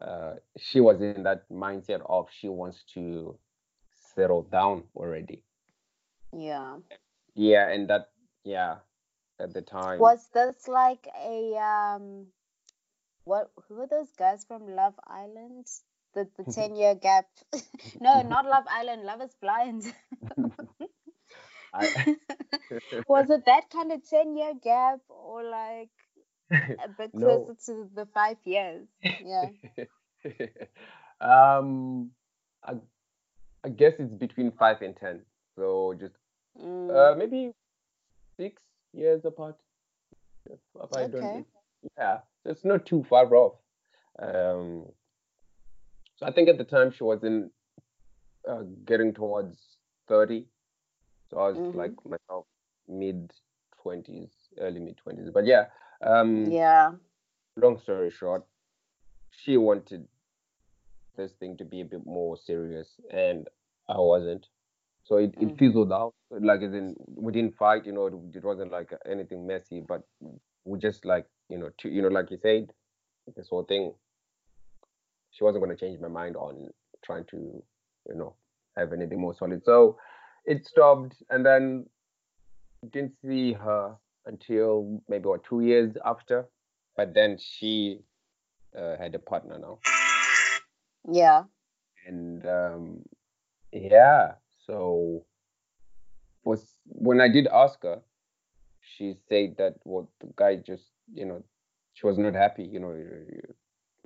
uh 0.00 0.34
she 0.58 0.80
was 0.80 1.00
in 1.00 1.22
that 1.22 1.48
mindset 1.50 2.00
of 2.08 2.28
she 2.30 2.48
wants 2.48 2.84
to 2.92 3.36
settle 4.14 4.42
down 4.42 4.84
already 4.94 5.42
Yeah. 6.36 6.78
yeah 7.34 7.68
and 7.68 7.88
that 7.88 8.10
yeah 8.44 8.76
at 9.40 9.52
the 9.54 9.62
time 9.62 10.00
Was 10.00 10.28
this 10.32 10.68
like 10.68 11.06
a 11.18 11.56
um 11.56 12.26
what 13.24 13.50
who 13.68 13.80
are 13.80 13.86
those 13.86 14.12
guys 14.16 14.44
from 14.44 14.68
Love 14.74 14.94
Island? 15.06 15.66
The 16.14 16.28
the 16.36 16.44
ten 16.52 16.76
year 16.76 16.94
gap. 16.94 17.26
no, 18.00 18.22
not 18.22 18.44
Love 18.46 18.64
Island, 18.70 19.02
Love 19.04 19.22
is 19.22 19.34
blind. 19.40 19.92
I, 21.72 21.88
Was 23.08 23.30
it 23.30 23.44
that 23.46 23.70
kind 23.70 23.92
of 23.92 24.08
ten 24.08 24.36
year 24.36 24.54
gap 24.62 25.00
or 25.08 25.44
like 25.44 25.90
a 26.50 26.88
bit 26.88 27.12
No. 27.14 27.46
closer 27.46 27.54
to 27.66 27.90
the 27.94 28.06
five 28.06 28.38
years? 28.44 28.86
Yeah. 29.02 29.48
um 31.20 32.10
I, 32.64 32.74
I 33.64 33.68
guess 33.68 33.94
it's 33.98 34.12
between 34.14 34.52
five 34.52 34.82
and 34.82 34.96
ten 34.96 35.22
so 35.56 35.94
just 35.98 36.14
Mm, 36.58 36.90
Uh, 36.90 37.14
maybe 37.16 37.52
six 38.38 38.62
years 38.92 39.24
apart. 39.24 39.56
If, 40.46 40.58
I 40.92 41.02
Okay. 41.02 41.10
don't, 41.12 41.46
yeah, 41.98 42.18
it's 42.44 42.64
not 42.64 42.86
too 42.86 43.04
far 43.08 43.34
off. 43.34 43.54
Um, 44.18 44.86
so 46.16 46.26
I 46.26 46.32
think 46.32 46.48
at 46.48 46.58
the 46.58 46.64
time 46.64 46.92
she 46.92 47.04
was 47.04 47.22
in 47.24 47.50
uh, 48.48 48.62
getting 48.84 49.12
towards 49.12 49.58
thirty, 50.08 50.46
so 51.30 51.38
I 51.38 51.48
was 51.48 51.56
Mhm. 51.58 51.74
like 51.74 51.92
myself 52.04 52.46
mid 52.88 53.32
twenties, 53.82 54.30
early 54.58 54.80
mid 54.80 54.96
twenties. 54.98 55.30
But 55.32 55.46
yeah, 55.46 55.66
um, 56.02 56.50
yeah. 56.52 56.92
long 57.56 57.78
story 57.78 58.10
short, 58.10 58.44
she 59.30 59.56
wanted 59.56 60.06
this 61.16 61.32
thing 61.32 61.56
to 61.56 61.64
be 61.64 61.80
a 61.80 61.84
bit 61.84 62.04
more 62.04 62.36
serious, 62.36 62.88
and 63.10 63.48
I 63.88 63.98
wasn't. 63.98 64.46
So 65.04 65.16
it, 65.18 65.34
it 65.40 65.48
Mhm. 65.48 65.58
fizzled 65.58 65.92
out. 65.92 66.14
Like 66.30 66.62
as 66.62 66.74
in, 66.74 66.96
we 67.06 67.32
didn't 67.32 67.56
fight. 67.56 67.86
You 67.86 67.92
know, 67.92 68.06
it, 68.06 68.14
it 68.34 68.44
wasn't 68.44 68.72
like 68.72 68.92
anything 69.06 69.46
messy, 69.46 69.80
but 69.80 70.02
we 70.64 70.78
just 70.78 71.04
like 71.04 71.26
you 71.48 71.58
know, 71.58 71.70
to, 71.78 71.88
you 71.88 72.02
know, 72.02 72.08
like 72.08 72.30
you 72.30 72.38
said, 72.42 72.72
this 73.36 73.48
whole 73.48 73.64
thing. 73.64 73.94
She 75.30 75.44
wasn't 75.44 75.64
going 75.64 75.76
to 75.76 75.80
change 75.80 76.00
my 76.00 76.08
mind 76.08 76.36
on 76.36 76.70
trying 77.04 77.24
to, 77.26 77.62
you 78.08 78.14
know, 78.14 78.34
have 78.76 78.92
anything 78.92 79.20
more 79.20 79.34
solid. 79.34 79.64
So 79.64 79.98
it 80.46 80.66
stopped, 80.66 81.16
and 81.30 81.44
then 81.46 81.86
didn't 82.90 83.14
see 83.22 83.52
her 83.52 83.96
until 84.26 85.02
maybe 85.08 85.26
what 85.26 85.44
two 85.44 85.60
years 85.60 85.96
after. 86.04 86.46
But 86.96 87.14
then 87.14 87.38
she 87.38 88.00
uh, 88.76 88.96
had 88.98 89.14
a 89.14 89.18
partner 89.18 89.58
now, 89.58 89.78
Yeah. 91.08 91.44
and 92.06 92.44
um, 92.46 93.02
yeah, 93.72 94.34
so 94.66 95.24
was 96.44 96.74
when 96.86 97.20
I 97.20 97.28
did 97.28 97.46
ask 97.48 97.82
her, 97.82 98.00
she 98.80 99.14
said 99.28 99.56
that 99.58 99.76
well, 99.84 100.10
the 100.20 100.28
guy 100.36 100.56
just 100.56 100.84
you 101.12 101.26
know 101.26 101.42
she 101.94 102.06
was 102.06 102.18
not 102.18 102.34
happy. 102.34 102.64
You 102.64 102.80
know, 102.80 102.94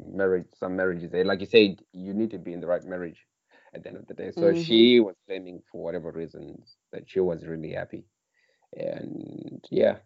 marriage 0.07 0.47
some 0.59 0.77
marriages, 0.77 1.13
eh, 1.15 1.23
like 1.25 1.41
you 1.41 1.47
said, 1.47 1.83
you 1.93 2.15
need 2.15 2.31
to 2.31 2.39
be 2.39 2.53
in 2.53 2.61
the 2.61 2.67
right 2.67 2.85
marriage 2.85 3.27
at 3.75 3.83
the 3.83 3.89
end 3.91 3.99
of 3.99 4.07
the 4.07 4.15
day. 4.15 4.31
So 4.33 4.53
Mhm. 4.53 4.65
she 4.65 5.01
was 5.01 5.17
claiming 5.27 5.63
for 5.71 5.83
whatever 5.83 6.11
reasons 6.11 6.77
that 6.93 7.09
she 7.09 7.21
was 7.21 7.47
really 7.47 7.73
happy, 7.73 8.05
and 8.77 9.65
yeah. 9.71 9.99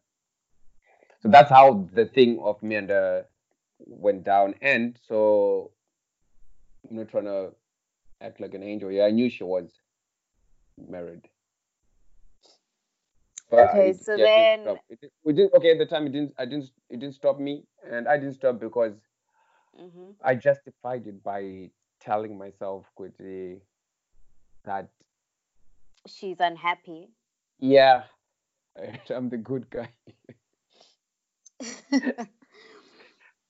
So 1.21 1.29
that's 1.29 1.51
how 1.51 1.89
the 1.93 2.07
thing 2.07 2.39
of 2.41 2.62
me 2.62 2.77
and 2.77 2.91
her 2.91 3.27
went 3.79 4.25
down. 4.25 4.55
And 4.61 4.99
so 5.09 5.73
I'm 6.89 6.97
not 6.97 7.09
trying 7.09 7.25
to 7.25 7.55
act 8.21 8.41
like 8.41 8.55
an 8.55 8.62
angel. 8.62 8.91
Yeah, 8.91 9.07
I 9.07 9.11
knew 9.11 9.31
she 9.31 9.45
was 9.45 9.73
married. 10.77 11.27
But 13.51 13.71
Okay, 13.71 13.93
so 13.93 14.17
yeah, 14.17 14.25
it 14.25 14.35
didn't 14.35 14.65
then- 14.65 14.79
It, 14.89 15.12
we 15.25 15.33
didn't. 15.33 15.55
Okay, 15.55 15.71
at 15.73 15.79
the 15.79 15.87
time, 15.87 16.07
it 16.07 16.12
didn't. 16.12 16.35
I 16.39 16.45
didn't. 16.45 16.71
It 16.91 16.99
didn't 17.01 17.15
stop 17.15 17.39
me, 17.39 17.67
and 17.89 18.09
I 18.09 18.19
didn't 18.19 18.35
stop 18.35 18.59
because 18.59 18.95
hmm 19.77 20.12
I 20.23 20.35
justified 20.35 21.07
it 21.07 21.23
by 21.23 21.71
telling 22.01 22.37
myself 22.39 22.87
quickly 22.95 23.63
that 24.65 24.89
She's 26.07 26.41
unhappy. 26.41 27.13
yeah, 27.59 28.05
I'm 29.11 29.29
the 29.29 29.39
good 29.39 29.71
guy. 29.71 29.91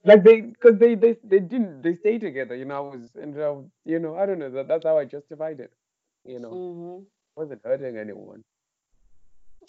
like 0.04 0.24
they 0.24 0.40
because 0.40 0.78
they, 0.78 0.94
they 0.94 1.16
they 1.24 1.40
didn't 1.40 1.82
they 1.82 1.94
stay 1.94 2.18
together 2.18 2.54
you 2.54 2.64
know 2.64 2.76
i 2.76 2.80
was 2.96 3.10
and 3.16 3.34
I 3.40 3.50
was, 3.50 3.66
you 3.84 3.98
know 3.98 4.16
i 4.16 4.26
don't 4.26 4.38
know 4.38 4.50
that, 4.50 4.68
that's 4.68 4.84
how 4.84 4.98
i 4.98 5.04
justified 5.04 5.60
it 5.60 5.72
you 6.24 6.38
know 6.40 6.62
hmm 6.62 7.04
wasn't 7.36 7.60
hurting 7.64 7.96
anyone 7.96 8.42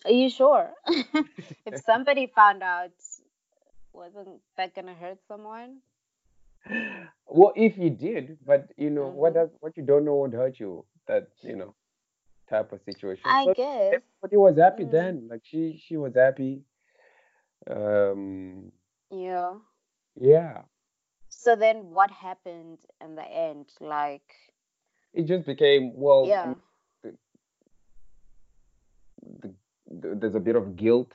Are 0.05 0.11
you 0.11 0.29
sure? 0.29 0.73
if 1.65 1.77
somebody 1.77 2.27
found 2.27 2.63
out, 2.63 2.91
wasn't 3.93 4.41
that 4.57 4.73
gonna 4.75 4.93
hurt 4.93 5.19
someone? 5.27 5.81
Well 7.27 7.53
if 7.55 7.77
you 7.77 7.89
did 7.89 8.37
but 8.45 8.71
you 8.77 8.89
know 8.89 9.07
what 9.09 9.33
Mhm. 9.33 9.35
does 9.35 9.49
what 9.59 9.75
you 9.77 9.83
don't 9.83 10.05
know 10.05 10.15
won't 10.15 10.33
hurt 10.33 10.59
you 10.59 10.85
that 11.07 11.27
you 11.41 11.55
know 11.55 11.73
type 12.49 12.71
of 12.71 12.81
situation 12.83 13.37
I 13.37 13.47
So 13.47 13.53
guess. 13.55 14.01
everybody 14.21 14.37
was 14.37 14.57
happy 14.57 14.83
Mm. 14.83 14.91
then 14.91 15.27
like 15.29 15.41
she 15.43 15.81
she 15.85 15.97
was 15.97 16.15
happy 16.15 16.63
um 17.69 18.71
Yeah. 19.11 19.55
yeah 20.15 20.63
So 21.29 21.55
then 21.55 21.91
what 21.91 22.09
happened 22.11 22.79
in 22.99 23.15
the 23.15 23.23
end? 23.23 23.71
Like, 23.79 24.53
it 25.13 25.23
just 25.25 25.45
became 25.45 25.91
well 25.95 26.39
yeah. 26.43 26.43
mean, 26.43 26.61
the, 27.03 27.15
the, 29.41 30.15
there's 30.15 30.35
a 30.35 30.39
bit 30.39 30.55
of 30.55 30.75
guilt 30.75 31.13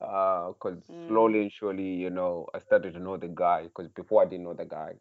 because 0.00 0.78
Mm. 0.90 1.06
slowly 1.06 1.42
and 1.42 1.52
surely, 1.52 1.94
you 1.94 2.10
know, 2.10 2.46
I 2.54 2.60
started 2.60 2.94
to 2.94 3.00
know 3.00 3.18
the 3.18 3.28
guy 3.28 3.64
because 3.64 3.88
before 3.88 4.22
I 4.22 4.26
didn't 4.26 4.44
know 4.44 4.54
the 4.54 4.66
guy. 4.66 4.94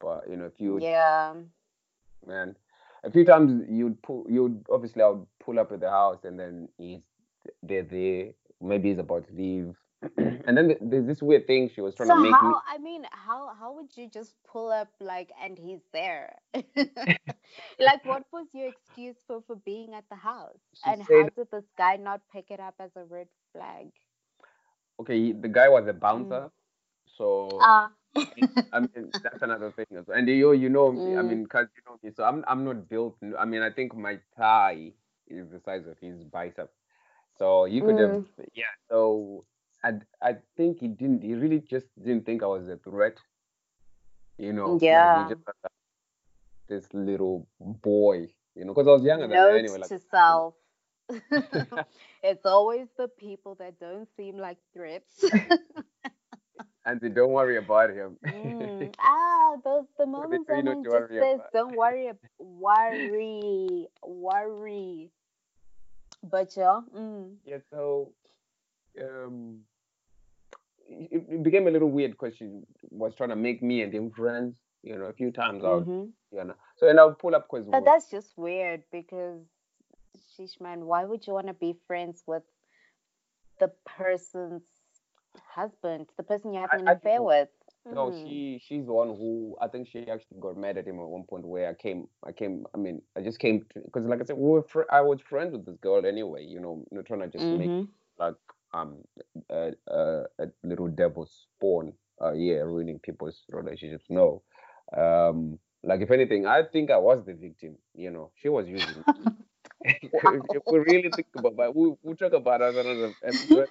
But 0.00 0.28
you 0.28 0.36
know, 0.36 0.46
if 0.46 0.60
you 0.60 0.86
Yeah. 0.86 1.34
man, 2.26 2.56
a 3.04 3.10
few 3.10 3.24
times 3.24 3.64
you'd 3.70 4.02
pull, 4.02 4.26
you'd 4.28 4.64
obviously 4.70 5.02
I 5.02 5.08
would 5.08 5.26
pull 5.44 5.58
up 5.60 5.72
at 5.72 5.80
the 5.80 5.90
house 5.90 6.24
and 6.24 6.38
then 6.38 6.68
he's 6.78 7.02
they're 7.62 7.82
there. 7.84 8.32
Maybe 8.60 8.90
he's 8.90 8.98
about 8.98 9.26
to 9.28 9.34
leave, 9.34 9.74
and 10.18 10.56
then 10.56 10.76
there's 10.80 11.06
this 11.06 11.22
weird 11.22 11.46
thing 11.46 11.70
she 11.74 11.80
was 11.82 11.94
trying 11.94 12.08
So 12.08 12.14
to 12.14 12.14
make 12.16 12.42
how 12.42 12.60
me. 12.60 12.62
I 12.66 12.78
mean, 12.78 13.06
how 13.12 13.54
how 13.54 13.72
would 13.74 13.96
you 13.96 14.08
just 14.08 14.34
pull 14.44 14.70
up 14.70 14.88
like 15.00 15.32
and 15.42 15.58
he's 15.58 15.82
there? 15.92 16.36
like 17.78 18.04
what 18.04 18.24
was 18.32 18.46
your 18.54 18.66
excuse 18.68 19.16
for 19.26 19.42
for 19.42 19.56
being 19.56 19.94
at 19.94 20.08
the 20.10 20.16
house? 20.16 20.60
She 20.74 20.92
And 20.92 21.02
said, 21.06 21.28
how 21.28 21.30
did 21.36 21.50
this 21.50 21.70
guy 21.76 21.96
not 21.96 22.22
pick 22.32 22.50
it 22.50 22.60
up 22.60 22.74
as 22.80 22.96
a 22.96 23.04
red 23.04 23.28
flag? 23.52 23.90
Okay, 25.00 25.32
the 25.32 25.48
guy 25.48 25.68
was 25.68 25.86
a 25.88 25.92
bouncer, 25.92 26.50
so 27.16 27.58
Ah. 27.60 27.90
I 28.72 28.80
mean, 28.80 29.12
that's 29.22 29.42
another 29.42 29.72
thing. 29.72 29.86
And 30.14 30.28
you, 30.28 30.52
you 30.52 30.68
know, 30.68 30.92
me, 30.92 31.16
I 31.16 31.22
Mm. 31.22 31.28
mean, 31.28 31.46
cause 31.46 31.66
you 31.76 31.82
know 31.86 31.98
me, 32.02 32.10
so 32.14 32.24
I'm, 32.24 32.44
I'm 32.46 32.64
not 32.64 32.88
built. 32.88 33.16
I 33.38 33.44
mean, 33.44 33.62
I 33.62 33.70
think 33.70 33.96
my 33.96 34.18
thigh 34.36 34.92
is 35.28 35.50
the 35.50 35.60
size 35.60 35.86
of 35.86 35.98
his 35.98 36.22
bicep. 36.24 36.72
So 37.38 37.64
you 37.64 37.82
could 37.82 37.98
have, 37.98 38.10
Mm. 38.10 38.26
yeah. 38.54 38.74
So 38.90 39.44
I, 39.82 39.92
I 40.22 40.36
think 40.56 40.78
he 40.80 40.88
didn't. 40.88 41.22
He 41.22 41.34
really 41.34 41.60
just 41.60 41.86
didn't 42.02 42.26
think 42.26 42.42
I 42.42 42.46
was 42.46 42.68
a 42.68 42.76
threat. 42.76 43.16
You 44.38 44.52
know, 44.52 44.72
like, 44.72 44.80
he 44.82 44.86
Yeah. 44.86 45.28
just 45.28 45.42
thought 45.44 45.72
this 46.68 46.86
little 46.92 47.46
boy. 47.60 48.28
You 48.54 48.64
know, 48.64 48.74
because 48.74 48.88
I 48.88 48.92
was 48.92 49.04
younger 49.04 49.28
than 49.28 49.36
Note 49.36 49.56
anyway. 49.56 49.78
Like, 49.78 49.88
to 49.88 49.98
self. 49.98 50.54
it's 52.22 52.44
always 52.46 52.86
the 52.96 53.08
people 53.08 53.54
that 53.56 53.78
don't 53.80 54.08
seem 54.16 54.36
like 54.36 54.58
threats. 54.72 55.24
and 56.84 57.00
say, 57.00 57.08
don't 57.08 57.30
worry 57.32 57.56
about 57.56 57.90
him. 57.90 58.16
Mm, 58.24 58.94
ah, 58.98 59.56
those 59.64 59.86
the 59.98 60.06
moments 60.06 60.48
tell 60.48 60.56
you 60.56 60.62
that 60.62 60.64
not 60.64 60.82
man 60.82 60.82
to 60.82 60.90
just 60.90 61.16
says, 61.18 61.40
about. 61.40 61.52
"Don't 61.52 61.74
worry, 61.74 62.10
worry, 62.38 63.88
worry." 64.02 65.10
But 66.22 66.56
yeah, 66.56 66.80
mm, 66.94 67.36
yeah, 67.44 67.58
so 67.70 68.12
um, 69.00 69.60
it, 70.88 71.24
it 71.28 71.42
became 71.42 71.66
a 71.66 71.70
little 71.70 71.90
weird 71.90 72.12
because 72.12 72.36
she 72.36 72.48
was 72.90 73.14
trying 73.14 73.30
to 73.30 73.36
make 73.36 73.62
me 73.62 73.82
and 73.82 73.92
him 73.92 74.10
friends. 74.10 74.56
You 74.82 74.98
know, 74.98 75.06
a 75.06 75.12
few 75.12 75.30
times 75.30 75.64
I 75.64 75.74
would, 75.74 75.86
hmm 75.86 76.04
you 76.32 76.44
know. 76.44 76.54
So 76.76 76.88
and 76.88 76.98
I'll 76.98 77.14
pull 77.14 77.34
up 77.34 77.48
because 77.50 77.66
but 77.70 77.84
that's 77.84 78.10
just 78.10 78.36
weird 78.36 78.82
because, 78.90 79.40
sheesh, 80.18 80.60
man, 80.60 80.84
why 80.86 81.04
would 81.04 81.26
you 81.26 81.32
want 81.34 81.46
to 81.46 81.54
be 81.54 81.74
friends 81.86 82.22
with 82.26 82.42
the 83.58 83.68
person's 83.86 84.64
husband, 85.54 86.06
the 86.16 86.22
person 86.22 86.52
you're 86.52 86.62
having 86.62 86.80
an 86.80 86.88
I 86.88 86.92
affair 86.92 87.16
don't- 87.18 87.26
with? 87.26 87.48
no, 87.92 88.10
Mm. 88.10 88.22
she 88.22 88.58
she's 88.64 88.86
the 88.86 88.92
one 88.92 89.08
who 89.08 89.56
I 89.60 89.66
think 89.68 89.88
she 89.88 90.06
actually 90.08 90.38
got 90.40 90.56
mad 90.56 90.76
at 90.78 90.86
him 90.86 91.00
at 91.00 91.06
one 91.08 91.24
point 91.24 91.44
where 91.46 91.68
I 91.68 91.74
came 91.74 92.08
I 92.24 92.32
came 92.32 92.66
I 92.74 92.78
mean 92.78 93.02
I 93.16 93.20
just 93.20 93.38
came 93.38 93.64
because 93.74 94.04
like 94.06 94.20
I 94.20 94.24
said 94.24 94.36
we 94.36 94.50
were 94.50 94.62
fr- 94.62 94.90
I 94.90 95.00
was 95.00 95.20
friends 95.22 95.52
with 95.52 95.64
this 95.66 95.76
girl 95.78 96.04
anyway. 96.06 96.44
You 96.44 96.60
know, 96.60 96.84
not 96.92 97.06
trying 97.06 97.20
to 97.20 97.28
just 97.28 97.50
make 97.50 97.72
Mhm. 97.72 97.88
like 98.18 98.34
um 98.74 98.98
a, 99.48 99.72
a, 99.88 100.24
a 100.38 100.46
little 100.62 100.88
devil 100.88 101.26
spawn 101.26 101.92
uh 102.22 102.32
yeah 102.32 102.58
ruining 102.58 102.98
people's 103.00 103.42
relationships 103.50 104.04
no 104.10 104.42
um 104.96 105.58
like 105.82 106.00
if 106.00 106.10
anything 106.10 106.46
i 106.46 106.62
think 106.62 106.90
i 106.90 106.96
was 106.98 107.24
the 107.24 107.34
victim 107.34 107.76
you 107.94 108.10
know 108.10 108.30
she 108.36 108.48
was 108.48 108.68
using. 108.68 109.04
if, 109.84 110.44
if 110.52 110.62
we 110.70 110.78
really 110.78 111.10
think 111.12 111.28
about 111.36 111.56
but 111.56 111.74
we, 111.74 111.92
we'll 112.02 112.16
talk 112.16 112.32
about 112.32 112.60
that 112.60 112.74
another 112.74 113.14
episode 113.24 113.68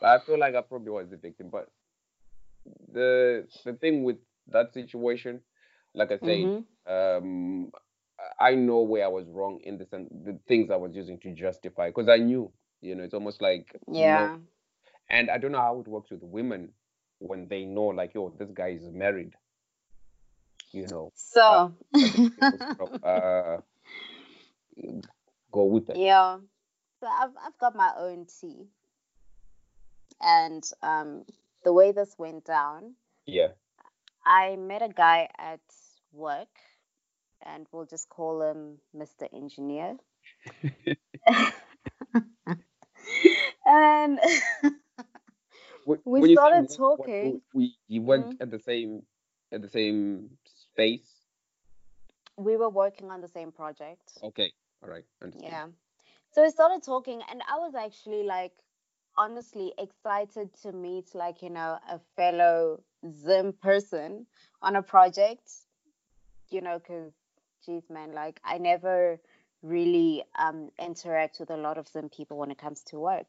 but 0.00 0.08
i 0.08 0.24
feel 0.24 0.38
like 0.38 0.54
i 0.54 0.60
probably 0.60 0.90
was 0.90 1.08
the 1.10 1.16
victim 1.16 1.48
but 1.50 1.68
the 2.92 3.46
the 3.64 3.72
thing 3.74 4.04
with 4.04 4.16
that 4.48 4.72
situation 4.72 5.40
like 5.94 6.12
i 6.12 6.18
said 6.18 6.50
Mhm. 6.50 6.64
um 6.86 7.70
I 8.40 8.54
know 8.54 8.80
where 8.80 9.04
I 9.04 9.08
was 9.08 9.26
wrong 9.28 9.60
in 9.62 9.76
the 9.78 9.84
sense 9.86 10.08
the 10.10 10.38
things 10.48 10.70
I 10.70 10.76
was 10.76 10.94
using 10.96 11.18
to 11.20 11.32
justify 11.34 11.88
because 11.90 12.08
I 12.08 12.16
knew, 12.16 12.50
you 12.80 12.94
know, 12.94 13.04
it's 13.04 13.14
almost 13.14 13.42
like 13.42 13.78
you 13.92 14.10
know, 14.10 14.32
Yeah. 14.32 14.36
and 15.10 15.30
I 15.30 15.38
don't 15.38 15.52
know 15.52 15.60
how 15.60 15.80
it 15.80 15.88
works 15.88 16.10
with 16.10 16.22
women 16.22 16.72
when 17.18 17.48
they 17.48 17.64
know, 17.64 17.86
like, 17.86 18.14
yo, 18.14 18.30
this 18.38 18.50
guy 18.52 18.68
is 18.70 18.88
married. 18.90 19.34
You 20.72 20.88
know, 20.88 21.12
So. 21.14 21.74
I 22.02 22.08
think 22.08 22.34
people 22.34 22.58
sort 22.76 22.92
of, 23.02 23.08
uh, 23.08 23.60
go 25.56 25.64
with 25.64 25.88
it. 25.90 25.96
Yeah. 25.96 26.38
So 27.00 27.06
I've 27.06 27.34
I've 27.44 27.58
got 27.58 27.74
my 27.74 27.92
own 27.98 28.26
tea. 28.40 28.68
And 30.20 30.62
um 30.82 31.24
the 31.64 31.72
way 31.72 31.92
this 31.92 32.14
went 32.18 32.44
down, 32.44 32.94
Yeah. 33.26 33.48
I 34.24 34.56
met 34.56 34.82
a 34.82 34.88
guy 34.88 35.28
at 35.38 35.60
work 36.12 36.54
and 37.42 37.66
we'll 37.72 37.86
just 37.86 38.08
call 38.08 38.42
him 38.42 38.78
Mr. 38.94 39.28
Engineer. 39.32 39.96
and 43.66 44.18
We 45.86 46.20
when 46.20 46.32
started 46.36 46.66
what 46.68 46.76
talking. 46.76 47.40
we 47.54 47.76
you 47.88 48.02
worked 48.02 48.34
Mhm. 48.34 48.40
at 48.42 48.50
the 48.50 48.58
same 48.58 49.02
at 49.52 49.60
the 49.62 49.68
same 49.68 50.36
space. 50.44 51.12
we 52.36 52.56
were 52.56 52.68
working 52.68 53.10
on 53.10 53.20
the 53.20 53.28
same 53.28 53.50
project. 53.52 54.06
Okay. 54.22 54.52
All 54.82 54.90
right. 54.90 55.04
Understand. 55.22 55.52
Yeah. 55.52 55.66
So 56.32 56.42
we 56.42 56.50
started 56.50 56.82
talking, 56.82 57.20
and 57.30 57.42
I 57.48 57.58
was 57.58 57.74
actually 57.74 58.24
like, 58.24 58.52
honestly 59.16 59.72
excited 59.78 60.50
to 60.62 60.72
meet, 60.72 61.14
like, 61.14 61.42
you 61.42 61.50
know, 61.50 61.78
a 61.90 61.98
fellow 62.16 62.82
Zim 63.10 63.54
person 63.54 64.26
on 64.60 64.76
a 64.76 64.82
project, 64.82 65.50
you 66.50 66.60
know, 66.60 66.78
because, 66.78 67.12
geez, 67.64 67.84
man, 67.88 68.12
like, 68.12 68.40
I 68.44 68.58
never 68.58 69.18
really 69.62 70.22
um, 70.38 70.70
interact 70.78 71.40
with 71.40 71.50
a 71.50 71.56
lot 71.56 71.78
of 71.78 71.88
Zim 71.88 72.08
people 72.08 72.36
when 72.36 72.50
it 72.50 72.58
comes 72.58 72.82
to 72.84 72.98
work. 72.98 73.26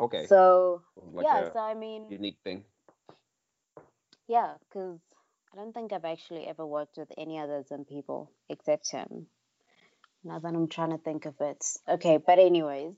Okay. 0.00 0.26
So, 0.26 0.82
like 1.12 1.26
yeah, 1.26 1.52
so 1.52 1.58
I 1.60 1.74
mean, 1.74 2.06
unique 2.10 2.38
thing. 2.42 2.64
yeah, 4.26 4.54
because 4.68 4.98
I 5.52 5.56
don't 5.56 5.72
think 5.72 5.92
I've 5.92 6.04
actually 6.04 6.46
ever 6.46 6.66
worked 6.66 6.96
with 6.96 7.12
any 7.16 7.38
other 7.38 7.62
Zim 7.68 7.84
people 7.84 8.30
except 8.48 8.90
him. 8.90 9.26
Now 10.24 10.38
that 10.38 10.54
I'm 10.54 10.68
trying 10.68 10.90
to 10.90 10.98
think 10.98 11.26
of 11.26 11.34
it. 11.40 11.64
Okay, 11.88 12.18
but 12.24 12.38
anyways, 12.38 12.94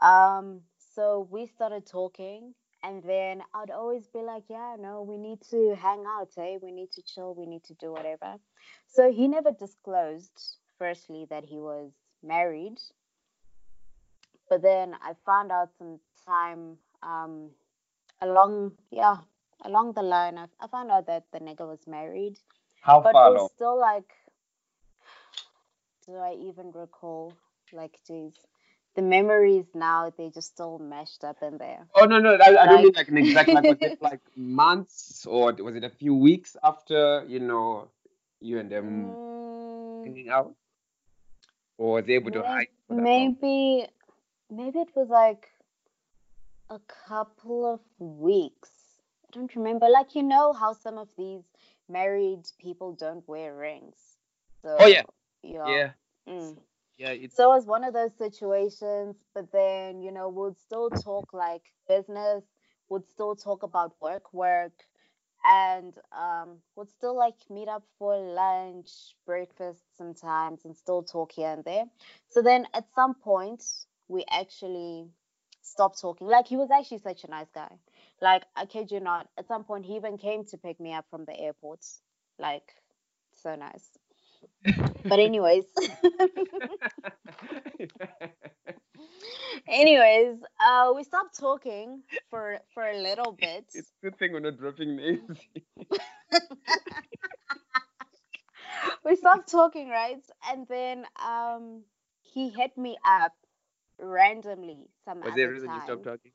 um, 0.00 0.60
so 0.94 1.28
we 1.30 1.46
started 1.46 1.86
talking, 1.86 2.54
and 2.82 3.02
then 3.02 3.42
I'd 3.54 3.70
always 3.70 4.08
be 4.08 4.20
like, 4.20 4.44
yeah, 4.48 4.76
no, 4.78 5.02
we 5.02 5.16
need 5.18 5.40
to 5.50 5.76
hang 5.80 6.04
out, 6.06 6.30
eh? 6.36 6.58
We 6.60 6.72
need 6.72 6.90
to 6.92 7.02
chill, 7.02 7.34
we 7.34 7.46
need 7.46 7.64
to 7.64 7.74
do 7.74 7.92
whatever. 7.92 8.36
So 8.88 9.12
he 9.12 9.28
never 9.28 9.52
disclosed, 9.52 10.56
firstly, 10.78 11.26
that 11.30 11.44
he 11.44 11.58
was 11.58 11.92
married. 12.22 12.78
But 14.50 14.62
then 14.62 14.94
I 15.02 15.12
found 15.26 15.52
out 15.52 15.70
some 15.78 16.00
time 16.26 16.78
um, 17.02 17.50
along, 18.20 18.72
yeah, 18.90 19.18
along 19.64 19.92
the 19.92 20.02
line, 20.02 20.38
I, 20.38 20.46
I 20.60 20.66
found 20.68 20.90
out 20.90 21.06
that 21.06 21.24
the 21.32 21.38
nigga 21.38 21.68
was 21.68 21.86
married. 21.86 22.38
How 22.80 23.00
But 23.00 23.12
far 23.12 23.30
we're 23.32 23.48
still 23.54 23.78
like, 23.78 24.10
do 26.08 26.16
I 26.16 26.34
even 26.48 26.72
recall? 26.74 27.34
Like, 27.72 27.98
geez, 28.06 28.32
the 28.96 29.02
memories 29.02 29.66
now, 29.74 30.10
they 30.16 30.30
just 30.30 30.48
still 30.48 30.78
mashed 30.78 31.22
up 31.22 31.36
in 31.42 31.58
there. 31.58 31.86
Oh 31.94 32.06
no 32.06 32.18
no 32.18 32.34
I, 32.34 32.62
I 32.62 32.66
don't 32.66 32.82
mean 32.82 32.92
Like- 32.96 33.08
an 33.08 33.18
exact 33.18 33.48
like 33.52 33.64
was 33.64 33.78
it 33.82 34.00
like 34.00 34.20
months 34.36 35.26
or 35.26 35.52
was 35.52 35.76
it 35.76 35.84
a 35.84 35.90
few 35.90 36.14
weeks 36.14 36.56
after 36.64 37.24
you 37.28 37.40
know 37.40 37.88
you 38.40 38.58
and 38.58 38.70
them 38.70 38.86
Mm, 38.88 40.04
hanging 40.06 40.30
out 40.30 40.54
or 41.76 41.94
was 41.94 42.04
they 42.06 42.14
able 42.14 42.30
to 42.30 42.42
hide 42.42 42.68
for 42.86 42.94
that 42.96 43.02
long? 43.02 43.36
maybe, 43.40 43.86
maybe 44.50 44.78
it 44.80 44.88
was 44.96 45.08
like 45.10 45.48
a 46.70 46.80
couple 47.08 47.66
of 47.74 47.80
weeks. 47.98 48.70
I 49.26 49.28
don't 49.32 49.54
remember. 49.54 49.88
Like, 49.88 50.14
you 50.14 50.22
know 50.22 50.52
how 50.52 50.72
some 50.72 50.96
of 50.98 51.08
these 51.18 51.42
married 51.88 52.44
people 52.58 52.92
don't 52.94 53.26
wear 53.28 53.54
rings. 53.54 53.96
So, 54.62 54.76
Oh, 54.80 54.86
yeah. 54.86 55.02
Yeah. 55.42 55.78
yeah 55.78 55.92
Mm. 56.28 56.58
yeah 56.98 57.10
it's 57.10 57.36
So 57.36 57.52
it 57.52 57.56
was 57.56 57.66
one 57.66 57.84
of 57.84 57.94
those 57.94 58.16
situations, 58.16 59.16
but 59.34 59.52
then, 59.52 60.02
you 60.02 60.12
know, 60.12 60.28
we'd 60.28 60.58
still 60.58 60.90
talk 60.90 61.32
like 61.32 61.62
business, 61.88 62.44
we'd 62.88 63.06
still 63.06 63.36
talk 63.36 63.62
about 63.62 63.94
work, 64.00 64.32
work, 64.32 64.72
and 65.44 65.94
um, 66.12 66.58
would 66.76 66.90
still 66.90 67.16
like 67.16 67.36
meet 67.50 67.68
up 67.68 67.84
for 67.98 68.16
lunch, 68.16 68.90
breakfast 69.26 69.82
sometimes, 69.96 70.64
and 70.64 70.76
still 70.76 71.02
talk 71.02 71.32
here 71.32 71.50
and 71.52 71.64
there. 71.64 71.84
So 72.28 72.42
then 72.42 72.66
at 72.74 72.86
some 72.94 73.14
point, 73.14 73.64
we 74.08 74.24
actually 74.30 75.06
stopped 75.62 76.00
talking. 76.00 76.26
Like, 76.28 76.48
he 76.48 76.56
was 76.56 76.70
actually 76.70 76.98
such 76.98 77.24
a 77.24 77.30
nice 77.30 77.50
guy. 77.54 77.72
Like, 78.20 78.44
I 78.56 78.66
kid 78.66 78.90
you 78.90 79.00
not, 79.00 79.28
at 79.38 79.46
some 79.48 79.64
point, 79.64 79.86
he 79.86 79.96
even 79.96 80.18
came 80.18 80.44
to 80.46 80.58
pick 80.58 80.80
me 80.80 80.92
up 80.94 81.06
from 81.10 81.24
the 81.24 81.38
airport. 81.38 81.84
Like, 82.38 82.74
so 83.32 83.54
nice. 83.56 83.90
But, 85.04 85.20
anyways. 85.20 85.64
Anyways, 89.68 90.36
uh, 90.60 90.92
we 90.94 91.04
stopped 91.04 91.38
talking 91.38 92.02
for 92.30 92.58
for 92.74 92.84
a 92.84 92.96
little 92.96 93.32
bit. 93.32 93.64
It's 93.74 93.90
a 93.90 94.06
good 94.06 94.18
thing 94.18 94.32
we're 94.32 94.40
not 94.40 94.58
dropping 94.58 94.96
names. 94.96 95.38
we 99.04 99.16
stopped 99.16 99.50
talking, 99.50 99.88
right? 99.88 100.22
And 100.50 100.66
then 100.68 101.04
um, 101.24 101.82
he 102.22 102.48
hit 102.48 102.76
me 102.76 102.96
up 103.04 103.32
randomly 103.98 104.88
some 105.04 105.20
Was 105.20 105.34
there 105.34 105.50
a 105.50 105.52
reason 105.52 105.68
time. 105.68 105.76
you 105.76 105.82
stopped 105.82 106.04
talking? 106.04 106.32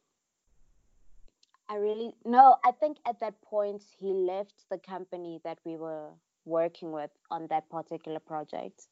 I 1.69 1.75
really 1.75 2.13
no. 2.25 2.57
I 2.63 2.71
think 2.71 2.97
at 3.07 3.19
that 3.21 3.41
point 3.41 3.83
he 3.97 4.13
left 4.13 4.65
the 4.69 4.77
company 4.77 5.39
that 5.43 5.59
we 5.65 5.77
were 5.77 6.09
working 6.45 6.91
with 6.91 7.11
on 7.31 7.47
that 7.49 7.69
particular 7.69 8.19
project. 8.19 8.83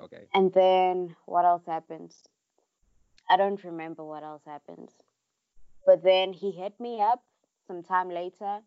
Okay. 0.00 0.28
And 0.34 0.52
then 0.52 1.16
what 1.26 1.44
else 1.44 1.64
happened? 1.66 2.12
I 3.28 3.36
don't 3.36 3.62
remember 3.64 4.04
what 4.04 4.22
else 4.22 4.42
happened. 4.46 4.90
But 5.86 6.02
then 6.02 6.32
he 6.32 6.50
hit 6.50 6.78
me 6.80 7.00
up 7.00 7.22
some 7.66 7.82
time 7.82 8.10
later 8.10 8.60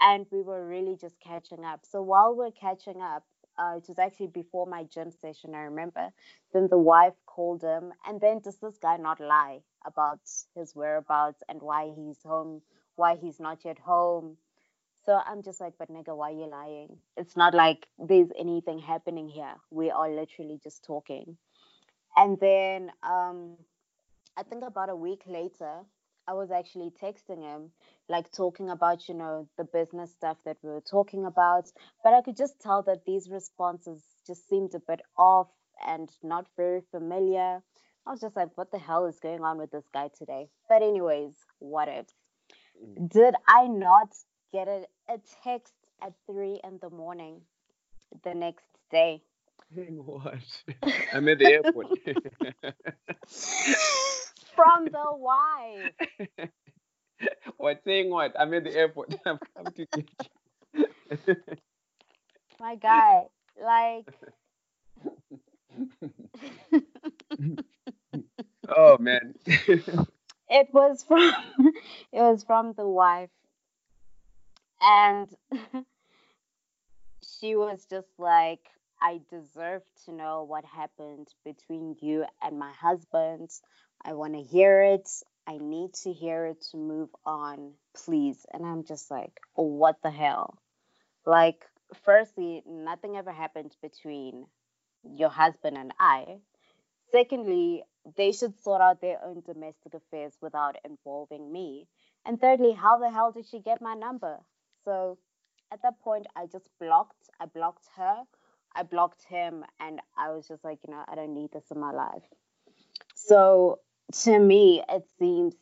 and 0.00 0.26
we 0.30 0.42
were 0.42 0.66
really 0.66 0.96
just 1.00 1.18
catching 1.20 1.64
up. 1.64 1.80
So 1.84 2.02
while 2.02 2.34
we're 2.34 2.50
catching 2.50 3.00
up, 3.00 3.24
uh, 3.58 3.76
it 3.76 3.84
was 3.88 3.98
actually 3.98 4.28
before 4.28 4.66
my 4.66 4.84
gym 4.84 5.10
session, 5.12 5.54
I 5.54 5.60
remember. 5.60 6.10
Then 6.52 6.68
the 6.68 6.78
wife 6.78 7.14
called 7.26 7.62
him, 7.62 7.92
and 8.06 8.20
then 8.20 8.40
does 8.40 8.56
this 8.56 8.78
guy 8.78 8.96
not 8.96 9.20
lie 9.20 9.60
about 9.86 10.20
his 10.56 10.74
whereabouts 10.74 11.42
and 11.48 11.62
why 11.62 11.92
he's 11.94 12.22
home, 12.24 12.62
why 12.96 13.16
he's 13.16 13.38
not 13.38 13.64
yet 13.64 13.78
home? 13.78 14.36
So 15.04 15.20
I'm 15.26 15.42
just 15.42 15.60
like, 15.60 15.74
but 15.78 15.90
nigga, 15.90 16.16
why 16.16 16.30
are 16.30 16.34
you 16.34 16.46
lying? 16.46 16.96
It's 17.16 17.36
not 17.36 17.54
like 17.54 17.86
there's 17.98 18.30
anything 18.38 18.78
happening 18.78 19.28
here. 19.28 19.54
We 19.70 19.90
are 19.90 20.10
literally 20.10 20.58
just 20.62 20.84
talking. 20.84 21.36
And 22.16 22.38
then 22.40 22.90
um, 23.02 23.56
I 24.36 24.44
think 24.44 24.64
about 24.66 24.88
a 24.88 24.96
week 24.96 25.22
later, 25.26 25.80
I 26.26 26.32
was 26.32 26.50
actually 26.50 26.90
texting 27.02 27.42
him, 27.42 27.70
like 28.08 28.32
talking 28.32 28.70
about, 28.70 29.08
you 29.08 29.14
know, 29.14 29.46
the 29.58 29.64
business 29.64 30.12
stuff 30.12 30.38
that 30.46 30.56
we 30.62 30.70
were 30.70 30.80
talking 30.80 31.26
about. 31.26 31.70
But 32.02 32.14
I 32.14 32.22
could 32.22 32.36
just 32.36 32.58
tell 32.60 32.82
that 32.84 33.04
these 33.04 33.28
responses 33.30 34.02
just 34.26 34.48
seemed 34.48 34.74
a 34.74 34.80
bit 34.80 35.02
off 35.18 35.48
and 35.86 36.10
not 36.22 36.46
very 36.56 36.80
familiar. 36.90 37.62
I 38.06 38.10
was 38.10 38.20
just 38.20 38.36
like, 38.36 38.56
what 38.56 38.70
the 38.70 38.78
hell 38.78 39.04
is 39.06 39.18
going 39.20 39.42
on 39.42 39.58
with 39.58 39.70
this 39.70 39.84
guy 39.92 40.08
today? 40.16 40.48
But, 40.68 40.82
anyways, 40.82 41.34
what 41.58 41.88
if? 41.88 42.06
Mm. 42.82 43.10
Did 43.10 43.34
I 43.46 43.66
not 43.66 44.08
get 44.54 44.68
a, 44.68 44.86
a 45.10 45.18
text 45.42 45.74
at 46.00 46.12
three 46.26 46.60
in 46.62 46.78
the 46.80 46.88
morning 46.88 47.40
the 48.22 48.32
next 48.32 48.64
day? 48.90 49.20
Saying 49.74 49.96
what? 50.06 50.38
I'm 51.12 51.28
at 51.28 51.38
the 51.40 51.46
airport. 51.46 51.88
From 54.54 54.84
the 54.84 55.06
wife. 55.10 55.90
what? 57.56 57.82
Saying 57.84 58.10
what? 58.10 58.32
I'm 58.38 58.54
at 58.54 58.62
the 58.62 58.76
airport. 58.76 59.14
I've 59.26 59.40
come 59.56 59.72
to 59.74 59.86
get 59.86 60.08
you. 60.76 61.36
My 62.60 62.76
guy. 62.76 63.24
Like, 63.60 64.08
oh 68.68 68.98
man. 68.98 69.34
it 69.46 70.68
was 70.72 71.04
from 71.06 71.32
it 72.12 72.20
was 72.20 72.44
from 72.44 72.72
the 72.76 72.86
wife 72.86 73.30
and 74.84 75.28
she 77.40 77.56
was 77.56 77.86
just 77.88 78.08
like 78.18 78.60
i 79.00 79.20
deserve 79.30 79.82
to 80.04 80.12
know 80.12 80.44
what 80.44 80.64
happened 80.64 81.28
between 81.44 81.96
you 82.00 82.24
and 82.42 82.58
my 82.58 82.72
husband. 82.72 83.50
I 84.06 84.12
want 84.12 84.34
to 84.34 84.42
hear 84.42 84.82
it. 84.82 85.08
I 85.46 85.58
need 85.58 85.94
to 86.02 86.12
hear 86.12 86.46
it 86.46 86.60
to 86.70 86.76
move 86.76 87.08
on 87.24 87.72
please. 87.96 88.44
And 88.52 88.64
i'm 88.66 88.84
just 88.84 89.10
like 89.10 89.40
oh, 89.56 89.64
what 89.64 89.96
the 90.02 90.10
hell? 90.10 90.58
Like 91.26 91.64
firstly 92.04 92.62
nothing 92.66 93.16
ever 93.16 93.32
happened 93.32 93.74
between 93.82 94.46
your 95.04 95.30
husband 95.30 95.76
and 95.76 95.92
i. 95.98 96.38
Secondly, 97.12 97.82
they 98.16 98.32
should 98.32 98.58
sort 98.62 98.80
out 98.80 99.00
their 99.00 99.22
own 99.24 99.42
domestic 99.46 99.94
affairs 99.94 100.36
without 100.40 100.76
involving 100.84 101.52
me. 101.52 101.86
And 102.26 102.40
thirdly, 102.40 102.72
how 102.72 102.98
the 102.98 103.10
hell 103.10 103.32
did 103.32 103.46
she 103.46 103.60
get 103.60 103.80
my 103.80 103.94
number? 103.94 104.40
So 104.84 105.18
at 105.72 105.82
that 105.82 106.00
point, 106.00 106.26
I 106.36 106.46
just 106.46 106.68
blocked. 106.80 107.30
I 107.40 107.46
blocked 107.46 107.88
her. 107.96 108.22
I 108.74 108.82
blocked 108.82 109.24
him. 109.24 109.64
And 109.80 110.00
I 110.16 110.30
was 110.30 110.48
just 110.48 110.64
like, 110.64 110.78
you 110.86 110.92
know, 110.92 111.04
I 111.08 111.14
don't 111.14 111.34
need 111.34 111.52
this 111.52 111.70
in 111.70 111.80
my 111.80 111.92
life. 111.92 112.22
So 113.14 113.80
to 114.24 114.38
me, 114.38 114.82
it 114.88 115.04
seems 115.18 115.54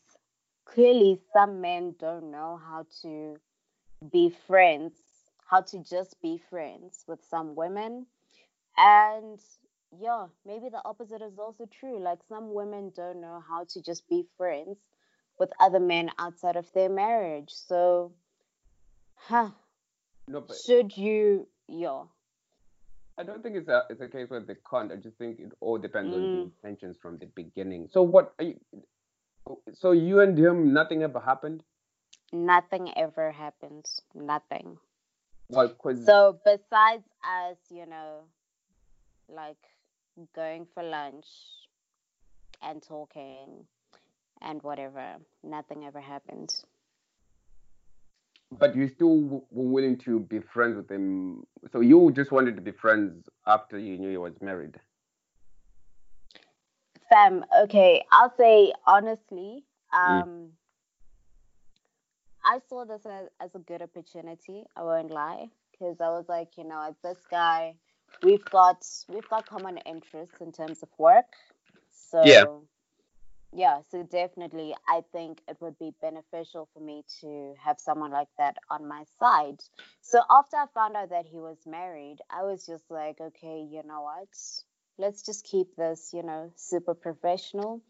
clearly 0.64 1.20
some 1.32 1.60
men 1.60 1.94
don't 1.98 2.30
know 2.30 2.60
how 2.64 2.86
to 3.02 3.36
be 4.10 4.34
friends, 4.46 4.94
how 5.46 5.60
to 5.60 5.78
just 5.78 6.20
be 6.20 6.40
friends 6.50 7.04
with 7.06 7.20
some 7.30 7.54
women. 7.54 8.06
And 8.76 9.38
yeah, 9.98 10.26
maybe 10.46 10.68
the 10.70 10.82
opposite 10.84 11.22
is 11.22 11.38
also 11.38 11.66
true. 11.66 12.02
Like 12.02 12.18
some 12.28 12.54
women 12.54 12.92
don't 12.96 13.20
know 13.20 13.42
how 13.46 13.64
to 13.70 13.82
just 13.82 14.08
be 14.08 14.24
friends 14.36 14.78
with 15.38 15.50
other 15.60 15.80
men 15.80 16.10
outside 16.18 16.56
of 16.56 16.70
their 16.72 16.88
marriage. 16.88 17.50
So, 17.50 18.12
huh? 19.28 19.50
No, 20.28 20.40
but 20.40 20.56
Should 20.64 20.96
you, 20.96 21.48
yeah, 21.68 22.04
I 23.18 23.22
don't 23.24 23.42
think 23.42 23.56
it's 23.56 23.68
a 23.68 23.84
it's 23.90 24.00
a 24.00 24.08
case 24.08 24.30
where 24.30 24.40
they 24.40 24.56
can't. 24.68 24.90
I 24.92 24.96
just 24.96 25.16
think 25.18 25.38
it 25.40 25.52
all 25.60 25.78
depends 25.78 26.14
on 26.14 26.22
the 26.22 26.28
Mm. 26.28 26.50
intentions 26.50 26.96
from 27.00 27.18
the 27.18 27.26
beginning. 27.26 27.88
So 27.90 28.02
what 28.02 28.34
are 28.38 28.44
you? 28.44 28.60
So 29.74 29.92
you 29.92 30.20
and 30.20 30.38
him, 30.38 30.72
nothing 30.72 31.02
ever 31.02 31.20
happened. 31.20 31.62
nothing 32.32 32.90
ever 32.96 33.30
happened. 33.32 33.86
Nothing. 34.14 34.78
Well, 35.48 35.74
So 36.06 36.38
besides 36.44 37.04
us, 37.22 37.58
you 37.70 37.86
know, 37.86 38.24
like 39.28 39.58
going 40.34 40.66
for 40.74 40.82
lunch 40.82 41.26
and 42.62 42.82
talking 42.82 43.66
and 44.40 44.62
whatever, 44.62 45.16
nothing 45.42 45.84
ever 45.84 46.00
happened. 46.00 46.54
But 48.58 48.76
you 48.76 48.88
still 48.88 49.18
were 49.20 49.40
willing 49.50 49.96
to 49.98 50.20
be 50.20 50.40
friends 50.40 50.76
with 50.76 50.90
him. 50.90 51.44
So 51.72 51.80
you 51.80 52.10
just 52.12 52.32
wanted 52.32 52.56
to 52.56 52.62
be 52.62 52.72
friends 52.72 53.28
after 53.46 53.78
you 53.78 53.98
knew 53.98 54.10
he 54.10 54.16
was 54.16 54.34
married. 54.40 54.76
Fam, 57.08 57.44
okay, 57.64 58.04
I'll 58.10 58.34
say 58.36 58.72
honestly, 58.86 59.64
Mm. 59.92 60.22
um, 60.22 60.52
I 62.44 62.58
saw 62.68 62.84
this 62.84 63.06
as, 63.06 63.28
as 63.40 63.54
a 63.54 63.58
good 63.58 63.82
opportunity. 63.82 64.64
I 64.76 64.82
won't 64.82 65.10
lie, 65.10 65.48
because 65.70 66.00
I 66.00 66.08
was 66.08 66.24
like, 66.28 66.56
you 66.56 66.64
know, 66.64 66.96
this 67.02 67.18
guy, 67.30 67.74
we've 68.22 68.44
got 68.46 68.84
we've 69.08 69.28
got 69.28 69.46
common 69.46 69.78
interests 69.78 70.40
in 70.40 70.52
terms 70.52 70.82
of 70.82 70.88
work. 70.98 71.32
So 71.90 72.22
Yeah. 72.24 72.44
Yeah, 73.54 73.80
so 73.90 74.02
definitely, 74.02 74.74
I 74.88 75.02
think 75.12 75.40
it 75.46 75.58
would 75.60 75.78
be 75.78 75.92
beneficial 76.00 76.68
for 76.72 76.80
me 76.80 77.04
to 77.20 77.54
have 77.62 77.78
someone 77.78 78.10
like 78.10 78.28
that 78.38 78.56
on 78.70 78.88
my 78.88 79.04
side. 79.18 79.60
So 80.00 80.20
after 80.30 80.56
I 80.56 80.66
found 80.72 80.96
out 80.96 81.10
that 81.10 81.26
he 81.26 81.38
was 81.38 81.58
married, 81.66 82.16
I 82.30 82.44
was 82.44 82.64
just 82.66 82.90
like, 82.90 83.20
okay, 83.20 83.66
you 83.70 83.82
know 83.86 84.02
what? 84.02 84.28
Let's 84.96 85.22
just 85.22 85.44
keep 85.44 85.76
this, 85.76 86.10
you 86.14 86.22
know, 86.22 86.50
super 86.56 86.94
professional. 86.94 87.82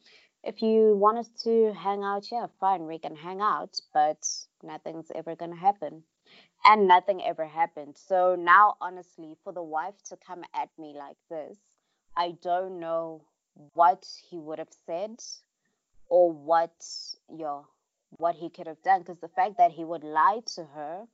If 0.43 0.63
you 0.63 0.97
want 0.97 1.19
us 1.19 1.31
to 1.45 1.73
hang 1.75 2.03
out, 2.03 2.27
yeah, 2.33 2.47
fine, 2.59 2.87
we 2.87 2.99
can 2.99 3.15
hang 3.15 3.41
out, 3.41 3.79
but 3.95 4.27
nothing's 4.65 5.13
ever 5.15 5.37
going 5.37 5.53
to 5.53 5.57
happen. 5.57 6.03
And 6.65 6.89
nothing 6.89 7.23
ever 7.23 7.47
happened. 7.47 7.97
So 7.97 8.35
now, 8.37 8.75
honestly, 8.81 9.37
for 9.45 9.53
the 9.53 9.63
wife 9.63 9.95
to 10.09 10.17
come 10.27 10.43
at 10.55 10.71
me 10.79 10.95
like 10.97 11.17
this, 11.31 11.59
I 12.17 12.35
don't 12.43 12.81
know 12.81 13.23
what 13.75 14.05
he 14.29 14.39
would 14.39 14.59
have 14.59 14.73
said 14.87 15.21
or 16.13 16.31
what, 16.31 16.73
yeah, 17.35 17.63
what 18.19 18.35
he 18.35 18.51
could 18.51 18.67
have 18.67 18.83
done. 18.83 19.01
Because 19.01 19.19
the 19.21 19.29
fact 19.29 19.57
that 19.57 19.73
he 19.73 19.83
would 19.83 20.05
lie 20.05 20.41
to 20.57 20.65
her 20.65 21.05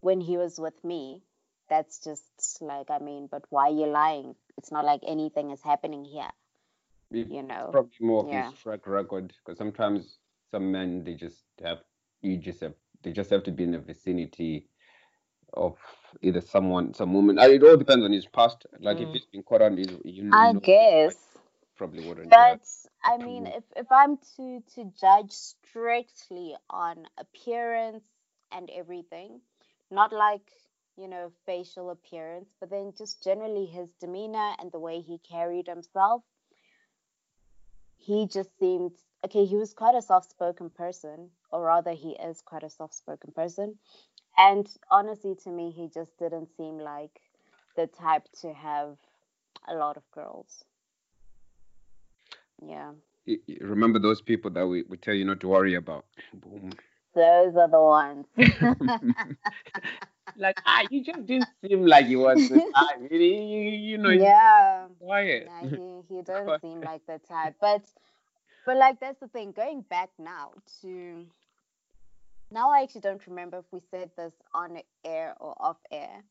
when 0.00 0.22
he 0.22 0.38
was 0.38 0.58
with 0.58 0.82
me, 0.82 1.20
that's 1.68 1.98
just 2.02 2.24
like, 2.62 2.90
I 2.90 2.98
mean, 2.98 3.28
but 3.30 3.44
why 3.50 3.68
are 3.68 3.74
you 3.74 3.86
lying? 3.86 4.34
It's 4.56 4.72
not 4.72 4.86
like 4.86 5.02
anything 5.06 5.50
is 5.50 5.62
happening 5.62 6.06
here, 6.06 6.30
you 7.12 7.42
know. 7.42 7.70
Probably 7.72 7.90
more 8.00 8.24
of 8.24 8.30
Yeah. 8.30 8.48
his 8.50 8.58
track 8.62 8.86
record, 8.86 9.34
because 9.44 9.58
sometimes 9.58 10.16
some 10.50 10.72
men 10.72 11.04
they 11.04 11.14
just 11.14 11.44
have 11.62 11.78
you 12.22 12.38
just 12.38 12.60
have 12.62 12.74
they 13.02 13.12
just 13.12 13.30
have 13.30 13.42
to 13.44 13.52
be 13.52 13.64
in 13.64 13.72
the 13.72 13.78
vicinity 13.78 14.66
of 15.52 15.76
either 16.22 16.40
someone, 16.40 16.94
some 16.94 17.12
woman. 17.12 17.38
It 17.38 17.62
all 17.62 17.76
depends 17.76 18.04
on 18.04 18.12
his 18.12 18.26
past. 18.26 18.66
Like 18.80 19.00
if 19.00 19.08
Mm. 19.08 19.12
he's 19.12 19.26
been 19.26 19.42
caught 19.42 19.62
on 19.62 19.76
his, 19.76 19.88
you, 19.88 20.00
you 20.04 20.32
I 20.32 20.54
guess. 20.54 21.16
probably 21.76 22.08
wouldn't. 22.08 22.30
But 22.30 22.60
I 23.02 23.16
mean, 23.16 23.46
if, 23.46 23.64
if 23.76 23.90
I'm 23.90 24.18
to 24.36 24.62
to 24.74 24.92
judge 25.00 25.32
strictly 25.32 26.54
on 26.68 27.06
appearance 27.18 28.04
and 28.52 28.70
everything, 28.70 29.40
not 29.90 30.12
like 30.12 30.50
you 30.96 31.08
know 31.08 31.32
facial 31.46 31.90
appearance, 31.90 32.50
but 32.60 32.70
then 32.70 32.92
just 32.96 33.22
generally 33.22 33.66
his 33.66 33.90
demeanor 34.00 34.54
and 34.58 34.70
the 34.70 34.78
way 34.78 35.00
he 35.00 35.18
carried 35.18 35.66
himself, 35.66 36.22
he 37.96 38.26
just 38.26 38.50
seemed 38.58 38.92
okay. 39.24 39.44
He 39.46 39.56
was 39.56 39.72
quite 39.72 39.94
a 39.94 40.02
soft-spoken 40.02 40.70
person, 40.70 41.30
or 41.50 41.62
rather, 41.62 41.92
he 41.92 42.10
is 42.12 42.42
quite 42.42 42.62
a 42.62 42.70
soft-spoken 42.70 43.32
person. 43.32 43.78
And 44.36 44.68
honestly, 44.90 45.34
to 45.44 45.50
me, 45.50 45.70
he 45.70 45.88
just 45.88 46.18
didn't 46.18 46.48
seem 46.56 46.78
like 46.78 47.20
the 47.76 47.86
type 47.86 48.26
to 48.40 48.52
have 48.52 48.96
a 49.68 49.74
lot 49.74 49.96
of 49.96 50.10
girls. 50.12 50.64
Yeah. 52.64 52.92
Remember 53.60 53.98
those 53.98 54.20
people 54.20 54.50
that 54.52 54.66
we, 54.66 54.82
we 54.82 54.96
tell 54.96 55.14
you 55.14 55.24
not 55.24 55.40
to 55.40 55.48
worry 55.48 55.74
about. 55.74 56.04
Boom. 56.34 56.72
Those 57.14 57.56
are 57.56 57.68
the 57.68 57.80
ones. 57.80 58.26
like 60.36 60.60
ah, 60.64 60.82
you 60.90 61.02
just 61.04 61.26
didn't 61.26 61.48
seem 61.64 61.86
like 61.86 62.06
you 62.06 62.20
was 62.20 62.48
the 62.48 62.56
type. 62.74 63.10
You, 63.10 63.18
you, 63.18 63.70
you 63.70 63.98
know. 63.98 64.10
Yeah. 64.10 64.86
Quiet. 65.00 65.46
Nah, 65.46 65.68
he 65.68 66.00
he 66.08 66.22
doesn't 66.24 66.60
seem 66.60 66.80
like 66.80 67.04
the 67.06 67.20
type, 67.28 67.54
but 67.60 67.82
but 68.64 68.76
like 68.76 69.00
that's 69.00 69.18
the 69.20 69.28
thing. 69.28 69.52
Going 69.52 69.82
back 69.82 70.10
now 70.18 70.52
to 70.82 71.26
now, 72.52 72.70
I 72.70 72.82
actually 72.82 73.02
don't 73.02 73.24
remember 73.26 73.58
if 73.58 73.64
we 73.72 73.80
said 73.90 74.10
this 74.16 74.32
on 74.54 74.80
air 75.04 75.34
or 75.40 75.54
off 75.60 75.78
air. 75.90 76.22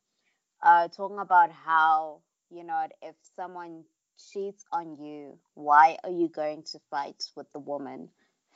Uh, 0.61 0.87
talking 0.89 1.19
about 1.19 1.51
how 1.51 2.19
you 2.49 2.63
know 2.63 2.87
if 3.01 3.15
someone 3.35 3.83
cheats 4.31 4.65
on 4.71 4.97
you, 4.97 5.37
why 5.53 5.97
are 6.03 6.09
you 6.09 6.27
going 6.27 6.63
to 6.71 6.79
fight 6.89 7.23
with 7.35 7.51
the 7.51 7.59
woman? 7.59 8.09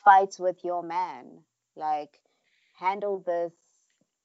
Fight 0.04 0.36
with 0.40 0.64
your 0.64 0.84
man. 0.84 1.40
Like, 1.76 2.20
handle 2.78 3.20
this, 3.26 3.54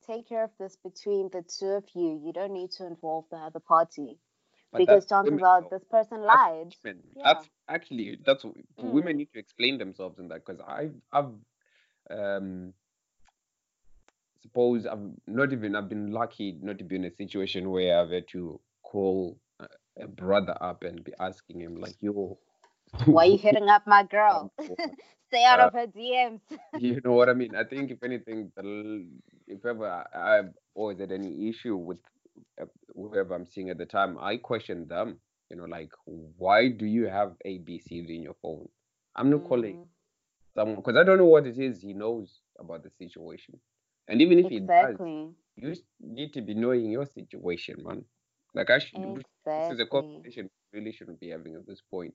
take 0.06 0.28
care 0.28 0.44
of 0.44 0.50
this 0.58 0.76
between 0.76 1.30
the 1.32 1.42
two 1.42 1.66
of 1.66 1.84
you. 1.94 2.20
You 2.24 2.32
don't 2.32 2.52
need 2.52 2.72
to 2.72 2.86
involve 2.86 3.24
the 3.30 3.36
other 3.36 3.60
party. 3.60 4.18
But 4.72 4.78
because 4.78 5.06
chances 5.06 5.40
are 5.42 5.64
this 5.70 5.84
person 5.84 6.22
lied. 6.22 6.74
That's, 6.84 6.98
yeah. 7.16 7.22
that's 7.24 7.48
actually 7.68 8.18
that's 8.24 8.44
mm. 8.44 8.54
women 8.76 9.16
need 9.16 9.32
to 9.32 9.38
explain 9.38 9.78
themselves 9.78 10.18
in 10.18 10.28
that 10.28 10.44
because 10.44 10.60
I've 10.66 10.94
I've 11.10 11.32
um 12.10 12.74
suppose 14.42 14.86
I've 14.86 15.10
not 15.26 15.52
even 15.52 15.74
I've 15.74 15.88
been 15.88 16.12
lucky 16.12 16.58
not 16.60 16.76
to 16.78 16.84
be 16.84 16.96
in 16.96 17.06
a 17.06 17.10
situation 17.10 17.70
where 17.70 17.98
I've 17.98 18.10
had 18.10 18.28
to 18.28 18.60
call 18.82 19.38
brother 20.06 20.56
up 20.60 20.84
and 20.84 21.02
be 21.02 21.12
asking 21.18 21.60
him 21.60 21.76
like, 21.76 21.96
"Yo, 22.00 22.38
why 23.06 23.24
are 23.24 23.30
you 23.30 23.38
hitting 23.38 23.68
up 23.68 23.86
my 23.86 24.04
girl? 24.04 24.52
Stay 25.28 25.44
out 25.44 25.60
uh, 25.60 25.66
of 25.66 25.72
her 25.74 25.86
DMs." 25.86 26.40
you 26.78 27.00
know 27.04 27.12
what 27.12 27.28
I 27.28 27.34
mean? 27.34 27.54
I 27.56 27.64
think 27.64 27.90
if 27.90 28.02
anything, 28.02 28.50
if 29.46 29.64
ever 29.64 30.04
I, 30.14 30.36
have 30.36 30.50
always 30.74 30.98
had 31.00 31.12
any 31.12 31.48
issue 31.48 31.76
with 31.76 31.98
uh, 32.60 32.66
whoever 32.94 33.34
I'm 33.34 33.46
seeing 33.46 33.70
at 33.70 33.78
the 33.78 33.86
time, 33.86 34.16
I 34.20 34.36
question 34.36 34.86
them. 34.88 35.18
You 35.50 35.56
know, 35.56 35.64
like, 35.64 35.90
why 36.04 36.68
do 36.68 36.84
you 36.84 37.06
have 37.06 37.32
A, 37.44 37.58
B, 37.58 37.78
C 37.78 37.98
in 38.00 38.22
your 38.22 38.36
phone? 38.42 38.68
I'm 39.16 39.30
not 39.30 39.40
mm. 39.40 39.48
calling 39.48 39.86
someone 40.54 40.76
because 40.76 40.96
I 40.96 41.04
don't 41.04 41.18
know 41.18 41.26
what 41.26 41.46
it 41.46 41.58
is 41.58 41.80
he 41.80 41.94
knows 41.94 42.40
about 42.58 42.82
the 42.82 42.90
situation. 42.90 43.58
And 44.08 44.22
even 44.22 44.38
if 44.38 44.50
exactly. 44.50 45.28
he 45.56 45.62
does, 45.62 45.82
you 46.00 46.14
need 46.14 46.32
to 46.34 46.42
be 46.42 46.54
knowing 46.54 46.90
your 46.90 47.06
situation, 47.06 47.76
man. 47.84 48.04
Like 48.54 48.70
I 48.70 48.78
should. 48.78 48.98
Exactly. 48.98 49.24
This 49.48 49.74
is 49.74 49.80
a 49.80 49.86
conversation 49.86 50.50
we 50.72 50.78
really 50.78 50.92
shouldn't 50.92 51.20
be 51.20 51.30
having 51.30 51.54
at 51.54 51.66
this 51.66 51.80
point. 51.90 52.14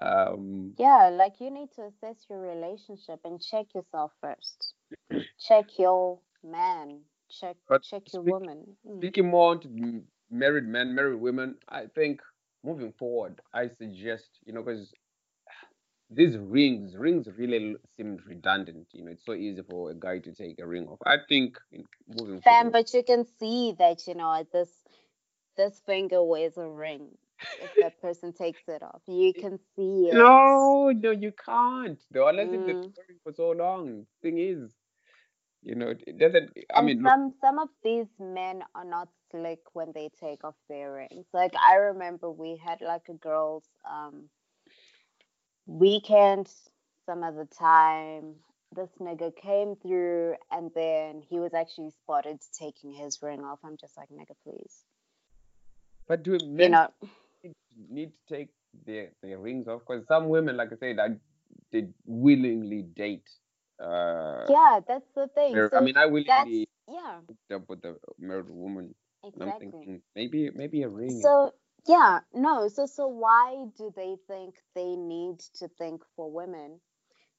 Um, 0.00 0.74
yeah, 0.78 1.10
like 1.12 1.34
you 1.40 1.50
need 1.50 1.70
to 1.76 1.82
assess 1.82 2.26
your 2.28 2.40
relationship 2.40 3.20
and 3.24 3.40
check 3.40 3.66
yourself 3.74 4.12
first. 4.20 4.74
check 5.38 5.66
your 5.78 6.18
man. 6.42 7.00
Check 7.30 7.56
check 7.82 8.02
your 8.12 8.22
speak, 8.22 8.34
woman. 8.34 8.76
Mm. 8.86 8.98
Speaking 8.98 9.30
more 9.30 9.56
to 9.58 10.02
married 10.30 10.66
men, 10.66 10.94
married 10.94 11.20
women, 11.20 11.56
I 11.68 11.86
think 11.94 12.20
moving 12.64 12.92
forward, 12.98 13.40
I 13.52 13.68
suggest 13.78 14.28
you 14.44 14.52
know 14.52 14.62
because 14.62 14.92
these 16.10 16.36
rings, 16.36 16.96
rings 16.96 17.28
really 17.36 17.76
seemed 17.96 18.20
redundant. 18.26 18.88
You 18.92 19.04
know, 19.04 19.12
it's 19.12 19.24
so 19.24 19.34
easy 19.34 19.62
for 19.68 19.90
a 19.90 19.94
guy 19.94 20.18
to 20.18 20.32
take 20.32 20.58
a 20.60 20.66
ring 20.66 20.86
off. 20.88 20.98
I 21.06 21.16
think 21.28 21.56
moving 22.08 22.40
Fam, 22.40 22.70
forward, 22.70 22.72
but 22.72 22.94
you 22.94 23.02
can 23.04 23.24
see 23.38 23.74
that 23.78 24.06
you 24.06 24.14
know 24.14 24.32
at 24.34 24.50
this 24.52 24.70
this 25.56 25.80
finger 25.86 26.22
wears 26.22 26.56
a 26.56 26.68
ring 26.68 27.08
if 27.62 27.70
that 27.80 28.00
person 28.02 28.32
takes 28.32 28.62
it 28.68 28.82
off. 28.82 29.02
You 29.06 29.32
can 29.34 29.58
see 29.76 30.08
it. 30.08 30.14
No, 30.14 30.90
no, 30.90 31.10
you 31.10 31.32
can't. 31.32 32.00
Though, 32.10 32.28
unless 32.28 32.48
mm. 32.48 32.68
it's 32.68 32.88
been 32.88 33.16
for 33.22 33.32
so 33.32 33.50
long. 33.50 34.06
Thing 34.22 34.38
is, 34.38 34.72
you 35.62 35.74
know, 35.74 35.94
it 36.06 36.18
doesn't. 36.18 36.50
I 36.74 36.78
and 36.78 36.86
mean, 36.86 37.02
some 37.02 37.24
look, 37.26 37.34
some 37.40 37.58
of 37.58 37.68
these 37.82 38.06
men 38.20 38.62
are 38.74 38.84
not 38.84 39.08
slick 39.30 39.60
when 39.72 39.92
they 39.94 40.10
take 40.20 40.44
off 40.44 40.54
their 40.68 40.92
rings. 40.92 41.26
Like 41.32 41.54
I 41.56 41.76
remember, 41.76 42.30
we 42.30 42.56
had 42.56 42.80
like 42.80 43.08
a 43.08 43.14
girls' 43.14 43.68
um 43.90 44.28
weekend 45.66 46.50
some 47.06 47.22
other 47.22 47.46
time. 47.58 48.34
This 48.74 48.90
nigga 49.00 49.34
came 49.36 49.76
through, 49.76 50.34
and 50.50 50.70
then 50.74 51.22
he 51.28 51.38
was 51.38 51.54
actually 51.54 51.90
spotted 52.02 52.40
taking 52.58 52.92
his 52.92 53.22
ring 53.22 53.44
off. 53.44 53.60
I'm 53.64 53.76
just 53.76 53.96
like, 53.96 54.08
nigga, 54.10 54.34
please. 54.42 54.84
But 56.06 56.22
do 56.22 56.38
men 56.44 56.58
you 56.58 56.68
know, 56.70 56.88
need 57.90 58.12
to 58.28 58.36
take 58.36 58.48
their, 58.86 59.10
their 59.22 59.38
rings 59.38 59.68
off? 59.68 59.82
Because 59.86 60.06
some 60.06 60.28
women, 60.28 60.56
like 60.56 60.72
I 60.72 60.76
said, 60.76 60.98
I 60.98 61.16
did 61.72 61.92
willingly 62.04 62.82
date. 62.82 63.28
Uh, 63.82 64.44
yeah, 64.48 64.80
that's 64.86 65.08
the 65.14 65.28
thing. 65.34 65.54
So 65.54 65.76
I 65.76 65.80
mean, 65.80 65.96
I 65.96 66.06
willingly 66.06 66.68
yeah 66.88 67.20
up 67.54 67.68
with 67.68 67.84
a 67.84 67.96
married 68.18 68.48
woman. 68.48 68.94
Exactly. 69.24 69.52
I'm 69.52 69.58
thinking 69.72 70.02
maybe 70.14 70.50
maybe 70.54 70.82
a 70.82 70.88
ring. 70.88 71.20
So 71.22 71.52
yeah, 71.86 72.20
no. 72.32 72.68
So 72.68 72.86
so 72.86 73.08
why 73.08 73.66
do 73.76 73.92
they 73.96 74.16
think 74.28 74.56
they 74.74 74.94
need 74.96 75.40
to 75.56 75.68
think 75.68 76.02
for 76.16 76.30
women? 76.30 76.80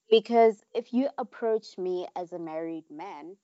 Because 0.09 0.61
if 0.73 0.93
you 0.93 1.09
approach 1.17 1.77
me 1.77 2.07
as 2.15 2.31
a 2.31 2.39
married 2.39 2.85
man, 2.91 3.37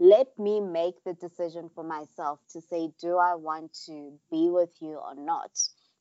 let 0.00 0.26
me 0.38 0.60
make 0.60 1.04
the 1.04 1.12
decision 1.12 1.70
for 1.74 1.84
myself 1.84 2.40
to 2.54 2.60
say, 2.62 2.90
do 2.98 3.18
I 3.18 3.34
want 3.34 3.74
to 3.84 4.18
be 4.30 4.48
with 4.48 4.70
you 4.80 4.94
or 4.94 5.14
not? 5.14 5.50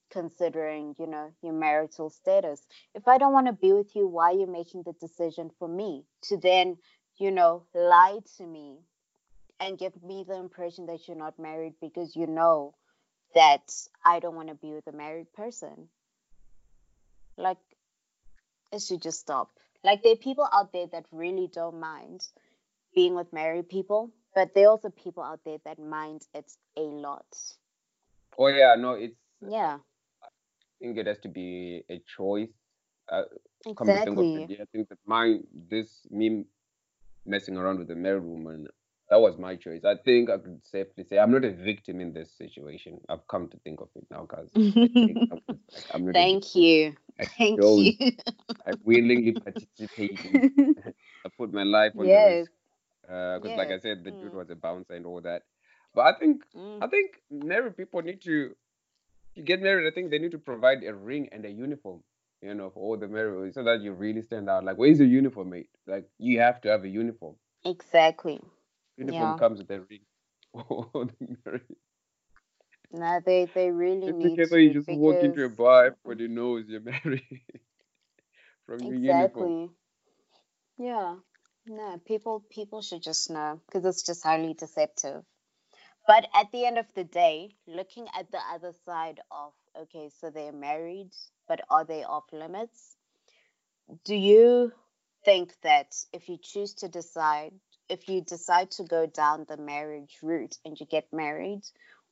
Considering, 0.09 0.95
you 0.97 1.05
know, 1.05 1.31
your 1.43 1.53
marital 1.53 2.09
status. 2.09 2.65
If 2.95 3.09
I 3.09 3.17
don't 3.17 3.33
want 3.33 3.47
to 3.47 3.53
be 3.53 3.73
with 3.73 3.93
you, 3.95 4.07
why 4.07 4.31
are 4.31 4.39
you 4.39 4.47
making 4.47 4.83
the 4.83 4.93
decision 4.93 5.51
for 5.59 5.67
me 5.67 6.05
to 6.23 6.37
then, 6.37 6.77
you 7.17 7.29
know, 7.29 7.65
lie 7.75 8.19
to 8.37 8.47
me 8.47 8.77
and 9.59 9.77
give 9.77 10.01
me 10.01 10.23
the 10.25 10.37
impression 10.37 10.85
that 10.85 11.05
you're 11.05 11.17
not 11.17 11.37
married 11.37 11.73
because 11.81 12.15
you 12.15 12.25
know 12.25 12.73
that 13.35 13.69
I 14.03 14.19
don't 14.21 14.35
want 14.35 14.47
to 14.47 14.55
be 14.55 14.71
with 14.71 14.87
a 14.87 14.93
married 14.93 15.31
person? 15.33 15.89
Like, 17.37 17.57
it 18.71 18.81
should 18.81 19.01
just 19.01 19.19
stop. 19.19 19.49
Like, 19.83 20.03
there 20.03 20.13
are 20.13 20.15
people 20.15 20.47
out 20.51 20.71
there 20.71 20.87
that 20.87 21.05
really 21.11 21.49
don't 21.53 21.81
mind 21.81 22.23
being 22.93 23.15
with 23.15 23.31
married 23.33 23.69
people, 23.69 24.11
but 24.35 24.53
there 24.53 24.67
are 24.67 24.71
also 24.71 24.89
people 24.89 25.23
out 25.23 25.39
there 25.45 25.57
that 25.65 25.79
mind 25.79 26.21
it 26.33 26.51
a 26.77 26.81
lot. 26.81 27.25
Oh 28.37 28.47
yeah, 28.47 28.75
no, 28.77 28.93
it's 28.93 29.15
yeah. 29.41 29.77
I 30.23 30.27
think 30.79 30.97
it 30.97 31.07
has 31.07 31.19
to 31.19 31.29
be 31.29 31.83
a 31.89 32.01
choice. 32.17 32.49
Uh, 33.11 33.23
exactly. 33.65 34.57
I 34.61 34.65
think 34.71 34.89
that 34.89 34.99
mine, 35.05 35.43
this 35.69 36.07
me 36.09 36.45
messing 37.25 37.57
around 37.57 37.79
with 37.79 37.91
a 37.91 37.95
married 37.95 38.23
woman, 38.23 38.67
that 39.09 39.19
was 39.19 39.37
my 39.37 39.55
choice. 39.55 39.83
I 39.83 39.95
think 40.05 40.29
I 40.29 40.37
could 40.37 40.61
safely 40.63 41.03
say 41.03 41.17
I'm 41.17 41.31
not 41.31 41.43
a 41.43 41.51
victim 41.51 41.99
in 41.99 42.13
this 42.13 42.31
situation. 42.37 42.99
I've 43.09 43.27
come 43.27 43.49
to 43.49 43.57
think 43.63 43.81
of 43.81 43.89
it 43.95 44.05
now, 44.11 44.27
guys. 44.27 44.49
Thank 46.13 46.55
you. 46.55 46.95
I 47.19 47.25
Thank 47.25 47.59
you. 47.59 48.11
I 48.65 48.73
willingly 48.83 49.33
participated. 49.33 50.51
I 51.25 51.29
put 51.37 51.51
my 51.51 51.63
life 51.63 51.93
on 51.97 52.07
yes. 52.07 52.29
the 52.29 52.37
risk 52.39 52.51
because 53.09 53.51
uh, 53.51 53.57
like 53.57 53.69
I 53.69 53.79
said, 53.79 54.03
the 54.03 54.11
mm. 54.11 54.21
dude 54.21 54.33
was 54.33 54.49
a 54.49 54.55
bouncer 54.55 54.93
and 54.93 55.05
all 55.05 55.21
that. 55.21 55.41
But 55.95 56.01
I 56.01 56.19
think 56.19 56.43
mm. 56.55 56.83
I 56.83 56.87
think 56.87 57.21
married 57.31 57.75
people 57.75 58.01
need 58.01 58.21
to 58.21 58.55
to 59.35 59.41
get 59.41 59.61
married. 59.61 59.87
I 59.87 59.91
think 59.93 60.11
they 60.11 60.19
need 60.19 60.31
to 60.31 60.37
provide 60.37 60.83
a 60.83 60.93
ring 60.93 61.29
and 61.31 61.43
a 61.45 61.49
uniform, 61.49 62.03
you 62.41 62.53
know, 62.53 62.69
for 62.69 62.79
all 62.83 62.97
the 62.97 63.07
married 63.07 63.55
so 63.55 63.63
that 63.63 63.81
you 63.81 63.93
really 63.93 64.21
stand 64.21 64.49
out. 64.49 64.63
Like, 64.63 64.77
where's 64.77 64.99
your 64.99 65.07
uniform, 65.07 65.49
mate? 65.49 65.69
Like, 65.87 66.07
you 66.19 66.39
have 66.39 66.61
to 66.61 66.69
have 66.69 66.83
a 66.83 66.87
uniform. 66.87 67.35
Exactly. 67.65 68.39
Uniform 68.97 69.31
yeah. 69.31 69.37
comes 69.37 69.59
with 69.59 69.71
a 69.71 69.81
ring. 69.81 70.01
No, 72.91 73.19
they 73.23 73.47
they 73.53 73.69
really 73.69 74.07
it's 74.07 74.17
need 74.17 74.35
to. 74.35 74.59
you 74.59 74.73
just 74.73 74.87
because... 74.87 74.99
walk 74.99 75.23
into 75.23 75.43
a 75.45 75.49
bar, 75.49 75.95
everybody 76.05 76.27
knows 76.27 76.65
you're 76.67 76.81
married 77.03 77.21
from 78.65 78.79
your 78.79 78.95
exactly. 78.95 79.41
uniform. 79.43 79.69
Yeah. 80.77 81.15
No, 81.71 82.01
people 82.03 82.43
people 82.49 82.81
should 82.81 83.03
just 83.03 83.29
know 83.29 83.61
because 83.67 83.85
it's 83.85 84.01
just 84.01 84.23
highly 84.23 84.55
deceptive. 84.55 85.23
But 86.07 86.27
at 86.33 86.51
the 86.51 86.65
end 86.65 86.79
of 86.79 86.91
the 86.95 87.03
day, 87.03 87.51
looking 87.67 88.07
at 88.17 88.31
the 88.31 88.39
other 88.51 88.73
side 88.85 89.19
of 89.29 89.53
okay, 89.79 90.09
so 90.19 90.31
they're 90.31 90.51
married, 90.51 91.11
but 91.47 91.61
are 91.69 91.85
they 91.85 92.03
off 92.03 92.23
limits? 92.33 92.97
Do 94.03 94.15
you 94.15 94.71
think 95.23 95.53
that 95.61 95.93
if 96.11 96.27
you 96.27 96.39
choose 96.41 96.73
to 96.75 96.87
decide, 96.87 97.51
if 97.87 98.09
you 98.09 98.21
decide 98.21 98.71
to 98.71 98.83
go 98.83 99.05
down 99.05 99.45
the 99.47 99.57
marriage 99.57 100.17
route 100.23 100.57
and 100.65 100.75
you 100.79 100.87
get 100.87 101.13
married, 101.13 101.61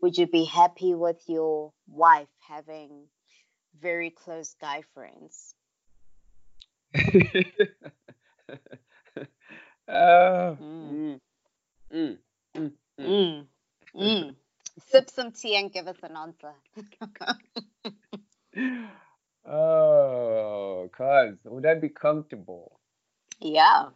would 0.04 0.20
you 0.20 0.28
be 0.28 0.46
happy 0.46 0.94
with 0.94 1.24
your 1.26 1.74
wife 1.88 2.30
having 2.48 3.08
very 3.82 4.12
close 4.12 4.56
guy 4.62 4.84
friends? 4.94 5.56
uh, 9.88 10.56
Mm. 11.94 12.18
mm, 13.00 13.46
mm. 13.96 14.36
Sip 14.88 15.10
some 15.10 15.32
tea 15.32 15.56
and 15.56 15.72
give 15.72 15.88
us 15.88 15.96
an 16.04 16.18
answer. 16.18 16.54
Oh, 19.46 20.90
cause 20.96 21.36
would 21.46 21.66
I 21.66 21.76
be 21.76 21.90
comfortable? 21.90 22.80
yeah. 23.40 23.90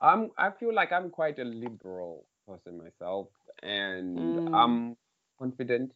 I'm. 0.00 0.30
I 0.38 0.50
feel 0.50 0.74
like 0.74 0.92
I'm 0.92 1.10
quite 1.10 1.38
a 1.38 1.44
liberal 1.44 2.26
person 2.46 2.78
myself, 2.78 3.28
and 3.62 4.18
Mm. 4.18 4.54
I'm 4.54 4.96
confident. 5.38 5.92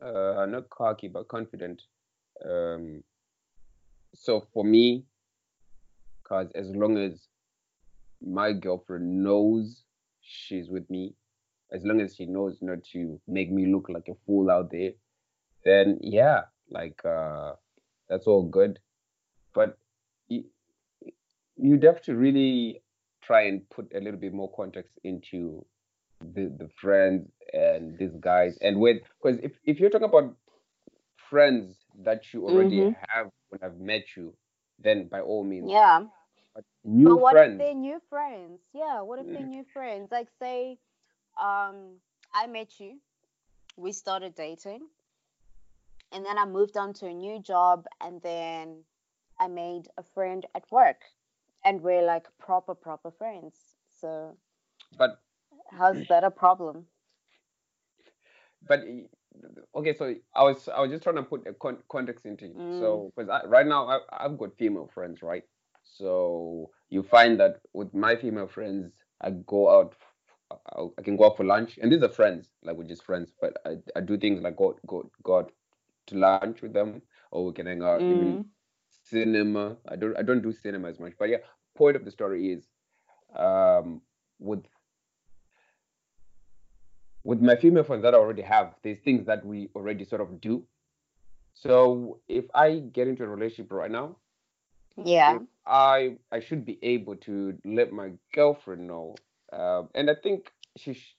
Uh, 0.00 0.46
not 0.46 0.68
cocky, 0.70 1.08
but 1.08 1.28
confident. 1.28 1.82
Um. 2.44 3.02
So 4.14 4.46
for 4.52 4.64
me, 4.64 5.04
cause 6.24 6.50
as 6.54 6.68
long 6.74 6.96
as 6.98 7.28
my 8.22 8.52
girlfriend 8.52 9.22
knows 9.22 9.84
she's 10.20 10.68
with 10.68 10.88
me, 10.90 11.14
as 11.72 11.84
long 11.84 12.00
as 12.00 12.14
she 12.16 12.26
knows 12.26 12.58
not 12.62 12.84
to 12.92 13.20
make 13.26 13.50
me 13.50 13.66
look 13.66 13.88
like 13.88 14.08
a 14.08 14.14
fool 14.26 14.50
out 14.50 14.70
there, 14.70 14.92
then 15.64 15.98
yeah, 16.02 16.42
like 16.70 17.04
uh, 17.04 17.52
that's 18.08 18.26
all 18.26 18.44
good. 18.48 18.78
But 19.54 19.78
you, 20.28 20.44
you'd 21.56 21.82
have 21.84 22.02
to 22.02 22.14
really 22.14 22.82
try 23.22 23.42
and 23.46 23.68
put 23.70 23.92
a 23.94 24.00
little 24.00 24.20
bit 24.20 24.32
more 24.32 24.52
context 24.54 24.98
into 25.04 25.64
the 26.20 26.50
the 26.58 26.68
friends 26.80 27.28
and 27.52 27.98
these 27.98 28.16
guys 28.20 28.56
and 28.62 28.78
with 28.80 28.98
because 29.22 29.38
if, 29.42 29.52
if 29.64 29.78
you're 29.78 29.90
talking 29.90 30.08
about 30.08 30.34
friends 31.30 31.76
that 32.04 32.32
you 32.32 32.44
already 32.46 32.80
Mhm. 32.80 32.96
have 33.08 33.30
when 33.48 33.60
I've 33.62 33.78
met 33.78 34.16
you, 34.16 34.34
then 34.78 35.08
by 35.08 35.20
all 35.20 35.44
means, 35.44 35.70
Yeah. 35.70 36.06
But 36.86 36.94
new 36.94 37.08
but 37.14 37.20
what 37.20 37.32
friends. 37.32 37.52
if 37.52 37.58
they're 37.58 37.74
new 37.74 38.00
friends? 38.08 38.60
Yeah, 38.72 39.02
what 39.02 39.18
if 39.18 39.32
they're 39.32 39.42
Mm. 39.42 39.50
new 39.50 39.64
friends? 39.64 40.10
Like 40.10 40.28
say, 40.38 40.78
um, 41.40 42.00
I 42.32 42.46
met 42.46 42.80
you, 42.80 42.98
we 43.76 43.92
started 43.92 44.34
dating, 44.34 44.88
and 46.12 46.24
then 46.24 46.38
I 46.38 46.44
moved 46.44 46.76
on 46.76 46.92
to 46.94 47.06
a 47.06 47.12
new 47.12 47.40
job, 47.40 47.86
and 48.00 48.22
then 48.22 48.84
I 49.38 49.48
made 49.48 49.88
a 49.96 50.02
friend 50.02 50.44
at 50.54 50.70
work, 50.70 51.02
and 51.64 51.82
we're 51.82 52.04
like 52.04 52.26
proper 52.38 52.74
proper 52.74 53.10
friends. 53.10 53.56
So 53.90 54.36
but 54.96 55.20
how's 55.70 56.06
that 56.06 56.24
a 56.24 56.30
problem? 56.30 56.86
but 58.66 58.80
okay 59.74 59.94
so 59.94 60.14
i 60.34 60.42
was 60.42 60.68
i 60.68 60.80
was 60.80 60.90
just 60.90 61.02
trying 61.02 61.16
to 61.16 61.22
put 61.22 61.46
a 61.46 61.52
con- 61.54 61.82
context 61.88 62.26
into 62.26 62.46
it 62.46 62.56
Mm. 62.58 62.78
so 62.78 63.12
because 63.16 63.30
right 63.46 63.66
now 63.66 63.86
I, 63.86 64.24
i've 64.24 64.38
got 64.38 64.56
female 64.56 64.90
friends 64.92 65.22
right 65.22 65.44
so 65.98 66.70
you 66.90 67.02
find 67.02 67.38
that 67.40 67.60
with 67.72 67.92
my 67.94 68.16
female 68.16 68.46
friends 68.48 69.04
i 69.22 69.30
go 69.30 69.70
out 69.80 69.94
I 70.98 71.02
can 71.02 71.16
go 71.16 71.26
out 71.26 71.36
for 71.36 71.44
lunch 71.44 71.78
and 71.82 71.90
these 71.92 72.02
are 72.02 72.08
friends 72.08 72.50
like 72.62 72.76
we're 72.76 72.84
just 72.84 73.04
friends 73.04 73.32
but 73.40 73.56
i, 73.66 73.76
I 73.96 74.00
do 74.00 74.16
things 74.16 74.42
like 74.42 74.56
go 74.56 74.76
go 74.86 75.10
go 75.22 75.38
out 75.38 75.52
to 76.08 76.16
lunch 76.16 76.62
with 76.62 76.72
them 76.72 77.02
or 77.32 77.46
we 77.46 77.52
can 77.52 77.66
hang 77.66 77.82
out 77.82 78.04
even 78.08 78.38
Mm. 78.38 78.44
cinema 78.88 79.76
i 79.88 79.96
don't 79.96 80.16
i 80.16 80.22
don't 80.22 80.42
do 80.42 80.52
cinema 80.52 80.88
as 80.88 81.00
much 81.00 81.12
but 81.18 81.28
yeah 81.28 81.38
point 81.76 81.96
of 81.96 82.04
the 82.04 82.10
story 82.10 82.52
is 82.52 82.68
um 83.36 84.00
with 84.38 84.64
with 87.24 87.40
my 87.40 87.56
female 87.56 87.82
friends 87.84 88.02
that 88.02 88.14
I 88.14 88.18
already 88.18 88.42
have, 88.42 88.74
there's 88.82 89.00
things 89.00 89.26
that 89.26 89.44
we 89.44 89.68
already 89.74 90.04
sort 90.04 90.20
of 90.20 90.40
do. 90.40 90.64
So 91.54 92.20
if 92.28 92.44
I 92.54 92.78
get 92.92 93.08
into 93.08 93.24
a 93.24 93.28
relationship 93.28 93.72
right 93.72 93.90
now, 93.90 94.16
Yeah. 95.04 95.38
I 95.66 96.16
I 96.30 96.40
should 96.40 96.64
be 96.64 96.78
able 96.82 97.16
to 97.28 97.58
let 97.64 97.92
my 97.92 98.10
girlfriend 98.34 98.86
know, 98.86 99.16
um, 99.52 99.88
and 99.94 100.08
I 100.10 100.14
think 100.22 100.52
she 100.76 100.94
sh- 100.94 101.16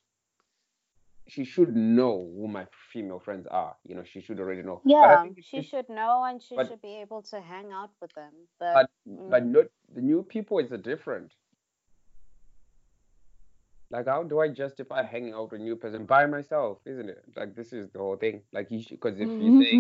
she 1.27 1.43
should 1.43 1.75
know 1.75 2.31
who 2.35 2.47
my 2.47 2.65
female 2.93 3.19
friends 3.19 3.45
are. 3.47 3.75
You 3.85 3.95
know, 3.95 4.03
she 4.03 4.21
should 4.21 4.39
already 4.39 4.63
know. 4.63 4.81
Yeah, 4.85 5.25
she 5.41 5.57
just- 5.57 5.69
should 5.69 5.89
know 5.89 6.23
and 6.23 6.41
she 6.41 6.55
but- 6.55 6.67
should 6.69 6.81
be 6.81 6.95
able 7.01 7.21
to 7.23 7.41
hang 7.41 7.71
out 7.73 7.91
with 8.01 8.13
them. 8.13 8.31
But, 8.59 8.73
but 8.73 8.89
but 9.05 9.43
mm, 9.43 9.51
not 9.51 9.65
the 9.93 10.01
new 10.01 10.23
people 10.23 10.59
is 10.59 10.71
a 10.71 10.77
different. 10.77 11.33
Like, 13.89 14.05
how 14.07 14.23
do 14.23 14.39
I 14.39 14.49
justify 14.49 15.03
hanging 15.03 15.33
out 15.33 15.51
with 15.51 15.61
a 15.61 15.63
new 15.63 15.77
person 15.77 16.05
by 16.05 16.25
myself? 16.25 16.79
Isn't 16.85 17.09
it? 17.09 17.23
Like, 17.37 17.55
this 17.55 17.71
is 17.71 17.89
the 17.91 17.99
whole 17.99 18.17
thing. 18.17 18.41
Like, 18.51 18.69
you 18.69 18.83
because 18.89 19.17
if 19.17 19.29
you 19.29 19.63
say 19.63 19.73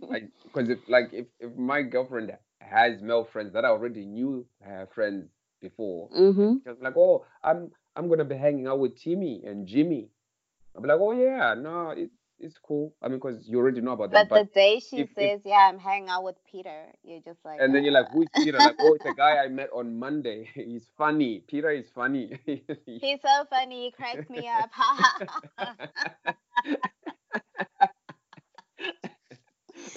like 0.02 0.30
because 0.44 0.68
if 0.68 0.78
like 0.88 1.10
if, 1.12 1.26
if 1.40 1.56
my 1.56 1.82
girlfriend 1.82 2.30
has 2.60 3.02
male 3.02 3.24
friends 3.24 3.52
that 3.54 3.64
I 3.64 3.68
already 3.68 4.04
knew 4.06 4.46
her 4.62 4.88
friends 4.94 5.28
before, 5.60 6.08
hmm 6.08 6.54
just 6.64 6.80
like 6.82 6.96
oh 6.96 7.24
I'm 7.42 7.70
I'm 7.96 8.08
gonna 8.08 8.24
be 8.24 8.36
hanging 8.36 8.66
out 8.66 8.78
with 8.78 8.96
Timmy 9.00 9.42
and 9.44 9.66
Jimmy. 9.66 10.08
I'll 10.74 10.82
be 10.82 10.88
like 10.88 11.00
oh 11.00 11.12
yeah 11.12 11.54
no 11.54 11.90
it, 11.90 12.10
it's 12.38 12.56
cool. 12.62 12.94
I 13.02 13.08
mean 13.08 13.18
because 13.18 13.46
you 13.48 13.58
already 13.58 13.80
know 13.80 13.92
about 13.92 14.12
that." 14.12 14.28
But 14.28 14.46
the 14.46 14.54
day 14.54 14.80
she 14.80 15.00
if- 15.00 15.10
if- 15.10 15.16
says, 15.16 15.40
"Yeah, 15.44 15.68
I'm 15.68 15.78
hanging 15.78 16.08
out 16.08 16.24
with 16.24 16.36
Peter," 16.50 16.86
you're 17.02 17.20
just 17.20 17.38
like, 17.44 17.60
and 17.60 17.74
then 17.74 17.84
you're 17.84 17.92
like 17.92 18.06
uh, 18.06 18.10
who 18.12 18.22
is 18.22 18.28
Peter? 18.34 18.58
Like 18.58 18.76
oh 18.80 18.94
it's 18.94 19.04
a 19.04 19.12
guy 19.12 19.38
I 19.38 19.48
met 19.48 19.68
on 19.74 19.98
Monday. 19.98 20.48
He's 20.54 20.86
funny. 20.96 21.42
Peter 21.46 21.70
is 21.70 21.90
funny. 21.94 22.38
He's 22.46 23.20
so 23.20 23.44
funny. 23.50 23.84
He 23.86 23.90
cracks 23.90 24.28
me 24.30 24.48
up. 24.48 24.70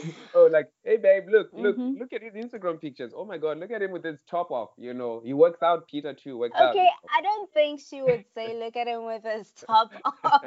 oh, 0.35 0.49
like, 0.51 0.69
hey 0.83 0.97
babe, 0.97 1.23
look, 1.29 1.49
look, 1.53 1.77
Mhm. 1.77 1.99
look 1.99 2.13
at 2.13 2.21
his 2.21 2.33
Instagram 2.33 2.79
pictures. 2.81 3.13
Oh 3.15 3.25
my 3.25 3.37
god, 3.37 3.57
look 3.59 3.71
at 3.71 3.81
him 3.81 3.91
with 3.91 4.03
his 4.03 4.19
top 4.29 4.51
off. 4.51 4.69
You 4.77 4.93
know, 4.93 5.21
he 5.23 5.33
works 5.33 5.61
out. 5.63 5.87
Peter 5.87 6.13
too 6.13 6.37
works 6.37 6.59
out. 6.59 6.71
okay, 6.71 6.87
I 7.15 7.21
don't 7.21 7.51
think 7.53 7.79
she 7.81 8.01
would 8.01 8.25
say, 8.33 8.57
"Look 8.59 8.75
at 8.75 8.87
him 8.87 9.05
with 9.05 9.23
his 9.23 9.51
top 9.67 9.91
off." 10.23 10.43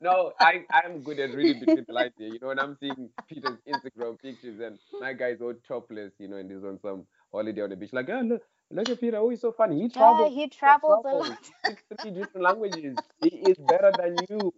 no, 0.00 0.32
I 0.40 0.64
I'm 0.72 1.02
good 1.02 1.18
at 1.20 1.34
reading 1.34 1.60
between 1.60 1.84
the 1.86 1.92
lines 1.92 2.12
here. 2.18 2.28
You 2.28 2.38
know, 2.40 2.48
when 2.48 2.58
I'm 2.58 2.76
seeing 2.80 3.10
Peter's 3.28 3.58
Instagram 3.68 4.18
pictures 4.20 4.60
and 4.60 4.78
my 5.00 5.12
guy's 5.12 5.40
all 5.40 5.54
topless, 5.66 6.12
you 6.18 6.28
know, 6.28 6.36
and 6.36 6.50
he's 6.50 6.64
on 6.64 6.78
some 6.80 7.06
holiday 7.32 7.62
on 7.62 7.70
the 7.70 7.76
beach. 7.76 7.92
Like, 7.92 8.08
oh 8.10 8.20
look, 8.22 8.42
look 8.70 8.88
at 8.88 9.00
Peter. 9.00 9.18
Oh, 9.18 9.28
he's 9.30 9.40
so 9.40 9.52
funny. 9.52 9.76
He 9.76 9.82
yeah, 9.82 9.88
travels. 9.88 10.34
he 10.34 10.48
travels 10.48 11.04
a 11.04 11.14
lot. 11.14 11.38
He 11.38 11.52
speaks 11.74 11.82
three 12.00 12.10
different 12.12 12.44
languages. 12.44 12.98
He 13.20 13.28
is 13.28 13.56
better 13.58 13.92
than 13.96 14.24
you. 14.28 14.52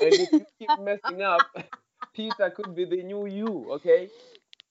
And 0.00 0.20
if 0.20 0.30
you 0.36 0.44
keep 0.58 0.76
messing 0.78 1.22
up, 1.22 1.46
Peter 2.14 2.50
could 2.50 2.74
be 2.74 2.84
the 2.86 3.02
new 3.02 3.26
you. 3.26 3.72
Okay, 3.74 4.08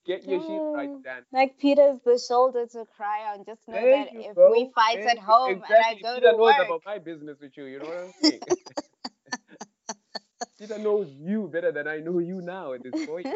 get 0.06 0.28
your 0.28 0.40
shit 0.40 0.62
right, 0.74 0.90
Mm. 0.90 1.00
Stan. 1.00 1.22
Like 1.32 1.58
Peter's 1.58 1.98
the 2.04 2.18
shoulder 2.18 2.66
to 2.72 2.84
cry 2.96 3.32
on. 3.34 3.44
Just 3.46 3.66
know 3.68 3.72
Thank 3.72 3.88
that 3.88 4.12
you, 4.12 4.20
if 4.20 4.34
bro. 4.34 4.46
we 4.46 4.70
fight 4.74 5.00
Thank 5.00 5.06
at 5.06 5.18
you. 5.26 5.28
home 5.28 5.44
exactly. 5.44 5.64
and 5.64 5.82
I 5.82 5.94
go 6.02 6.14
Peter 6.14 6.20
to 6.20 6.26
knows 6.34 6.40
work, 6.40 6.58
about 6.58 6.82
my 6.86 6.98
business 6.98 7.38
with 7.40 7.56
you. 7.56 7.64
You 7.66 7.80
know 7.80 7.86
what 7.86 7.98
I'm 7.98 8.12
saying? 8.22 8.40
Peter 10.58 10.78
knows 10.78 11.08
you 11.12 11.48
better 11.52 11.72
than 11.72 11.88
I 11.88 11.98
know 11.98 12.18
you 12.20 12.40
now 12.42 12.72
at 12.74 12.82
this 12.82 12.94
point. 13.04 13.26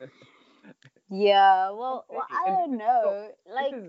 yeah. 1.10 1.70
Well, 1.70 2.04
well, 2.08 2.26
I 2.32 2.50
don't 2.60 2.78
so 3.02 3.08
know. 3.12 3.28
Like, 3.52 3.70
this 3.72 3.84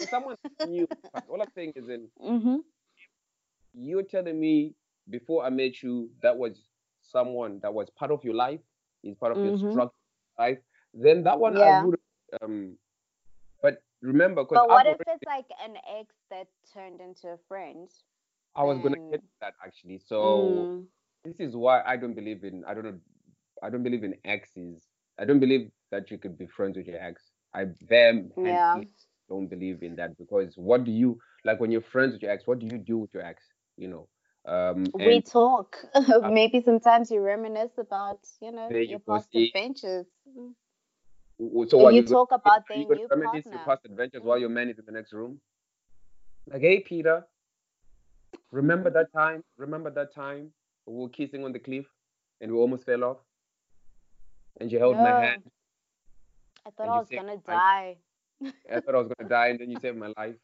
is 0.00 0.10
someone 0.10 0.36
new. 0.64 0.86
All 1.28 1.40
I'm 1.42 1.48
saying 1.54 1.72
is, 1.76 1.88
in 1.88 2.08
hmm 2.20 2.56
you're 3.74 4.04
telling 4.04 4.40
me 4.40 4.74
before 5.10 5.44
I 5.44 5.50
met 5.50 5.82
you 5.82 6.10
that 6.22 6.36
was 6.36 6.69
someone 7.10 7.60
that 7.62 7.72
was 7.72 7.88
part 7.90 8.10
of 8.10 8.22
your 8.24 8.34
life, 8.34 8.60
is 9.02 9.16
part 9.16 9.32
of 9.32 9.44
your 9.44 9.54
Mhm. 9.54 9.70
struggle 9.70 9.94
life. 10.38 10.58
Then 10.94 11.22
that 11.24 11.38
one 11.38 11.56
Yeah. 11.56 11.82
I 11.82 11.84
would. 11.84 12.00
Um, 12.42 12.78
but 13.62 13.82
remember, 14.02 14.42
because 14.44 14.58
but 14.58 14.68
what 14.68 14.86
I've 14.86 14.94
if 14.94 15.06
already, 15.06 15.20
it's 15.20 15.26
like 15.26 15.50
an 15.62 15.76
ex 15.98 16.14
that 16.30 16.48
turned 16.72 17.00
into 17.00 17.28
a 17.28 17.38
friend? 17.48 17.88
I 18.54 18.64
was 18.64 18.78
gonna 18.78 18.98
get 19.10 19.22
that 19.40 19.54
actually. 19.64 19.98
So. 19.98 20.66
Mm, 20.68 20.86
this 21.24 21.38
is 21.38 21.54
why 21.54 21.82
I 21.84 21.96
don't 21.96 22.14
believe 22.14 22.44
in 22.44 22.64
I 22.64 22.74
don't 22.74 22.84
know 22.84 22.98
I 23.62 23.70
don't 23.70 23.82
believe 23.82 24.04
in 24.04 24.14
exes. 24.24 24.86
I 25.18 25.24
don't 25.24 25.40
believe 25.40 25.70
that 25.90 26.10
you 26.10 26.18
could 26.18 26.38
be 26.38 26.46
friends 26.46 26.76
with 26.76 26.86
your 26.86 27.00
ex. 27.00 27.30
I 27.54 27.66
very 27.82 28.30
yeah. 28.38 28.80
don't 29.28 29.48
believe 29.48 29.82
in 29.82 29.96
that 29.96 30.16
because 30.16 30.54
what 30.56 30.84
do 30.84 30.90
you 30.90 31.18
like 31.44 31.60
when 31.60 31.70
you're 31.70 31.82
friends 31.82 32.12
with 32.14 32.22
your 32.22 32.30
ex? 32.30 32.46
What 32.46 32.58
do 32.58 32.66
you 32.66 32.78
do 32.78 32.98
with 32.98 33.12
your 33.12 33.22
ex? 33.22 33.44
You 33.76 33.88
know, 33.88 34.08
um, 34.46 34.86
We 34.94 35.20
talk. 35.20 35.76
Maybe 36.30 36.62
sometimes 36.62 37.10
you 37.10 37.20
reminisce 37.20 37.72
about, 37.78 38.20
you 38.40 38.52
know, 38.52 38.68
you 38.68 38.80
your 38.80 38.98
past 39.00 39.28
adventures. 39.34 40.06
So 41.68 41.88
you 41.90 42.02
gonna- 42.02 42.02
talk 42.02 42.32
about 42.32 42.62
their 42.68 42.78
you 42.78 42.84
new 42.86 43.06
reminisce 43.10 43.46
your 43.46 43.60
past 43.64 43.84
adventures 43.84 44.22
while 44.22 44.38
your 44.38 44.48
man 44.50 44.68
is 44.68 44.78
in 44.78 44.84
the 44.84 44.92
next 44.92 45.12
room? 45.12 45.40
Like, 46.46 46.60
hey 46.62 46.80
Peter, 46.80 47.26
remember 48.50 48.90
that 48.90 49.12
time? 49.12 49.42
Remember 49.56 49.90
that 49.90 50.14
time 50.14 50.52
we 50.86 50.94
were 50.96 51.08
kissing 51.08 51.44
on 51.44 51.52
the 51.52 51.58
cliff 51.58 51.86
and 52.40 52.52
we 52.52 52.58
almost 52.58 52.84
fell 52.84 53.04
off? 53.04 53.18
And 54.60 54.70
you 54.70 54.78
held 54.78 54.96
my 54.96 55.08
hand. 55.08 55.42
I 56.66 56.70
thought 56.70 56.88
I 56.88 56.98
was 56.98 57.08
gonna 57.08 57.36
die. 57.36 57.96
I 58.70 58.80
thought 58.80 58.94
I 58.94 58.98
was 58.98 59.12
gonna 59.16 59.28
die, 59.38 59.48
and 59.48 59.58
then 59.58 59.70
you 59.70 59.78
saved 59.80 59.96
my 59.96 60.12
life. 60.16 60.36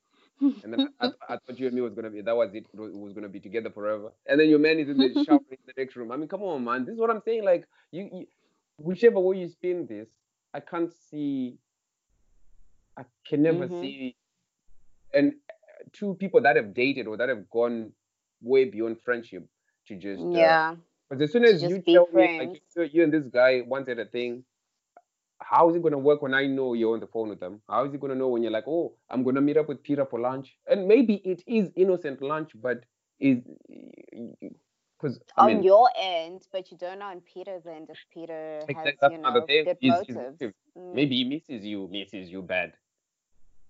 And 0.63 0.73
then 0.73 0.89
I, 1.01 1.09
I, 1.29 1.37
thought 1.47 1.59
you 1.59 1.67
and 1.67 1.75
me 1.75 1.81
was 1.81 1.95
gonna 1.95 2.11
be 2.11 2.23
that 2.23 2.37
was 2.37 2.55
it. 2.55 2.67
We 2.75 2.91
was 2.91 3.13
gonna 3.13 3.29
be 3.29 3.41
together 3.41 3.71
forever. 3.71 4.13
And 4.27 4.41
then 4.41 4.49
your 4.49 4.59
man 4.59 4.79
is 4.79 4.89
in 4.89 4.99
the 4.99 5.15
shower 5.25 5.41
in 5.51 5.59
the 5.67 5.73
next 5.77 5.97
room. 5.97 6.13
I 6.13 6.17
mean, 6.17 6.29
come 6.29 6.43
on, 6.43 6.65
man. 6.65 6.85
This 6.85 6.95
is 6.95 7.01
what 7.01 7.11
I'm 7.11 7.23
saying. 7.25 7.45
Like 7.45 7.67
you, 7.93 8.09
you 8.13 8.27
whichever 8.79 9.21
way 9.21 9.39
you 9.39 9.49
spin 9.49 9.87
this, 9.87 10.09
I 10.55 10.61
can't 10.61 10.93
see 10.93 11.59
I 12.97 13.05
can 13.27 13.43
never 13.43 13.69
Mhm. 13.69 13.81
see 13.81 14.17
and 15.15 15.35
two 15.93 16.15
people 16.15 16.41
that 16.43 16.57
have 16.57 16.75
dated 16.75 17.07
or 17.07 17.17
that 17.17 17.29
have 17.29 17.49
gone 17.51 17.93
way 18.43 18.65
beyond 18.65 19.01
friendship 19.03 19.47
to 19.89 19.97
just 19.97 20.23
uh, 20.23 20.39
Yeah. 20.39 20.77
Because 21.09 21.23
as 21.23 21.33
soon 21.33 21.45
as 21.45 21.63
you 21.63 21.81
tell 21.83 22.09
me 22.13 22.39
like 22.39 22.63
you, 22.77 22.83
you 22.93 23.05
and 23.05 23.13
this 23.13 23.27
guy 23.29 23.63
wanted 23.67 23.99
a 24.01 24.07
thing, 24.07 24.45
how 25.41 25.69
is 25.69 25.77
it 25.77 25.83
gonna 25.83 25.99
work 25.99 26.23
when 26.23 26.35
I 26.35 26.47
know 26.47 26.75
you're 26.75 26.95
on 26.95 27.01
the 27.01 27.07
phone 27.07 27.29
with 27.29 27.41
them? 27.41 27.61
How 27.69 27.85
is 27.85 27.95
it 27.95 28.01
gonna 28.01 28.15
know 28.15 28.29
when 28.29 28.43
you're 28.43 28.53
like, 28.53 28.67
oh, 28.67 28.95
I'm 29.11 29.23
gonna 29.23 29.41
meet 29.41 29.57
up 29.57 29.69
with 29.69 29.83
Peter 29.83 30.07
for 30.07 30.21
lunch? 30.21 30.57
And 30.67 30.89
maybe 30.89 31.17
it 31.17 31.43
is 31.47 31.71
innocent 31.77 32.23
lunch, 32.23 32.53
but 32.55 32.85
is 33.19 33.43
because 34.99 35.19
I 35.37 35.43
On 35.43 35.47
mean 35.49 35.63
your 35.63 35.89
end, 36.01 36.47
but 36.53 36.71
you 36.71 36.79
don't 36.79 36.99
know 36.99 37.07
on 37.07 37.21
Peter's 37.21 37.67
end 37.67 37.89
if 37.91 37.99
Peter 38.13 38.63
has, 38.75 38.95
you 39.11 39.19
know, 39.19 39.45
good 39.47 39.77
he's 39.81 39.93
motives. 39.93 40.41
Mm. 40.77 40.95
maybe 40.95 41.17
he 41.17 41.25
misses 41.25 41.65
you, 41.65 41.89
misses 41.91 42.31
you 42.31 42.43
bad. 42.43 42.73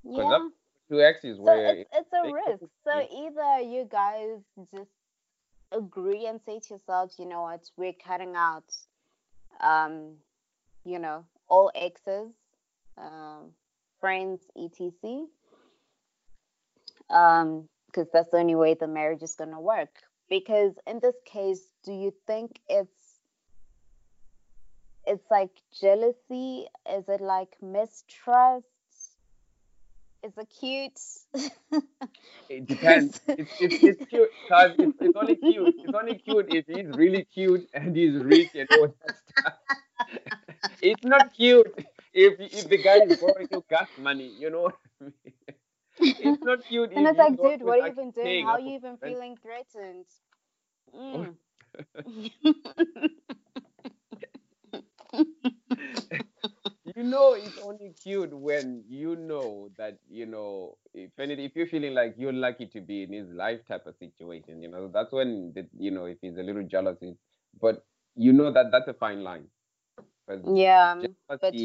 Yeah. 0.05 0.29
that's 0.29 0.45
two 0.89 1.01
exes 1.01 1.37
So 1.37 1.43
where 1.43 1.75
it's 1.75 1.91
it's 1.93 2.13
a 2.13 2.33
risk. 2.33 2.65
So 2.85 3.07
either 3.13 3.61
you 3.61 3.89
guys 3.91 4.39
just 4.73 4.91
agree 5.73 6.27
and 6.27 6.41
say 6.47 6.61
to 6.61 6.69
yourselves, 6.71 7.17
you 7.19 7.27
know 7.27 7.43
what, 7.43 7.69
we're 7.77 7.93
cutting 7.93 8.35
out 8.37 8.73
um, 9.61 10.17
you 10.85 10.99
know, 10.99 11.25
all 11.49 11.71
exes, 11.75 12.33
um, 12.99 13.53
friends, 14.01 14.41
etc. 14.57 15.27
Um, 17.11 17.69
because 17.87 18.09
that's 18.13 18.31
the 18.31 18.39
only 18.39 18.55
way 18.55 18.75
the 18.75 18.87
marriage 18.87 19.23
is 19.23 19.35
gonna 19.35 19.61
work. 19.61 19.91
Because 20.29 20.75
in 20.87 20.99
this 21.01 21.15
case, 21.25 21.71
do 21.85 21.93
you 21.93 22.13
think 22.27 22.61
it's 22.69 23.21
it's 25.07 25.31
like 25.31 25.51
jealousy? 25.81 26.67
Is 26.91 27.09
it 27.09 27.21
like 27.21 27.57
mistrust? 27.63 28.67
Is 30.27 30.39
it 30.39 30.49
cute? 30.61 31.01
It 32.49 32.67
depends. 32.67 33.21
It's, 33.37 33.51
it's, 33.59 33.77
it's 33.83 34.03
cute 34.09 34.31
because 34.43 34.73
it's, 34.79 34.95
it's 35.01 35.17
only 35.17 35.37
cute. 35.37 35.73
It's 35.79 35.95
only 35.95 36.17
cute 36.17 36.47
if 36.51 36.67
he's 36.67 36.87
really 36.89 37.25
cute 37.25 37.69
and 37.75 37.97
he's 37.97 38.15
rich 38.15 38.55
and 38.55 38.69
all 38.71 38.89
that 38.89 39.15
stuff. 39.17 39.55
it's 40.83 41.05
not 41.05 41.33
cute 41.35 41.67
if 42.13 42.35
if 42.41 42.69
the 42.69 42.79
guy 42.79 42.99
is 42.99 43.15
borrowing 43.19 43.49
you 43.51 43.65
gas 43.71 43.89
money. 43.97 44.29
You 44.39 44.51
know 44.51 44.63
what 44.63 44.77
I 45.01 45.05
mean? 45.05 45.13
It's 46.19 46.43
not 46.43 46.67
cute. 46.69 46.93
And 46.95 47.07
if 47.07 47.17
it's 47.17 47.19
like, 47.19 47.37
he's 47.37 47.37
the 47.37 47.43
one 47.43 47.57
dude, 47.59 47.63
what 47.63 47.81
are 47.81 47.89
you 47.89 47.93
even 47.93 48.11
doing? 48.11 48.39
How 48.39 48.53
are 48.55 48.61
you 48.61 48.75
even 48.77 48.97
feeling 48.99 49.37
threatened? 49.37 50.07
Mm. 50.95 51.37
You 56.97 57.05
know 57.05 57.35
it's 57.35 57.59
only 57.63 57.95
cute 58.03 58.33
when 58.33 58.83
you 58.89 59.17
know 59.17 59.69
that 59.77 59.99
you 60.09 60.25
know 60.27 60.77
if 60.95 61.11
any, 61.19 61.35
if 61.45 61.53
you're 61.55 61.67
feeling 61.67 61.95
like 61.95 62.15
you're 62.17 62.33
lucky 62.33 62.67
to 62.67 62.81
be 62.81 63.03
in 63.03 63.13
his 63.13 63.29
life 63.31 63.61
type 63.69 63.87
of 63.87 63.95
situation 63.99 64.63
you 64.63 64.69
know 64.69 64.89
that's 64.93 65.13
when 65.13 65.53
the, 65.55 65.67
you 65.79 65.91
know 65.91 66.07
if 66.07 66.17
he's 66.23 66.37
a 66.39 66.43
little 66.43 66.63
jealous 66.65 66.97
but 67.61 67.85
you 68.17 68.33
know 68.33 68.51
that 68.53 68.67
that's 68.73 68.89
a 68.89 68.95
fine 68.95 69.23
line. 69.23 69.45
yeah, 70.55 70.93
um, 70.93 71.05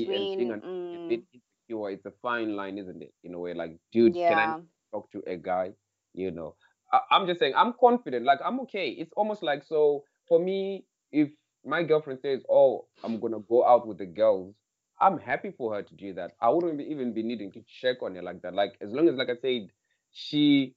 and 0.04 0.20
between 0.20 0.52
an, 0.52 0.62
a 0.94 0.98
mm, 0.98 1.10
insecure 1.10 1.90
it's 1.92 2.06
a 2.06 2.12
fine 2.22 2.56
line 2.56 2.78
isn't 2.78 3.02
it? 3.02 3.14
In 3.24 3.34
a 3.34 3.40
way 3.40 3.54
like 3.54 3.78
dude 3.94 4.14
can 4.28 4.38
i 4.38 4.54
talk 4.92 5.10
to 5.12 5.24
a 5.28 5.38
guy? 5.38 5.72
You 6.14 6.32
know 6.32 6.56
I, 6.92 7.00
i'm 7.12 7.26
just 7.26 7.40
saying 7.40 7.54
i'm 7.56 7.74
confident 7.80 8.26
like 8.26 8.40
i'm 8.46 8.60
okay. 8.62 8.90
It's 8.90 9.14
almost 9.16 9.44
like 9.44 9.64
so 9.64 10.04
for 10.28 10.40
me 10.40 10.86
if 11.14 11.30
my 11.66 11.84
girlfriend 11.84 12.20
says 12.22 12.42
oh 12.50 12.86
i'm 13.04 13.20
gonna 13.22 13.40
go 13.50 13.66
out 13.66 13.88
with 13.88 13.98
the 13.98 14.06
girls 14.06 14.54
i'm 15.02 15.18
happy 15.20 15.52
for 15.58 15.74
her 15.74 15.82
to 15.82 15.94
do 15.96 16.14
that 16.14 16.32
i 16.42 16.50
wouldn't 16.50 16.80
even 16.82 17.14
be 17.14 17.24
needing 17.24 17.52
to 17.52 17.62
check 17.82 18.02
on 18.02 18.16
her 18.16 18.22
like 18.22 18.42
that 18.42 18.54
like 18.54 18.74
as 18.82 18.92
long 18.92 19.08
as 19.10 19.16
like 19.16 19.30
i 19.30 19.36
said 19.42 19.70
she 20.12 20.76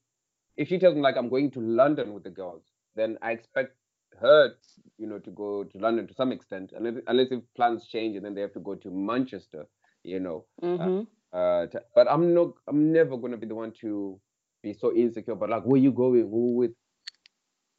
if 0.57 0.67
she 0.67 0.79
tells 0.79 0.95
me 0.95 1.01
like 1.01 1.17
i'm 1.17 1.29
going 1.29 1.51
to 1.51 1.59
london 1.59 2.13
with 2.13 2.23
the 2.23 2.29
girls 2.29 2.63
then 2.95 3.17
i 3.21 3.31
expect 3.31 3.75
her 4.19 4.51
you 4.97 5.07
know 5.07 5.19
to 5.19 5.31
go 5.31 5.63
to 5.63 5.77
london 5.77 6.07
to 6.07 6.13
some 6.13 6.31
extent 6.31 6.71
unless, 6.75 6.95
unless 7.07 7.27
if 7.31 7.41
plans 7.55 7.85
change 7.87 8.15
and 8.15 8.25
then 8.25 8.33
they 8.33 8.41
have 8.41 8.53
to 8.53 8.59
go 8.59 8.75
to 8.75 8.89
manchester 8.89 9.65
you 10.05 10.19
know 10.19 10.45
mm-hmm. 10.61 11.01
uh, 11.37 11.67
t- 11.67 11.79
but 11.93 12.07
I'm 12.09 12.33
not. 12.33 12.53
I'm 12.67 12.93
never 12.93 13.17
gonna 13.17 13.37
be 13.37 13.47
the 13.47 13.55
one 13.55 13.73
to 13.81 14.19
be 14.61 14.73
so 14.73 14.95
insecure. 14.95 15.35
But 15.35 15.49
like, 15.49 15.63
where 15.63 15.81
you 15.81 15.91
going? 15.91 16.29
Who 16.29 16.55
with? 16.55 16.71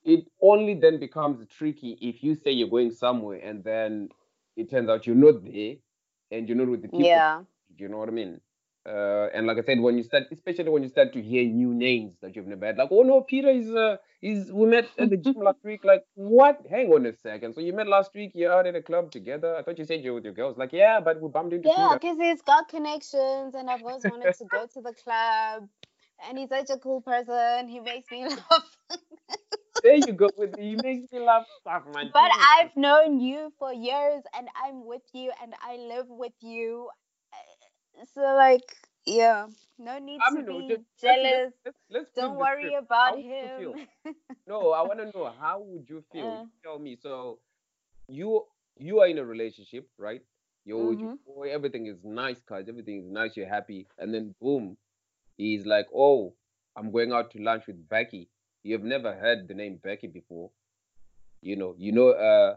It 0.05 0.27
only 0.41 0.75
then 0.75 1.01
becomes 1.01 1.47
tricky 1.49 1.97
if 2.01 2.23
you 2.23 2.37
say 2.37 2.53
you're 2.53 2.69
going 2.69 2.93
somewhere 2.93 3.41
and 3.43 3.65
then 3.65 4.09
it 4.57 4.71
turns 4.71 4.89
out 4.89 5.07
you're 5.07 5.17
not 5.17 5.45
there 5.45 5.75
and 6.31 6.49
you're 6.49 6.57
not 6.57 6.69
with 6.69 6.83
the 6.83 6.89
people. 6.89 7.05
yeah, 7.05 7.43
You 7.77 7.89
know 7.89 7.99
what 7.99 8.09
I 8.09 8.13
mean? 8.13 8.41
Uh, 8.87 9.29
and 9.35 9.49
like 9.49 9.59
I 9.59 9.63
said, 9.63 9.81
when 9.81 9.97
you 9.97 10.05
start, 10.05 10.25
especially 10.31 10.69
when 10.69 10.85
you 10.85 10.89
start 10.89 11.13
to 11.15 11.21
hear 11.21 11.45
new 11.45 11.75
names 11.75 12.15
that 12.23 12.37
you've 12.37 12.47
never 12.47 12.67
had, 12.67 12.77
like, 12.77 12.89
oh 12.93 13.03
no, 13.03 13.21
Peter 13.21 13.51
is, 13.51 13.69
uh, 13.69 13.97
is 14.23 14.53
we 14.53 14.67
met 14.67 14.89
at 14.97 15.11
the 15.11 15.17
gym 15.17 15.35
last 15.39 15.59
week. 15.65 15.85
Like, 15.85 16.05
what? 16.15 16.61
Hang 16.71 16.93
on 16.93 17.05
a 17.05 17.13
second. 17.13 17.55
So 17.55 17.61
you 17.61 17.73
met 17.73 17.89
last 17.89 18.15
week? 18.15 18.31
You're 18.35 18.53
out 18.53 18.67
at 18.67 18.77
a 18.77 18.83
club 18.83 19.11
together? 19.11 19.57
I 19.57 19.63
thought 19.63 19.79
you 19.79 19.85
said 19.85 20.05
you're 20.05 20.15
with 20.15 20.25
your 20.25 20.35
girls. 20.35 20.57
Like, 20.57 20.73
yeah, 20.73 21.01
but 21.01 21.21
we 21.21 21.29
bumped 21.29 21.53
into 21.53 21.69
yeah, 21.69 21.95
because 21.95 22.17
he's 22.17 22.43
got 22.43 22.69
connections, 22.69 23.57
and 23.57 23.69
I've 23.69 23.83
always 23.83 24.05
wanted 24.05 24.35
to 24.35 24.45
go 24.45 24.67
to 24.75 24.81
the 24.81 24.93
club, 24.93 25.69
and 26.29 26.39
he's 26.39 26.49
such 26.49 26.71
a 26.71 26.79
cool 26.79 27.01
person. 27.01 27.69
He 27.69 27.81
makes 27.81 28.11
me 28.11 28.27
laugh. 28.29 28.77
There 29.83 29.95
you 29.97 30.13
go. 30.13 30.29
With 30.37 30.57
me. 30.57 30.71
he 30.71 30.77
makes 30.77 31.13
me 31.13 31.21
laugh 31.21 31.47
stuff, 31.61 31.85
man. 31.93 32.11
But. 32.13 32.31
I've 32.59 32.77
known 32.77 33.21
you 33.21 33.53
for 33.59 33.73
years, 33.73 34.23
and 34.37 34.49
I'm 34.65 34.87
with 34.87 35.03
you, 35.13 35.31
and 35.43 35.55
I 35.63 35.77
live 35.77 36.07
with 36.09 36.33
you. 36.41 36.89
So 38.15 38.21
like, 38.21 38.63
yeah, 39.07 39.47
no 39.79 39.99
need 39.99 40.21
I 40.21 40.31
to 40.35 40.43
no, 40.43 40.61
be 40.61 40.69
just- 40.69 40.81
let's- 40.81 41.01
jealous. 41.01 41.53
Let's, 41.65 41.79
let's 41.91 42.11
Don't 42.15 42.37
worry 42.37 42.75
about 42.75 43.11
How 43.11 43.17
would 43.17 43.25
you 43.25 43.49
feel? 43.59 43.73
him. 43.75 44.15
No, 44.49 44.71
I 44.71 44.83
want 44.83 45.01
to 45.01 45.07
know 45.07 45.33
how 45.41 45.61
would 45.61 45.89
you 45.89 46.05
feel? 46.13 46.33
Uh. 46.43 46.45
Tell 46.63 46.79
me. 46.79 46.97
So 47.03 47.41
you 48.09 48.45
you 48.79 49.01
are 49.01 49.09
in 49.09 49.19
a 49.19 49.25
relationship, 49.25 49.89
right? 49.99 50.23
You're 50.65 50.95
Mhm. 50.95 51.19
boy, 51.27 51.51
everything 51.51 51.87
is 51.87 51.97
nice, 52.05 52.41
cause 52.49 52.69
everything 52.69 53.01
is 53.01 53.07
nice, 53.11 53.37
you're 53.37 53.49
happy, 53.49 53.87
and 53.99 54.13
then 54.15 54.35
boom, 54.41 54.77
he's 55.37 55.67
like, 55.67 55.87
oh, 55.95 56.35
I'm 56.77 56.91
going 56.93 57.13
out 57.13 57.31
to 57.33 57.43
lunch 57.43 57.67
with 57.67 57.89
Becky. 57.89 58.29
You've 58.63 58.83
never 58.85 59.15
heard 59.15 59.49
the 59.49 59.55
name 59.55 59.79
Becky 59.83 60.07
before. 60.09 60.51
You 61.43 61.57
know, 61.57 61.75
you 61.79 61.93
know, 61.93 62.09
uh, 62.11 62.57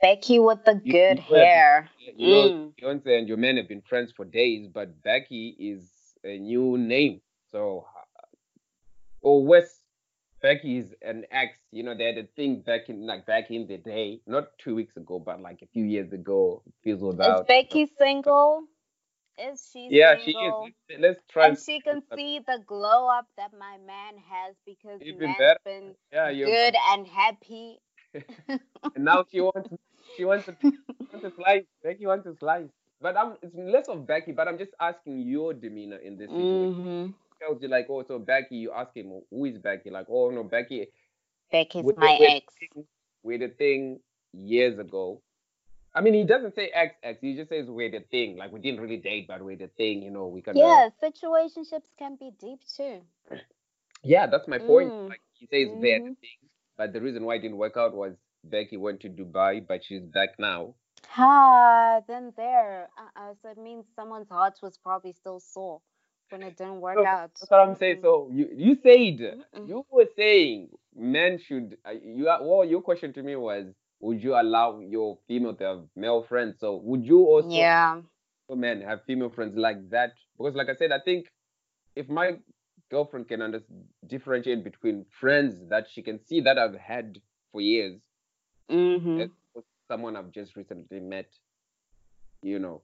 Becky 0.00 0.38
with 0.38 0.64
the 0.64 0.80
You- 0.84 0.92
good 0.92 1.18
you 1.18 1.24
were- 1.30 1.38
hair. 1.38 1.90
you 2.16 2.28
know, 2.28 2.48
Mm. 2.50 2.74
Beyonce 2.76 3.18
and 3.18 3.28
your 3.28 3.36
man 3.36 3.56
have 3.56 3.68
been 3.68 3.82
friends 3.82 4.12
for 4.12 4.24
days, 4.24 4.68
but 4.68 5.02
Becky 5.02 5.56
is 5.58 6.14
a 6.24 6.38
new 6.38 6.78
name. 6.78 7.20
So, 7.50 7.86
or 9.20 9.44
West, 9.44 9.82
Becky 10.40 10.78
is 10.78 10.94
an 11.02 11.26
ex. 11.30 11.58
You 11.72 11.82
know, 11.82 11.94
they 11.94 12.04
had 12.04 12.18
a 12.18 12.26
thing 12.26 12.60
back 12.60 12.88
in 12.88 13.04
like 13.06 13.26
back 13.26 13.50
in 13.50 13.66
the 13.66 13.78
day, 13.78 14.20
not 14.26 14.56
two 14.58 14.74
weeks 14.74 14.96
ago, 14.96 15.18
but 15.18 15.40
like 15.40 15.60
a 15.62 15.66
few 15.66 15.84
years 15.84 16.12
ago. 16.12 16.62
Fizzled 16.82 17.20
Is 17.20 17.26
out. 17.26 17.46
Becky 17.48 17.86
single? 17.98 18.64
Is 19.40 19.68
she 19.72 19.88
Yeah, 19.90 20.16
she 20.16 20.32
is. 20.32 20.54
Let's, 20.88 21.00
let's 21.00 21.20
try. 21.30 21.48
And 21.48 21.58
she 21.58 21.80
can 21.80 22.02
see 22.14 22.40
the 22.46 22.60
glow 22.66 23.08
up 23.08 23.26
that 23.36 23.52
my 23.58 23.78
man 23.86 24.14
has 24.30 24.54
because 24.66 25.00
Even 25.02 25.28
man's 25.28 25.38
better. 25.38 25.58
been 25.64 25.94
Yeah, 26.12 26.28
you're 26.30 26.48
good 26.48 26.74
and 26.92 27.06
happy. 27.06 27.80
and 28.48 29.04
now 29.04 29.24
she 29.30 29.40
wants 29.40 29.70
she 30.16 30.24
wants 30.24 30.48
a 30.48 30.56
wants 30.62 31.24
a 31.24 31.32
slice. 31.36 31.64
Becky 31.82 32.06
wants 32.06 32.26
a 32.26 32.34
slice. 32.36 32.68
But 33.00 33.16
I'm 33.16 33.36
it's 33.42 33.54
less 33.54 33.88
of 33.88 34.06
Becky, 34.06 34.32
but 34.32 34.46
I'm 34.48 34.58
just 34.58 34.72
asking 34.80 35.20
your 35.20 35.54
demeanor 35.54 35.96
in 35.96 36.18
this 36.18 36.28
situation. 36.28 36.74
Mm-hmm. 36.74 37.12
Tells 37.40 37.62
you 37.62 37.68
like, 37.68 37.86
oh, 37.88 38.04
so 38.06 38.18
Becky, 38.18 38.56
you 38.56 38.72
ask 38.72 38.94
him 38.94 39.22
who 39.30 39.44
is 39.46 39.56
Becky? 39.58 39.88
Like, 39.90 40.06
oh 40.10 40.28
no, 40.30 40.44
Becky, 40.44 40.88
Becky's 41.50 41.84
my 41.96 42.18
ex. 42.20 42.54
thing- 42.60 42.84
with 43.22 43.40
the 43.40 43.48
thing 43.48 44.00
years 44.32 44.78
ago. 44.78 45.22
I 45.94 46.00
mean, 46.02 46.14
he 46.14 46.24
doesn't 46.24 46.54
say 46.54 46.70
ex 46.74 46.94
ex. 47.02 47.18
He 47.20 47.36
just 47.36 47.50
says 47.50 47.66
we're 47.68 47.90
the 47.90 48.00
thing. 48.10 48.36
Like 48.36 48.52
we 48.52 48.60
didn't 48.60 48.80
really 48.80 48.98
date, 48.98 49.26
but 49.28 49.42
we're 49.42 49.56
the 49.56 49.68
thing. 49.76 50.02
You 50.02 50.10
know, 50.10 50.26
we 50.28 50.42
can. 50.42 50.56
Yeah, 50.56 50.90
situationships 51.02 51.96
can 51.98 52.16
be 52.16 52.32
deep 52.40 52.60
too. 52.76 53.02
Yeah, 54.02 54.26
that's 54.26 54.48
my 54.48 54.58
point. 54.58 54.90
Mm. 54.92 55.08
Like 55.08 55.20
he 55.34 55.46
says 55.46 55.74
they're 55.80 56.00
the 56.00 56.14
thing, 56.20 56.50
but 56.76 56.92
the 56.92 57.00
reason 57.00 57.24
why 57.24 57.36
it 57.36 57.40
didn't 57.40 57.58
work 57.58 57.76
out 57.76 57.94
was 57.94 58.14
Becky 58.44 58.76
went 58.76 59.00
to 59.00 59.08
Dubai, 59.10 59.66
but 59.66 59.84
she's 59.84 60.02
back 60.02 60.30
now. 60.38 60.74
Ah, 61.16 62.00
then 62.08 62.32
there. 62.36 62.88
Uh-uh, 62.98 63.34
so 63.42 63.50
it 63.50 63.58
means 63.58 63.86
someone's 63.96 64.28
heart 64.30 64.58
was 64.62 64.78
probably 64.78 65.12
still 65.12 65.40
sore 65.40 65.80
when 66.30 66.42
it 66.42 66.56
didn't 66.56 66.80
work 66.80 66.96
So, 66.96 67.04
out. 67.04 67.32
That's 67.40 67.50
what 67.50 67.60
I'm 67.60 67.76
saying. 67.76 67.98
Mm-mm. 67.98 68.02
So 68.02 68.30
you 68.32 68.48
you 68.56 68.76
said 68.82 69.40
Mm-mm. 69.54 69.66
you 69.68 69.84
were 69.90 70.08
saying 70.16 70.70
men 70.96 71.38
should. 71.38 71.78
Uh, 71.86 71.92
you 71.92 72.24
well, 72.24 72.64
your 72.64 72.82
question 72.82 73.12
to 73.14 73.22
me 73.22 73.36
was, 73.36 73.66
would 74.00 74.22
you 74.22 74.34
allow 74.34 74.80
your 74.80 75.18
female 75.28 75.54
to 75.56 75.64
have 75.64 75.84
male 75.96 76.22
friends? 76.22 76.58
So 76.60 76.76
would 76.76 77.04
you 77.06 77.20
also 77.20 77.68
Yeah. 77.68 78.02
men 78.54 78.80
have 78.82 79.04
female 79.04 79.30
friends 79.30 79.56
like 79.56 79.90
that 79.90 80.12
because 80.36 80.54
like 80.54 80.68
i 80.68 80.74
said 80.74 80.92
i 80.92 80.98
think 81.04 81.26
if 81.96 82.08
my 82.08 82.32
girlfriend 82.90 83.28
can 83.28 83.40
under- 83.42 83.62
differentiate 84.06 84.64
between 84.64 85.04
friends 85.20 85.56
that 85.68 85.88
she 85.88 86.02
can 86.02 86.18
see 86.24 86.40
that 86.40 86.58
i've 86.58 86.74
had 86.74 87.18
for 87.52 87.60
years 87.60 88.00
Mm-hmm. 88.70 89.26
as 89.56 89.64
someone 89.88 90.16
i've 90.16 90.30
just 90.32 90.56
recently 90.56 91.00
met 91.00 91.30
you 92.42 92.58
know 92.58 92.82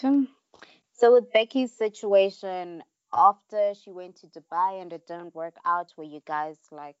Hmm. 0.00 0.24
So 0.92 1.12
with 1.12 1.32
Becky's 1.32 1.72
situation, 1.76 2.82
after 3.12 3.74
she 3.74 3.90
went 3.90 4.16
to 4.16 4.26
Dubai 4.28 4.80
and 4.80 4.92
it 4.92 5.06
didn't 5.06 5.34
work 5.34 5.56
out, 5.64 5.92
were 5.96 6.04
you 6.04 6.20
guys 6.26 6.58
like 6.70 6.98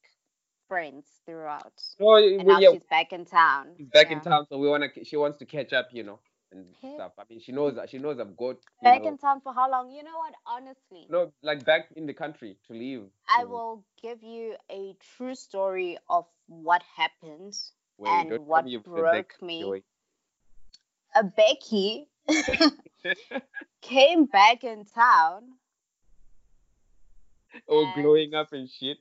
friends 0.70 1.04
throughout? 1.26 1.72
No, 1.98 2.14
And 2.14 2.38
well, 2.38 2.46
now 2.46 2.60
yeah, 2.60 2.70
she's 2.72 2.84
back 2.84 3.12
in 3.12 3.24
town. 3.26 3.66
she's 3.76 3.88
back 3.88 4.10
in 4.10 4.20
town, 4.20 4.46
so 4.48 4.56
we 4.56 4.68
wanna. 4.68 4.86
She 5.04 5.16
wants 5.16 5.38
to 5.38 5.44
catch 5.44 5.72
up, 5.72 5.88
you 5.92 6.04
know, 6.04 6.20
and 6.52 6.64
Okay. 6.82 6.94
stuff. 6.94 7.12
I 7.18 7.24
mean, 7.28 7.40
she 7.40 7.52
knows 7.52 7.74
that 7.74 7.90
she 7.90 7.98
knows 7.98 8.18
I've 8.20 8.36
got. 8.36 8.56
Back 8.82 9.00
know, 9.00 9.08
in 9.08 9.18
town 9.18 9.40
for 9.42 9.52
how 9.52 9.70
long? 9.70 9.90
You 9.90 10.04
know 10.04 10.16
what? 10.16 10.34
Honestly, 10.46 11.06
no, 11.10 11.32
like 11.42 11.64
back 11.64 11.88
in 11.96 12.06
the 12.06 12.14
country 12.14 12.56
to 12.68 12.72
leave. 12.72 13.02
I 13.28 13.42
to 13.42 13.50
will 13.50 13.84
give 14.00 14.22
you 14.22 14.54
a 14.70 14.94
true 15.16 15.34
story 15.34 15.98
of 16.08 16.24
what 16.46 16.82
happened 16.96 17.58
wait, 17.98 18.10
and 18.10 18.46
what 18.46 18.64
me 18.64 18.70
you've 18.70 18.84
said 18.84 19.02
broke 19.02 19.34
me. 19.42 19.60
joy. 19.60 19.82
A 21.16 21.24
Becky 21.24 22.06
came 23.82 24.26
back 24.26 24.62
in 24.62 24.84
town. 24.84 25.42
oh, 27.68 27.86
glowing 27.94 28.34
up 28.34 28.52
and 28.52 28.68
shit. 28.70 28.98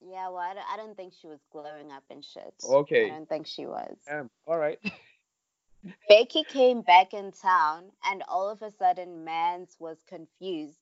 Yeah, 0.00 0.28
well, 0.28 0.38
I 0.38 0.54
don't, 0.54 0.66
I 0.72 0.76
don't 0.76 0.96
think 0.96 1.12
she 1.20 1.26
was 1.26 1.40
glowing 1.52 1.92
up 1.92 2.04
and 2.10 2.24
shit. 2.24 2.54
Okay. 2.64 3.06
I 3.06 3.08
don't 3.10 3.28
think 3.28 3.46
she 3.46 3.66
was. 3.66 3.96
Damn. 4.06 4.30
All 4.46 4.58
right. 4.58 4.78
Becky 6.08 6.44
came 6.44 6.82
back 6.82 7.14
in 7.14 7.32
town, 7.32 7.84
and 8.04 8.22
all 8.28 8.50
of 8.50 8.62
a 8.62 8.70
sudden, 8.70 9.24
Mans 9.24 9.76
was 9.78 9.98
confused 10.08 10.76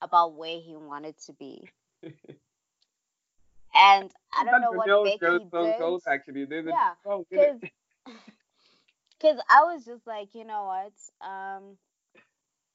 about 0.00 0.34
where 0.34 0.60
he 0.60 0.76
wanted 0.76 1.16
to 1.26 1.32
be. 1.32 1.68
And 3.74 4.12
I 4.32 4.44
don't 4.44 4.60
know 4.60 4.70
what 4.72 5.04
Becky 5.04 5.44
did. 5.44 6.02
actually, 6.06 6.44
there's 6.44 6.66
Yeah. 6.66 6.92
Because 9.18 9.40
I 9.50 9.64
was 9.64 9.84
just 9.84 10.06
like, 10.06 10.28
you 10.34 10.44
know 10.44 10.64
what? 10.66 11.28
Um, 11.28 11.76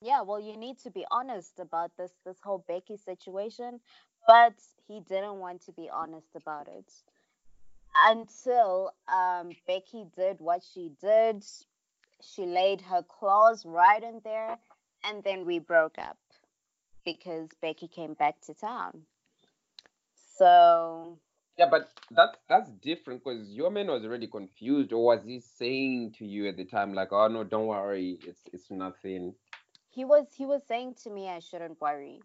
yeah, 0.02 0.22
well, 0.22 0.40
you 0.40 0.58
need 0.58 0.80
to 0.80 0.92
be 0.92 1.06
honest 1.12 1.60
about 1.60 1.92
this 1.98 2.12
this 2.26 2.38
whole 2.44 2.64
Becky 2.68 2.98
situation, 2.98 3.80
but 4.28 4.54
he 4.88 5.02
didn't 5.02 5.40
want 5.40 5.62
to 5.66 5.72
be 5.72 5.90
honest 5.90 6.36
about 6.36 6.68
it 6.68 6.92
until 8.08 8.94
um, 9.08 9.52
Becky 9.68 10.06
did 10.16 10.40
what 10.40 10.64
she 10.74 10.92
did. 11.02 11.44
She 12.22 12.46
laid 12.46 12.82
her 12.82 13.04
claws 13.04 13.66
right 13.66 14.04
in 14.04 14.22
there, 14.24 14.58
and 15.04 15.24
then 15.24 15.46
we 15.46 15.60
broke 15.60 15.98
up 15.98 16.18
because 17.06 17.50
Becky 17.62 17.88
came 17.88 18.14
back 18.14 18.42
to 18.42 18.54
town. 18.54 19.04
So 20.38 21.18
Yeah, 21.58 21.68
but 21.70 21.90
that's 22.12 22.38
that's 22.48 22.70
different 22.82 23.24
because 23.24 23.50
your 23.50 23.72
man 23.72 23.88
was 23.88 24.04
already 24.06 24.28
confused, 24.28 24.94
or 24.94 25.04
was 25.04 25.24
he 25.26 25.40
saying 25.40 26.14
to 26.20 26.26
you 26.26 26.48
at 26.48 26.58
the 26.58 26.66
time 26.66 26.94
like, 26.94 27.12
"Oh 27.12 27.28
no, 27.28 27.44
don't 27.44 27.68
worry, 27.68 28.20
it's 28.24 28.42
it's 28.54 28.72
nothing." 28.72 29.36
he 29.90 30.06
was 30.06 30.28
he 30.36 30.46
was 30.46 30.64
saying 30.68 30.96
to 31.04 31.10
me 31.10 31.30
I 31.30 31.40
shouldn't 31.40 31.82
worry. 31.82 32.22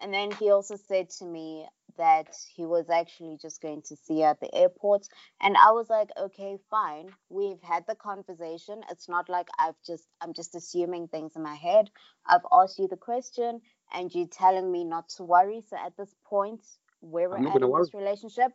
And 0.00 0.12
then 0.12 0.30
he 0.30 0.50
also 0.50 0.76
said 0.76 1.10
to 1.18 1.24
me 1.24 1.66
that 1.96 2.36
he 2.54 2.64
was 2.64 2.88
actually 2.88 3.36
just 3.42 3.60
going 3.60 3.82
to 3.82 3.96
see 3.96 4.20
her 4.20 4.28
at 4.28 4.40
the 4.40 4.54
airport. 4.54 5.06
And 5.40 5.56
I 5.56 5.72
was 5.72 5.90
like, 5.90 6.10
okay, 6.16 6.58
fine. 6.70 7.10
We've 7.28 7.60
had 7.62 7.84
the 7.88 7.96
conversation. 7.96 8.82
It's 8.90 9.08
not 9.08 9.28
like 9.28 9.48
I've 9.58 9.80
just 9.84 10.04
I'm 10.20 10.32
just 10.32 10.54
assuming 10.54 11.08
things 11.08 11.34
in 11.34 11.42
my 11.42 11.56
head. 11.56 11.90
I've 12.24 12.46
asked 12.52 12.78
you 12.78 12.86
the 12.88 12.96
question 12.96 13.60
and 13.92 14.14
you're 14.14 14.28
telling 14.28 14.70
me 14.70 14.84
not 14.84 15.08
to 15.16 15.24
worry. 15.24 15.62
So 15.68 15.76
at 15.76 15.96
this 15.96 16.14
point 16.24 16.60
where 17.00 17.28
we're 17.28 17.48
at 17.48 17.62
in 17.62 17.72
this 17.72 17.94
relationship, 17.94 18.52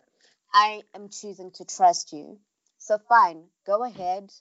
I 0.54 0.82
am 0.96 1.10
choosing 1.10 1.52
to 1.56 1.66
trust 1.66 2.14
you. 2.14 2.40
So 2.78 2.98
fine, 3.10 3.46
go 3.66 3.84
ahead. 3.84 4.32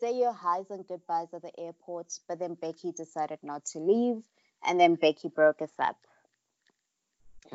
Say 0.00 0.18
your 0.18 0.32
highs 0.32 0.70
and 0.70 0.86
goodbyes 0.86 1.28
at 1.32 1.42
the 1.42 1.52
airport, 1.58 2.12
but 2.28 2.38
then 2.38 2.54
Becky 2.54 2.92
decided 2.92 3.38
not 3.42 3.64
to 3.66 3.78
leave, 3.78 4.22
and 4.66 4.80
then 4.80 4.96
Becky 4.96 5.28
broke 5.28 5.62
us 5.62 5.72
up. 5.78 5.96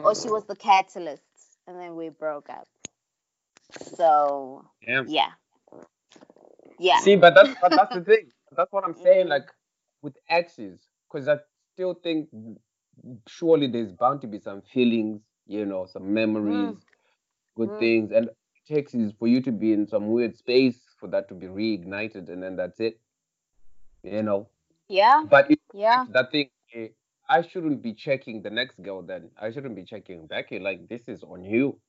Or 0.04 0.16
she 0.16 0.30
was 0.30 0.46
the 0.46 0.56
catalyst, 0.56 1.24
and 1.68 1.80
then 1.80 1.96
we 1.96 2.10
broke 2.10 2.50
up. 2.50 2.68
So 3.96 4.66
Yeah. 4.82 5.04
yeah, 5.08 5.32
yeah, 6.80 7.00
See, 7.00 7.16
but 7.16 7.36
that's 7.36 7.50
but 7.62 7.72
that's 7.72 7.94
the 7.96 8.02
thing. 8.06 8.32
That's 8.56 8.72
what 8.72 8.84
I'm 8.84 8.96
saying. 8.96 9.28
Mm. 9.28 9.30
Like 9.30 9.48
with 10.02 10.18
exes, 10.30 10.80
because 11.12 11.28
I 11.28 11.38
still 11.74 11.94
think 11.96 12.30
surely 13.28 13.68
there's 13.68 13.92
bound 13.92 14.22
to 14.22 14.28
be 14.28 14.40
some 14.40 14.62
feelings, 14.62 15.22
you 15.48 15.66
know, 15.66 15.86
some 15.86 16.14
memories, 16.14 16.76
good 17.56 17.70
Mm. 17.70 17.80
things, 17.80 18.12
and 18.12 18.28
it 18.28 18.38
takes 18.68 18.94
is 18.94 19.14
for 19.20 19.28
you 19.28 19.42
to 19.42 19.52
be 19.52 19.74
in 19.74 19.88
some 19.88 20.10
weird 20.12 20.36
space 20.36 20.80
for 21.00 21.08
that 21.10 21.28
to 21.30 21.36
be 21.36 21.48
reignited, 21.48 22.30
and 22.30 22.42
then 22.44 22.56
that's 22.56 22.80
it. 22.80 23.00
You 24.04 24.24
know, 24.24 24.50
yeah, 24.88 25.24
but 25.30 25.52
it, 25.52 25.60
yeah. 25.74 26.06
that 26.12 26.32
thing. 26.32 26.50
I 27.30 27.42
shouldn't 27.42 27.82
be 27.82 27.94
checking 27.94 28.42
the 28.42 28.50
next 28.50 28.82
girl 28.82 29.02
then. 29.02 29.30
I 29.40 29.52
shouldn't 29.52 29.76
be 29.76 29.84
checking 29.84 30.28
Becky. 30.28 30.60
Like 30.60 30.88
this 30.88 31.08
is 31.08 31.24
on 31.24 31.44
you. 31.44 31.80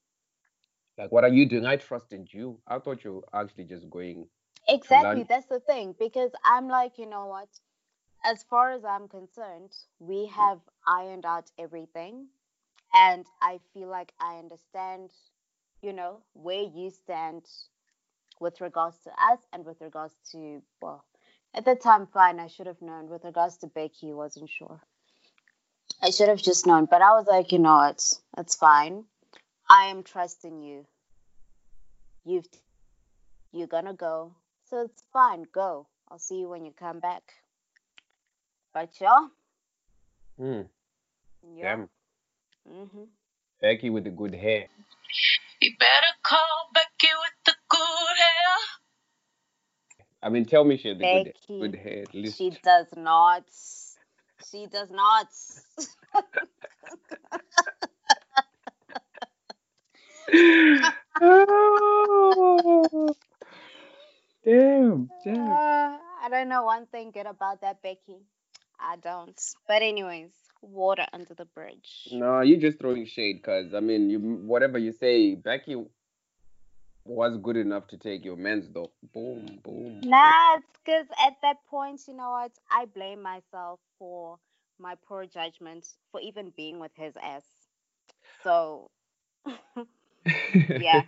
Like 0.96 1.12
what 1.12 1.24
are 1.24 1.32
you 1.32 1.46
doing? 1.46 1.64
I 1.64 1.76
trusted 1.76 2.28
you. 2.32 2.58
I 2.66 2.78
thought 2.78 3.04
you 3.04 3.12
were 3.14 3.40
actually 3.40 3.64
just 3.64 3.88
going. 3.88 4.26
Exactly, 4.68 5.24
that's 5.28 5.46
the 5.46 5.60
thing. 5.60 5.94
Because 5.98 6.32
I'm 6.44 6.68
like, 6.68 6.98
you 6.98 7.06
know 7.06 7.26
what? 7.26 7.48
As 8.24 8.42
far 8.50 8.72
as 8.72 8.84
I'm 8.84 9.06
concerned, 9.08 9.72
we 10.00 10.26
mm. 10.26 10.30
have 10.32 10.58
ironed 10.86 11.24
out 11.24 11.50
everything. 11.58 12.26
And 12.94 13.24
I 13.40 13.60
feel 13.72 13.88
like 13.88 14.12
I 14.20 14.38
understand, 14.38 15.10
you 15.82 15.92
know, 15.92 16.22
where 16.32 16.62
you 16.62 16.90
stand 16.90 17.46
with 18.40 18.60
regards 18.60 18.98
to 19.04 19.10
us 19.10 19.38
and 19.52 19.64
with 19.64 19.80
regards 19.80 20.14
to, 20.32 20.62
well, 20.80 21.04
at 21.54 21.64
the 21.64 21.74
time, 21.74 22.06
fine, 22.06 22.40
I 22.40 22.46
should 22.46 22.66
have 22.66 22.82
known. 22.82 23.08
With 23.08 23.24
regards 23.24 23.56
to 23.58 23.66
Becky, 23.66 24.12
wasn't 24.12 24.50
sure. 24.50 24.80
I 26.02 26.10
should 26.10 26.28
have 26.28 26.42
just 26.42 26.66
known. 26.66 26.86
But 26.86 27.02
I 27.02 27.10
was 27.12 27.26
like, 27.26 27.52
you 27.52 27.58
know 27.58 27.74
what? 27.74 28.12
It's 28.36 28.54
fine. 28.54 29.04
I 29.68 29.86
am 29.86 30.02
trusting 30.02 30.62
you. 30.62 30.86
You've 32.24 32.46
you're 33.52 33.66
gonna 33.66 33.94
go. 33.94 34.32
So 34.70 34.82
it's 34.82 35.02
fine, 35.12 35.46
go. 35.52 35.86
I'll 36.10 36.18
see 36.18 36.36
you 36.40 36.48
when 36.48 36.64
you 36.64 36.72
come 36.78 37.00
back. 37.00 37.22
But 38.74 38.90
yeah, 39.00 39.26
Hmm. 40.38 40.60
yeah. 41.54 41.76
Damn. 41.76 41.88
hmm 42.68 43.04
Becky 43.60 43.90
with 43.90 44.04
the 44.04 44.10
good 44.10 44.34
hair. 44.34 44.66
You 45.60 45.72
better 45.78 46.12
call 46.22 46.70
Becky 46.72 47.12
with 47.12 47.44
the 47.46 47.54
good 47.68 48.16
hair. 48.24 48.56
I 50.22 50.28
mean, 50.28 50.44
tell 50.44 50.64
me 50.64 50.76
she 50.76 50.88
had 50.88 50.98
the 50.98 51.04
good, 51.04 51.24
Becky, 51.24 51.60
good 51.60 51.74
hair 51.76 52.02
at 52.02 52.14
least. 52.14 52.38
She 52.38 52.50
does 52.62 52.86
not. 52.96 53.44
She 54.50 54.66
does 54.66 54.90
not. 54.90 55.26
oh, 61.20 63.14
damn, 64.44 65.08
damn. 65.24 65.52
Uh, 65.52 65.98
I 66.22 66.28
don't 66.30 66.48
know 66.48 66.64
one 66.64 66.86
thing 66.86 67.10
good 67.10 67.26
about 67.26 67.60
that, 67.62 67.82
Becky. 67.82 68.18
I 68.80 68.96
don't. 68.96 69.38
But 69.66 69.82
anyways, 69.82 70.30
water 70.62 71.06
under 71.12 71.34
the 71.34 71.44
bridge. 71.44 72.08
No, 72.12 72.40
you're 72.40 72.60
just 72.60 72.78
throwing 72.78 73.06
shade, 73.06 73.42
cause 73.42 73.74
I 73.74 73.80
mean, 73.80 74.10
you 74.10 74.18
whatever 74.20 74.78
you 74.78 74.92
say, 74.92 75.34
Becky 75.34 75.76
was 77.08 77.38
good 77.38 77.56
enough 77.56 77.88
to 77.88 77.98
take 77.98 78.24
your 78.24 78.36
men's 78.36 78.68
though. 78.70 78.92
Boom, 79.14 79.60
boom. 79.64 80.02
Nah, 80.02 80.56
it's 80.56 80.66
because 80.84 81.06
at 81.26 81.34
that 81.42 81.58
point, 81.68 82.02
you 82.08 82.14
know 82.14 82.30
what? 82.30 82.52
I 82.70 82.86
blame 82.86 83.22
myself 83.22 83.80
for 83.98 84.38
my 84.78 84.94
poor 85.08 85.26
judgment 85.26 85.86
for 86.12 86.20
even 86.20 86.52
being 86.56 86.78
with 86.80 86.92
his 86.96 87.14
ass. 87.22 87.44
So, 88.42 88.90
yeah. 90.76 91.02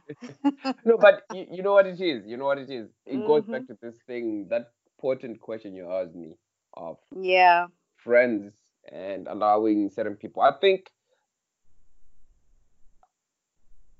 no, 0.84 0.98
but 0.98 1.22
you, 1.30 1.46
you 1.50 1.62
know 1.62 1.72
what 1.72 1.86
it 1.86 2.00
is. 2.00 2.24
You 2.26 2.36
know 2.36 2.46
what 2.46 2.58
it 2.58 2.70
is. 2.70 2.88
It 3.06 3.24
goes 3.24 3.44
back 3.50 3.52
Mm-hmm. 3.52 3.68
to 3.68 3.76
this 3.82 3.94
thing, 4.06 4.46
that 4.50 4.72
important 4.98 5.40
question 5.40 5.74
you 5.74 5.90
asked 5.90 6.14
me 6.14 6.36
of 6.74 6.96
yeah. 7.20 7.68
friends 7.96 8.52
and 8.90 9.26
allowing 9.28 9.90
certain 9.90 10.16
people. 10.16 10.42
I 10.42 10.52
think 10.60 10.90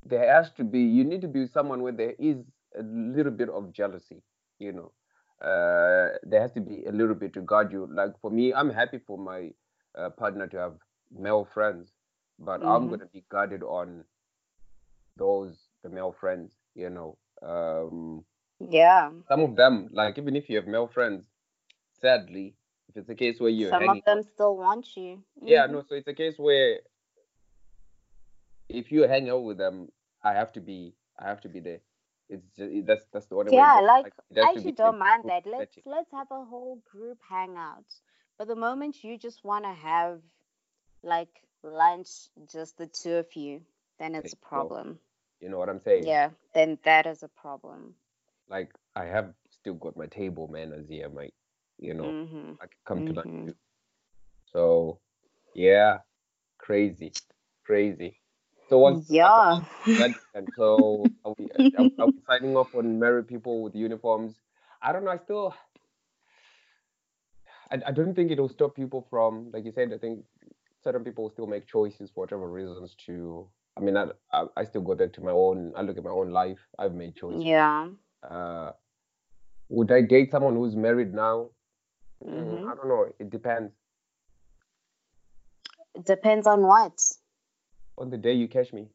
there 0.04 0.32
has 0.32 0.52
to 0.52 0.64
be. 0.64 0.80
You 0.80 1.04
need 1.04 1.20
to 1.22 1.28
be 1.28 1.46
someone 1.46 1.82
where 1.82 1.92
there 1.92 2.14
is 2.18 2.44
a 2.78 2.82
little 2.82 3.32
bit 3.32 3.48
of 3.48 3.72
jealousy. 3.72 4.22
You 4.58 4.72
know, 4.72 4.92
uh, 5.46 6.18
there 6.22 6.40
has 6.40 6.52
to 6.52 6.60
be 6.60 6.84
a 6.84 6.92
little 6.92 7.14
bit 7.14 7.32
to 7.34 7.40
guard 7.42 7.72
you. 7.72 7.88
Like 7.92 8.18
for 8.20 8.30
me, 8.30 8.52
I'm 8.54 8.70
happy 8.70 8.98
for 8.98 9.18
my 9.18 9.50
uh, 9.96 10.10
partner 10.10 10.46
to 10.48 10.58
have 10.58 10.74
male 11.10 11.44
friends, 11.44 11.92
but 12.38 12.62
I'm 12.66 12.88
Mhm. 12.88 12.88
gonna 12.88 13.06
be 13.06 13.24
guarded 13.30 13.62
on 13.62 14.04
those 15.16 15.68
the 15.82 15.88
male 15.90 16.12
friends. 16.12 16.56
You 16.74 16.90
know, 16.90 17.18
um, 17.42 18.24
Yeah. 18.60 19.10
some 19.28 19.40
of 19.40 19.56
them, 19.56 19.88
like 19.92 20.18
even 20.18 20.36
if 20.36 20.48
you 20.48 20.56
have 20.56 20.66
male 20.66 20.86
friends, 20.88 21.30
sadly, 21.92 22.56
if 22.88 22.96
it's 22.96 23.08
a 23.08 23.14
case 23.14 23.40
where 23.40 23.50
you're 23.50 23.70
Some 23.70 23.88
of 23.88 24.04
them 24.04 24.22
still 24.22 24.56
want 24.56 24.96
you. 24.96 25.24
yeah, 25.44 25.66
Mhm. 25.66 25.66
no, 25.66 25.82
so 25.82 25.94
it's 25.94 26.08
a 26.08 26.14
case 26.14 26.38
where 26.38 26.80
if 28.70 28.92
you 28.92 29.02
hang 29.02 29.30
out 29.30 29.44
with 29.44 29.58
them, 29.58 29.90
I 30.22 30.32
have 30.34 30.52
to 30.54 30.60
be 30.60 30.94
I 31.18 31.28
have 31.28 31.40
to 31.42 31.48
be 31.48 31.60
there. 31.60 31.80
It's 32.28 32.46
just, 32.56 32.86
that's 32.86 33.06
that's 33.12 33.26
the 33.26 33.36
only 33.36 33.52
way. 33.52 33.72
Yeah, 33.72 33.80
like, 33.80 34.08
I 34.42 34.54
actually 34.54 34.72
be 34.72 34.72
in 34.82 34.88
a 34.90 34.92
don't 34.92 34.98
mind 34.98 35.24
that. 35.26 35.46
Let's 35.46 35.70
setting. 35.70 35.84
let's 35.84 36.10
have 36.12 36.30
a 36.30 36.44
whole 36.44 36.76
group 36.90 37.18
hangout. 37.28 37.86
But 38.38 38.48
the 38.48 38.56
moment 38.56 39.04
you 39.04 39.18
just 39.18 39.44
want 39.44 39.64
to 39.64 39.72
have 39.72 40.22
like 41.02 41.42
lunch, 41.62 42.08
just 42.52 42.76
the 42.78 42.86
two 42.86 43.14
of 43.16 43.34
you, 43.36 43.62
then 43.98 44.14
it's 44.14 44.32
a 44.32 44.36
problem. 44.36 45.00
You 45.40 45.48
know 45.50 45.58
what 45.58 45.68
I'm 45.68 45.80
saying? 45.80 46.12
Yeah, 46.12 46.30
then 46.54 46.78
that 46.84 47.06
is 47.06 47.22
a 47.22 47.28
problem. 47.28 47.94
Like 48.48 48.72
I 48.94 49.04
have 49.06 49.34
still 49.50 49.74
got 49.74 49.96
my 49.96 50.06
table 50.06 50.48
manners 50.48 50.88
here, 50.88 51.08
my 51.08 51.30
you 51.78 51.94
know, 51.94 52.16
Mm-hmm. 52.16 52.52
I 52.60 52.66
can 52.66 52.78
come 52.86 53.02
to 53.04 53.12
lunch 53.14 53.28
Mhm. 53.28 53.46
too. 53.46 53.54
So 54.46 55.00
yeah, 55.54 55.98
crazy, 56.58 57.16
crazy. 57.64 58.19
So 58.70 58.78
what's 58.78 59.10
Yeah. 59.10 59.60
then? 59.98 60.14
So 60.56 61.10
are 61.24 61.34
we, 61.36 61.50
are, 61.76 62.06
we 62.06 62.12
signing 62.28 62.56
off 62.56 62.72
on 62.72 63.00
married 63.00 63.26
people 63.26 63.62
with 63.64 63.74
uniforms? 63.74 64.36
I 64.80 64.92
don't 64.92 65.04
know. 65.04 65.10
I 65.10 65.18
still, 65.18 65.54
I, 67.72 67.80
I 67.88 67.90
don't 67.90 68.14
think 68.14 68.30
it'll 68.30 68.48
stop 68.48 68.76
people 68.76 69.06
from, 69.10 69.50
like 69.52 69.64
you 69.64 69.72
said. 69.72 69.92
I 69.92 69.98
think 69.98 70.24
certain 70.84 71.02
people 71.02 71.24
will 71.24 71.30
still 71.30 71.48
make 71.48 71.66
choices 71.66 72.10
for 72.14 72.20
whatever 72.20 72.48
reasons. 72.48 72.94
To, 73.06 73.48
I 73.76 73.80
mean, 73.80 73.96
I, 73.96 74.06
I, 74.32 74.44
I 74.56 74.64
still 74.64 74.82
go 74.82 74.94
back 74.94 75.12
to 75.14 75.20
my 75.20 75.32
own. 75.32 75.72
I 75.76 75.82
look 75.82 75.98
at 75.98 76.04
my 76.04 76.10
own 76.10 76.30
life. 76.30 76.60
I've 76.78 76.94
made 76.94 77.16
choices. 77.16 77.44
Yeah. 77.44 77.88
Uh, 78.22 78.70
would 79.68 79.90
I 79.90 80.02
date 80.02 80.30
someone 80.30 80.54
who's 80.54 80.76
married 80.76 81.12
now? 81.12 81.50
Mm, 82.24 82.44
Mhm. 82.44 82.70
I 82.70 82.74
don't 82.76 82.88
know. 82.88 83.06
It 83.18 83.30
depends. 83.30 83.72
It 85.96 86.04
depends 86.06 86.46
on 86.46 86.62
what. 86.62 87.00
On 88.00 88.10
the 88.10 88.18
day 88.18 88.32
you 88.32 88.48
catch 88.48 88.72
me. 88.72 88.88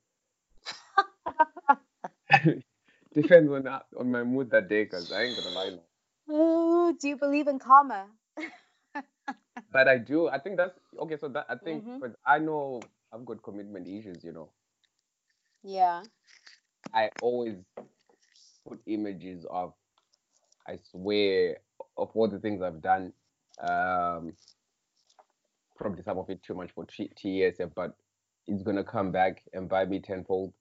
depends 3.13 3.51
on 3.51 3.63
that- 3.63 3.85
on 3.97 4.11
my 4.11 4.23
mood 4.23 4.49
that 4.51 4.67
day, 4.67 4.85
cause 4.85 5.11
I 5.11 5.23
ain't 5.23 5.37
gonna 5.37 5.55
lie. 5.55 5.69
now. 5.71 5.83
Oh, 6.29 6.93
do 6.99 7.07
you 7.09 7.17
believe 7.17 7.47
in 7.47 7.59
karma? 7.59 8.07
But 9.71 9.87
I 9.87 9.97
do. 9.99 10.27
I 10.27 10.39
think 10.39 10.57
that's 10.57 10.77
okay. 10.99 11.17
So 11.17 11.27
that 11.29 11.45
I 11.49 11.55
think, 11.55 11.85
Mhm. 11.85 11.99
but 11.99 12.15
I 12.25 12.39
know 12.39 12.81
I've 13.13 13.25
got 13.25 13.43
commitment 13.43 13.87
issues. 13.87 14.23
You 14.23 14.31
know, 14.33 14.49
Yeah. 15.63 16.03
I 16.93 17.09
always 17.21 17.55
put 18.67 18.81
images 18.87 19.45
of, 19.49 19.73
I 20.67 20.77
swear, 20.91 21.57
of 21.97 22.11
all 22.15 22.27
the 22.27 22.39
things 22.39 22.61
I've 22.61 22.81
done. 22.81 23.13
Um, 23.59 24.33
probably 25.75 26.03
some 26.03 26.17
of 26.17 26.29
it 26.29 26.41
too 26.43 26.53
much 26.53 26.71
for 26.71 26.85
TSF, 26.85 27.73
but 27.75 27.95
it's 28.47 28.63
gonna 28.63 28.83
come 28.83 29.11
back 29.11 29.43
and 29.53 29.69
buy 29.69 29.85
me 29.85 29.99
tenfold. 29.99 30.53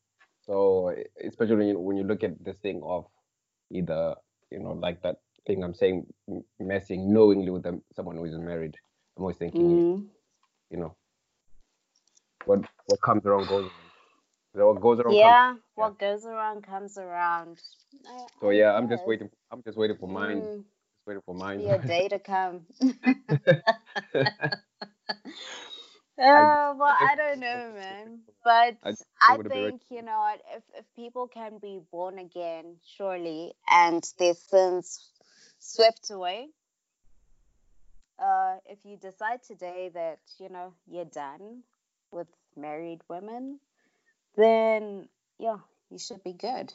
So 0.47 0.95
especially 1.25 1.57
when 1.57 1.69
you, 1.69 1.79
when 1.79 1.97
you 1.97 2.05
look 2.05 2.23
at 2.23 2.43
this 2.45 2.57
thing 2.59 2.81
of 2.85 3.07
either 3.71 4.15
you 4.51 4.61
know 4.61 4.73
like 4.73 5.03
that 5.03 5.17
thing 5.47 5.63
I'm 5.63 5.75
saying, 5.75 6.07
messing 6.59 7.13
knowingly 7.13 7.51
with 7.51 7.63
them, 7.63 7.83
someone 7.95 8.17
who 8.17 8.25
isn't 8.25 8.45
married. 8.45 8.77
I'm 9.17 9.23
always 9.25 9.37
thinking, 9.37 9.63
Mm. 9.63 10.07
you 10.71 10.79
know, 10.79 10.97
what 12.47 12.61
what 12.87 13.01
comes 13.03 13.25
around 13.27 13.47
goes 13.49 13.71
what 14.53 14.81
goes 14.81 15.01
around 15.01 15.15
comes. 15.15 15.19
Yeah. 15.19 15.55
What 15.75 15.99
goes 15.99 16.25
around 16.25 16.63
comes 16.63 16.97
around. 16.99 17.61
I, 18.07 18.27
So 18.41 18.51
yeah, 18.51 18.73
I'm 18.75 18.89
just 18.89 19.07
waiting. 19.07 19.31
I'm 19.51 19.63
just 19.63 19.77
waiting 19.77 19.97
for 19.99 20.09
mine. 20.09 20.43
Mm, 20.43 20.57
Just 20.57 21.07
waiting 21.07 21.23
for 21.27 21.35
mine. 21.35 21.61
your 21.61 21.79
day 21.79 22.09
to 22.09 22.19
come. 22.19 22.63
Uh, 26.19 26.75
well, 26.79 26.97
I 27.01 27.15
don't 27.17 27.41
know, 27.41 27.73
man. 27.75 28.21
But 28.45 28.77
I 28.85 28.93
I 29.21 29.33
want 29.33 29.45
to 29.45 29.51
be 29.51 29.57
ready. 29.57 29.71
think, 29.71 29.83
you 29.91 30.03
know 30.03 30.19
what, 30.19 30.41
if, 30.57 30.63
if 30.79 30.85
people 30.95 31.27
can 31.27 31.59
be 31.59 31.81
born 31.91 32.19
again, 32.19 32.77
surely, 32.97 33.55
and 33.69 34.05
their 34.19 34.35
sins 34.35 35.11
swept 35.59 36.11
away, 36.11 36.49
uh, 38.19 38.57
if 38.67 38.79
you 38.85 38.97
decide 38.97 39.43
today 39.43 39.91
that, 39.95 40.19
you 40.39 40.49
know, 40.49 40.75
you're 40.87 41.05
done 41.05 41.63
with 42.13 42.29
married 42.57 43.01
women, 43.09 43.59
then, 44.37 45.09
yeah, 45.39 45.59
you 45.91 45.99
should 45.99 46.23
be 46.23 46.33
good. 46.33 46.73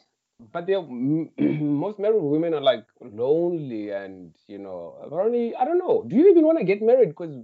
But 0.52 0.68
they're 0.68 0.82
most 0.82 2.00
married 2.00 2.22
women 2.22 2.54
are 2.54 2.62
like 2.62 2.86
lonely 3.02 3.90
and 3.92 4.34
you 4.48 4.58
know 4.58 4.96
apparently 5.04 5.54
I 5.54 5.66
don't 5.66 5.78
know. 5.78 6.06
Do 6.08 6.16
you 6.16 6.30
even 6.30 6.46
want 6.46 6.60
to 6.60 6.64
get 6.64 6.82
married? 6.82 7.10
Because 7.10 7.36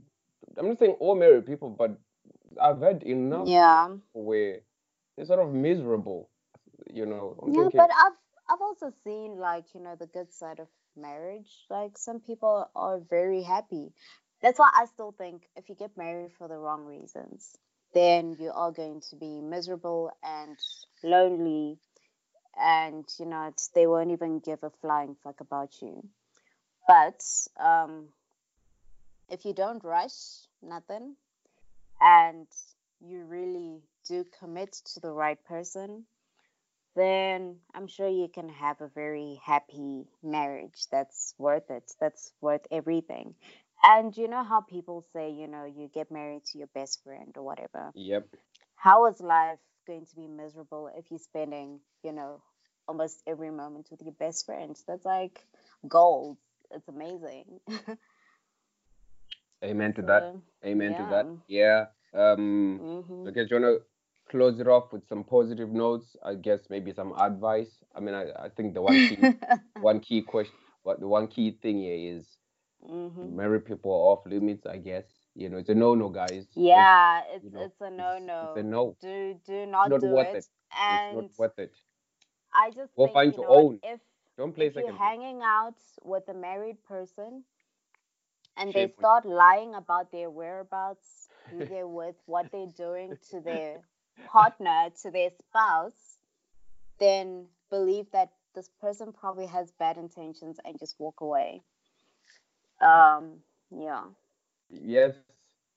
I'm 0.57 0.68
not 0.68 0.80
saying 0.80 0.95
all 0.99 1.15
married 1.15 1.45
people, 1.45 1.69
but 1.69 1.98
I've 2.61 2.82
had 2.82 3.03
enough 3.03 3.52
Yeah. 3.52 3.98
where 4.14 4.61
they're 5.15 5.26
sort 5.26 5.40
of 5.40 5.53
miserable. 5.53 6.30
You 6.94 7.06
know, 7.06 7.40
I'm 7.44 7.53
Yeah, 7.53 7.69
thinking, 7.69 7.77
but 7.77 7.90
I've 7.91 8.18
I've 8.49 8.61
also 8.61 8.91
seen 9.03 9.38
like, 9.38 9.73
you 9.73 9.82
know, 9.82 9.95
the 9.95 10.07
good 10.07 10.32
side 10.34 10.60
of 10.60 10.68
marriage. 10.95 11.65
Like 11.69 11.98
some 11.98 12.19
people 12.19 12.69
are 12.76 12.99
very 12.99 13.44
happy. 13.44 13.94
That's 14.41 14.60
why 14.60 14.69
I 14.73 14.86
still 14.86 15.11
think 15.11 15.48
if 15.56 15.69
you 15.69 15.76
get 15.76 15.98
married 15.98 16.32
for 16.38 16.48
the 16.48 16.57
wrong 16.57 16.86
reasons, 16.86 17.57
then 17.94 18.36
you 18.40 18.52
are 18.53 18.72
going 18.72 19.02
to 19.10 19.15
be 19.15 19.41
miserable 19.41 20.11
and 20.23 20.57
lonely 21.03 21.80
and 22.57 23.06
you 23.19 23.26
know, 23.26 23.48
it's, 23.48 23.68
they 23.69 23.88
won't 23.88 24.11
even 24.11 24.40
give 24.40 24.64
a 24.64 24.69
flying 24.82 25.15
fuck 25.23 25.40
about 25.41 25.82
you. 25.82 26.07
But 26.88 27.22
um 27.60 28.10
if 29.30 29.45
you 29.45 29.53
don't 29.53 29.84
rush 29.84 30.47
nothing 30.61 31.15
and 32.02 32.47
you 33.02 33.23
really 33.26 33.81
do 34.07 34.26
commit 34.39 34.73
to 34.93 34.99
the 34.99 35.11
right 35.11 35.43
person, 35.45 36.06
then 36.95 37.57
I'm 37.73 37.88
sure 37.88 38.07
you 38.07 38.27
can 38.27 38.49
have 38.49 38.81
a 38.81 38.88
very 38.88 39.39
happy 39.43 40.06
marriage 40.23 40.85
that's 40.91 41.34
worth 41.38 41.69
it. 41.69 41.91
That's 41.99 42.34
worth 42.41 42.65
everything. 42.72 43.35
And 43.84 44.15
you 44.18 44.27
know 44.27 44.43
how 44.43 44.61
people 44.61 45.06
say, 45.14 45.31
you 45.31 45.47
know, 45.47 45.65
you 45.65 45.89
get 45.93 46.11
married 46.11 46.45
to 46.45 46.57
your 46.57 46.68
best 46.73 47.03
friend 47.03 47.34
or 47.38 47.43
whatever. 47.43 47.93
yep, 47.93 48.27
How 48.76 49.06
is 49.07 49.19
life 49.22 49.60
going 49.88 50.06
to 50.06 50.15
be 50.15 50.27
miserable 50.27 50.89
if 50.95 51.11
you're 51.11 51.19
spending, 51.19 51.80
you 52.03 52.11
know, 52.14 52.41
almost 52.88 53.22
every 53.27 53.52
moment 53.52 53.88
with 53.91 54.02
your 54.02 54.14
best 54.14 54.45
friend? 54.45 54.76
That's 54.88 55.06
like 55.06 55.45
gold. 55.88 56.38
It's 56.72 56.88
amazing. 56.88 57.60
amen 59.65 59.93
to 59.95 60.03
that. 60.03 60.31
Amen 60.65 60.95
to 60.95 61.05
that. 61.07 61.31
Yeah. 61.47 61.87
Um. 62.13 62.83
hmm 62.83 63.27
Okay, 63.27 63.45
do 63.45 63.55
you 63.55 63.61
wanna 63.61 63.77
close 64.29 64.59
it 64.59 64.67
off 64.67 64.93
with 64.93 65.07
some 65.07 65.23
positive 65.23 65.69
notes? 65.71 66.15
I 66.23 66.35
guess 66.35 66.69
maybe 66.69 66.93
some 66.93 67.13
advice. 67.17 67.83
I 67.95 68.01
mean, 68.01 68.15
I, 68.15 68.25
I 68.45 68.49
think 68.49 68.73
the 68.73 68.81
one 68.81 69.01
key 69.01 69.31
one 69.79 69.99
key 70.01 70.21
question, 70.23 70.55
what 70.83 70.99
the 70.99 71.07
one 71.07 71.27
key 71.27 71.51
thing 71.61 71.79
here 71.79 72.15
is 72.17 72.37
hmm 72.81 73.39
married 73.39 73.65
people 73.65 73.91
are 73.91 74.13
off 74.13 74.25
limits. 74.27 74.65
I 74.65 74.77
guess 74.77 75.05
you 75.35 75.49
know 75.49 75.57
it's 75.57 75.69
a 75.69 75.75
no 75.75 75.95
no, 75.95 76.09
guys. 76.09 76.47
Yeah, 76.55 77.21
it's 77.33 77.43
you 77.43 77.51
know, 77.51 77.67
it's 77.67 77.81
a 77.81 77.89
it's- 77.97 78.09
no 78.09 78.17
it's 78.41 78.55
no. 78.55 78.57
a 78.57 78.63
no. 78.63 78.97
Do 79.01 79.35
do 79.45 79.65
not 79.65 79.97
not 79.97 80.01
do 80.01 80.19
worth 80.19 80.33
it. 80.35 80.45
it. 80.45 80.47
And 80.71 80.89
it's 80.89 81.03
not 81.11 81.25
worth 81.37 81.59
it. 81.59 81.75
I 82.53 82.71
just 82.71 82.93
Go 82.97 83.07
think 83.07 83.07
find 83.07 83.35
you 83.35 83.37
your 83.37 83.45
know 83.47 83.49
own. 83.49 83.81
if 83.83 84.01
Don't 84.37 84.53
play 84.53 84.67
if 84.67 84.77
you're 84.77 84.91
hanging 84.91 85.41
out 85.43 85.75
with 86.03 86.27
a 86.29 86.33
married 86.33 86.83
person 86.83 87.43
and 88.57 88.73
they 88.73 88.88
start 88.88 89.26
lying 89.26 89.73
about 89.76 90.11
their 90.11 90.30
whereabouts, 90.30 91.30
who 91.49 91.65
they're 91.68 91.88
with, 91.88 92.15
what 92.26 92.52
they're 92.52 92.65
doing 92.65 93.18
to 93.32 93.41
their 93.41 93.82
partner, 94.26 94.90
to 95.02 95.11
their 95.11 95.30
spouse, 95.30 96.19
then 96.99 97.48
believe 97.69 98.11
that 98.11 98.32
this 98.56 98.69
person 98.82 99.11
probably 99.14 99.48
has 99.48 99.72
bad 99.72 99.98
intentions 99.98 100.60
and 100.65 100.80
just 100.80 100.99
walk 100.99 101.22
away. 101.22 101.64
Um, 102.82 103.41
yeah. 103.72 104.03
Yes, 104.69 105.15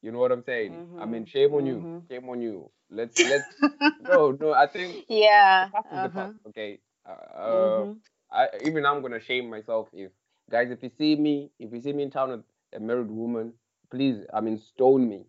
you 0.02 0.10
know 0.10 0.18
what 0.18 0.32
I'm 0.32 0.42
saying. 0.42 0.84
I 0.96 1.06
mean, 1.06 1.16
Mhm, 1.16 1.26
shame 1.26 1.54
on 1.54 1.66
you. 1.66 1.86
mhm. 1.86 2.08
Shame 2.10 2.28
on 2.28 2.40
you. 2.40 2.70
Let's 2.90 3.16
let's. 3.22 3.56
no, 3.98 4.32
no. 4.32 4.52
I 4.52 4.66
think 4.66 5.00
Yeah. 5.08 5.60
the 5.60 5.66
past 5.66 5.92
is 5.92 6.02
the 6.02 6.10
Uh-huh. 6.10 6.30
past. 6.30 6.34
Okay. 6.48 6.80
Uh, 7.06 7.10
uh, 7.38 7.86
Mhm. 7.86 8.00
I 8.30 8.48
even 8.64 8.86
I'm 8.86 9.02
gonna 9.02 9.20
shame 9.20 9.48
myself 9.50 9.88
if 9.92 10.10
guys 10.50 10.70
if 10.70 10.82
you 10.82 10.90
see 10.98 11.16
me 11.16 11.50
if 11.58 11.72
you 11.72 11.80
see 11.80 11.92
me 11.92 12.02
in 12.04 12.10
town 12.10 12.44
a 12.74 12.80
married 12.80 13.10
woman, 13.10 13.52
please 13.90 14.24
I 14.32 14.40
mean 14.40 14.58
stone 14.58 15.08
me. 15.08 15.26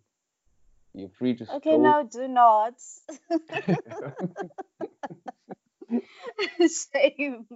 You're 0.94 1.10
free 1.18 1.34
to 1.36 1.44
Okay, 1.46 1.70
stone. 1.70 1.82
no, 1.82 2.08
do 2.10 2.28
not. 2.28 2.74
Shame. 6.92 7.46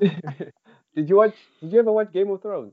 did 0.00 1.08
you 1.08 1.16
watch? 1.16 1.34
Did 1.60 1.72
you 1.72 1.78
ever 1.80 1.92
watch 1.92 2.12
Game 2.12 2.30
of 2.30 2.42
Thrones? 2.42 2.72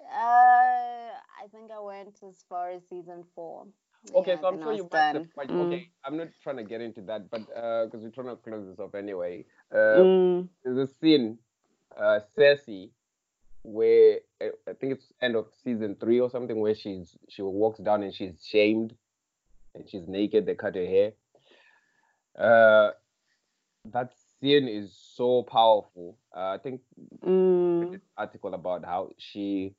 Uh, 0.00 1.10
I 1.42 1.46
think 1.50 1.70
I 1.70 1.80
went 1.80 2.18
as 2.26 2.44
far 2.48 2.70
as 2.70 2.82
season 2.88 3.24
four. 3.34 3.66
Okay, 4.14 4.32
Yeah, 4.32 4.40
so 4.40 4.48
I'm 4.48 4.62
sure 4.62 4.72
you 4.72 4.82
must 4.84 4.92
have 4.92 5.14
done. 5.14 5.28
watched. 5.36 5.50
Mm. 5.50 5.66
Okay, 5.66 5.88
I'm 6.04 6.16
not 6.16 6.28
trying 6.42 6.56
to 6.58 6.64
get 6.64 6.80
into 6.80 7.00
that, 7.02 7.30
but 7.30 7.46
because 7.46 8.02
we're 8.02 8.10
trying 8.10 8.28
to 8.28 8.36
close 8.36 8.66
this 8.68 8.78
up 8.78 8.94
anyway. 8.94 9.44
Uh, 9.72 9.76
Mm. 10.00 10.48
there's 10.64 10.78
a 10.78 10.86
scene, 11.00 11.38
uh, 11.96 12.20
Cersei, 12.36 12.90
where 13.64 14.20
uh, 14.42 14.48
I 14.68 14.74
think 14.74 14.94
it's 14.94 15.12
end 15.22 15.36
of 15.36 15.48
season 15.64 15.96
three 16.00 16.20
or 16.20 16.30
something, 16.30 16.60
where 16.60 16.76
she's 16.76 17.16
she 17.28 17.42
walks 17.42 17.80
down 17.80 18.04
and 18.04 18.14
she's 18.14 18.44
shamed, 18.46 18.94
and 19.74 19.88
she's 19.88 20.08
naked. 20.08 20.46
They 20.46 20.54
cut 20.54 20.76
her 20.76 20.86
hair. 20.86 21.12
Uh, 22.38 22.92
that 23.86 24.12
scene 24.40 24.68
is 24.68 24.96
so 25.16 25.42
powerful. 25.42 26.18
Uh, 26.36 26.50
I 26.50 26.58
think 26.62 26.82
Mm, 27.24 28.00
article 28.16 28.54
about 28.54 28.84
how 28.84 29.10
she 29.18 29.74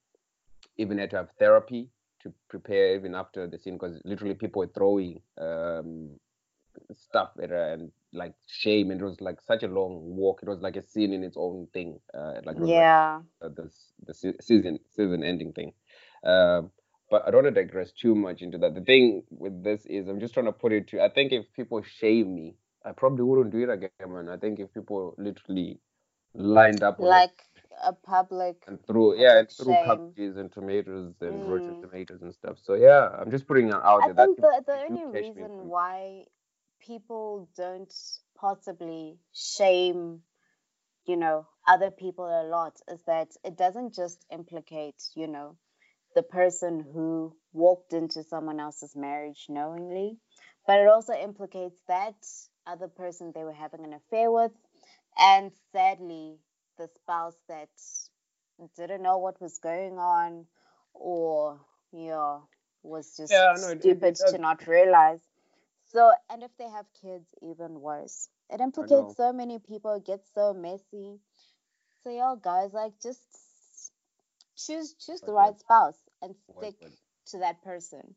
even 0.78 0.98
had 0.98 1.12
to 1.12 1.18
have 1.18 1.30
therapy 1.40 1.90
to 2.22 2.34
prepare 2.49 2.95
even 2.95 3.16
after 3.16 3.48
the 3.48 3.57
scene 3.60 3.76
because 3.76 4.02
literally 4.06 4.36
people 4.36 4.60
were 4.62 4.72
throwing 4.76 5.22
um, 5.40 6.20
stuff 6.93 7.31
at 7.43 7.52
her 7.52 7.73
and 7.73 7.91
like 8.14 8.34
shame 8.47 8.91
and 8.91 9.02
it 9.02 9.06
was 9.06 9.22
like 9.22 9.41
such 9.41 9.64
a 9.64 9.68
long 9.68 9.99
walk 10.18 10.41
it 10.43 10.49
was 10.49 10.61
like 10.61 10.77
a 10.77 10.84
scene 10.84 11.14
in 11.14 11.23
its 11.23 11.38
own 11.38 11.68
thing 11.73 11.99
uh, 12.15 12.35
like 12.45 12.60
was 12.60 12.73
like, 12.73 12.88
yeah. 12.88 13.22
uh, 13.43 13.49
the 13.56 13.72
the 14.07 14.14
season 14.41 14.80
season 14.95 15.23
ending 15.23 15.53
thing 15.53 15.73
um, 16.26 16.72
but 17.11 17.23
I 17.27 17.31
don't 17.31 17.43
want 17.45 17.56
to 17.56 17.64
digress 17.64 17.91
too 17.93 18.15
much 18.15 18.41
into 18.41 18.57
that 18.60 18.76
the 18.76 18.81
thing 18.81 19.23
with 19.31 19.64
this 19.64 19.85
is 19.88 20.07
I'm 20.10 20.19
just 20.19 20.34
trying 20.34 20.47
to 20.47 20.53
put 20.53 20.73
it 20.73 20.89
to 20.89 21.02
I 21.03 21.10
think 21.10 21.34
if 21.34 21.45
people 21.56 21.84
shame 21.84 22.35
me 22.35 22.56
I 22.85 22.93
probably 22.93 23.23
wouldn't 23.23 23.52
do 23.52 23.64
it 23.64 23.69
again 23.72 23.91
man 24.14 24.30
I 24.30 24.38
think 24.38 24.60
if 24.60 24.73
people 24.73 25.15
literally 25.18 25.80
lined 26.35 26.84
up 26.84 26.99
Like 26.99 27.43
a 27.84 27.93
public. 27.93 28.68
and 28.68 28.80
through 28.88 29.19
yeah 29.19 29.39
and 29.39 29.49
threw 29.60 29.77
shame. 29.77 29.77
cabbages 29.77 30.38
and 30.38 30.52
tomatoes 30.52 31.14
and 31.22 31.45
roasted 31.45 31.76
Mm. 31.76 31.81
tomatoes 31.81 32.22
and 32.22 32.34
stuff 32.34 32.57
so 32.64 32.76
yeah 32.76 33.10
i'm 33.19 33.31
just 33.31 33.47
putting 33.47 33.69
it 33.69 33.76
out 33.76 34.06
I 34.06 34.10
there 34.15 34.15
think 34.15 34.39
if 34.39 34.41
the, 34.41 34.64
the 34.65 34.73
only 34.73 35.06
reason 35.06 35.68
why 35.69 36.26
people 36.86 37.49
don't 37.57 37.94
possibly 38.38 39.18
shame, 39.34 40.22
you 41.06 41.18
know, 41.18 41.48
other 41.68 41.91
people 41.91 42.26
a 42.26 42.44
lot 42.48 42.74
is 42.91 43.02
that 43.07 43.30
it 43.44 43.57
doesn't 43.57 43.94
just 43.94 44.26
implicate, 44.32 45.02
you 45.16 45.28
know, 45.28 45.57
the 46.16 46.24
person 46.24 46.86
who 46.94 47.36
walked 47.53 47.94
into 47.94 48.24
someone 48.24 48.60
else's 48.60 48.95
marriage 48.95 49.45
knowingly, 49.49 50.18
but 50.68 50.80
it 50.80 50.88
also 50.88 51.14
implicates 51.14 51.76
that 51.88 52.16
other 52.68 52.88
person 52.88 53.32
they 53.34 53.44
were 53.44 53.53
having 53.53 53.84
an 53.84 53.94
affair 53.94 54.32
with, 54.32 54.52
and 55.18 55.52
sadly, 55.72 56.38
the 56.78 56.90
spouse 57.02 57.36
that 57.48 57.70
didn't 58.78 59.02
know 59.02 59.18
what 59.18 59.41
was 59.41 59.60
going 59.60 59.98
on 59.98 60.45
or, 60.94 61.60
yeah, 61.91 62.40
was 62.84 63.16
just 63.18 63.32
Yeah, 63.32 63.53
no, 63.57 63.68
it- 63.70 63.86
it- 63.86 64.03
it 64.03 64.16
stupid 64.16 64.16
to 64.16 64.38
not 64.38 64.68
realize. 64.68 65.22
So, 65.91 66.12
and 66.30 66.44
if 66.44 66.56
they 66.57 66.70
have 66.70 66.86
kids, 67.02 67.34
even 67.41 67.82
worse. 67.82 68.30
It 68.49 68.62
implicates 68.62 69.16
so 69.16 69.32
many 69.34 69.60
people, 69.60 69.94
it 69.95 70.06
gets 70.06 70.30
so 70.34 70.53
messy. 70.53 71.20
So, 72.03 72.10
y'all 72.10 72.36
guys, 72.36 72.74
like, 72.74 72.99
just 73.02 73.91
choose 74.57 74.94
choose 74.95 75.22
the 75.22 75.32
right 75.34 75.57
spouse 75.60 75.98
and 76.22 76.36
stick 76.57 76.76
to 77.28 77.38
that 77.40 77.62
person 77.64 78.16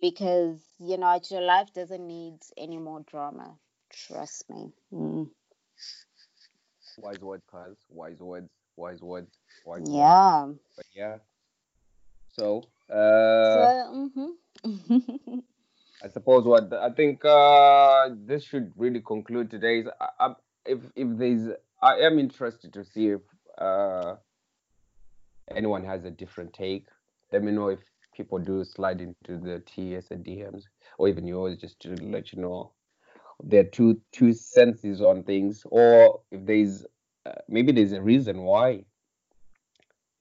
because 0.00 0.60
you 0.78 0.96
know 0.96 1.18
your 1.30 1.40
life 1.42 1.72
doesn't 1.72 2.06
need 2.06 2.38
any 2.56 2.78
more 2.78 3.00
drama. 3.00 3.58
Trust 3.90 4.48
me. 4.50 4.72
Mm. 4.92 5.30
wise 6.96 7.20
words 7.20 7.44
cuz 7.50 7.76
wise 7.88 8.20
words 8.20 8.50
wise 8.76 9.02
words 9.02 9.38
wise 9.64 9.88
words 9.88 9.90
Yeah. 9.92 10.52
but 10.76 10.86
yeah 10.94 11.18
so 12.28 12.62
uh 12.90 13.52
So, 13.52 14.10
hmm 14.64 15.40
i 16.06 16.08
suppose 16.08 16.44
what 16.44 16.72
i 16.72 16.90
think 16.90 17.24
uh 17.24 18.08
this 18.26 18.44
should 18.44 18.72
really 18.76 19.00
conclude 19.00 19.50
today's 19.50 19.86
I, 20.00 20.08
I, 20.26 20.34
if 20.64 20.78
if 20.94 21.08
there's 21.18 21.48
i 21.82 21.96
am 21.96 22.18
interested 22.18 22.72
to 22.74 22.84
see 22.84 23.08
if 23.08 23.20
uh 23.58 24.14
anyone 25.54 25.84
has 25.84 26.04
a 26.04 26.10
different 26.10 26.52
take. 26.52 26.88
Let 27.32 27.42
me 27.42 27.52
know 27.52 27.68
if 27.68 27.80
people 28.14 28.38
do 28.38 28.64
slide 28.64 29.00
into 29.00 29.38
the 29.38 29.62
ts 29.66 30.10
and 30.10 30.24
dms 30.24 30.62
or 30.98 31.08
even 31.08 31.26
yours 31.26 31.58
just 31.58 31.78
to 31.80 31.90
let 31.96 32.32
you 32.32 32.40
know 32.40 32.72
their 33.42 33.64
two 33.64 34.00
two 34.12 34.32
senses 34.32 35.02
on 35.02 35.22
things 35.22 35.62
or 35.66 36.20
if 36.30 36.46
there's 36.46 36.86
uh, 37.26 37.32
maybe 37.48 37.72
there's 37.72 37.92
a 37.92 38.00
reason 38.00 38.42
why 38.42 38.82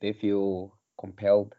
they 0.02 0.12
feel 0.12 0.76
compelled 0.99 1.56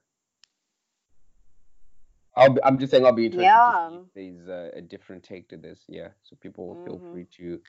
I'll 2.36 2.50
be, 2.50 2.62
i'm 2.64 2.78
just 2.78 2.92
saying 2.92 3.06
i'll 3.06 3.12
be 3.12 3.26
interested 3.26 3.40
Yeah. 3.40 3.64
to 3.64 3.72
see 3.72 3.96
if 3.96 4.02
there's 4.14 4.48
a, 4.48 4.78
a 4.78 4.82
different 4.82 5.24
take 5.24 5.48
to 5.50 5.58
this 5.58 5.84
yeah 5.88 6.10
so 6.22 6.36
people 6.42 6.78
feel 6.84 7.00
Mhm. 7.00 7.10
free 7.10 7.26
to 7.38 7.62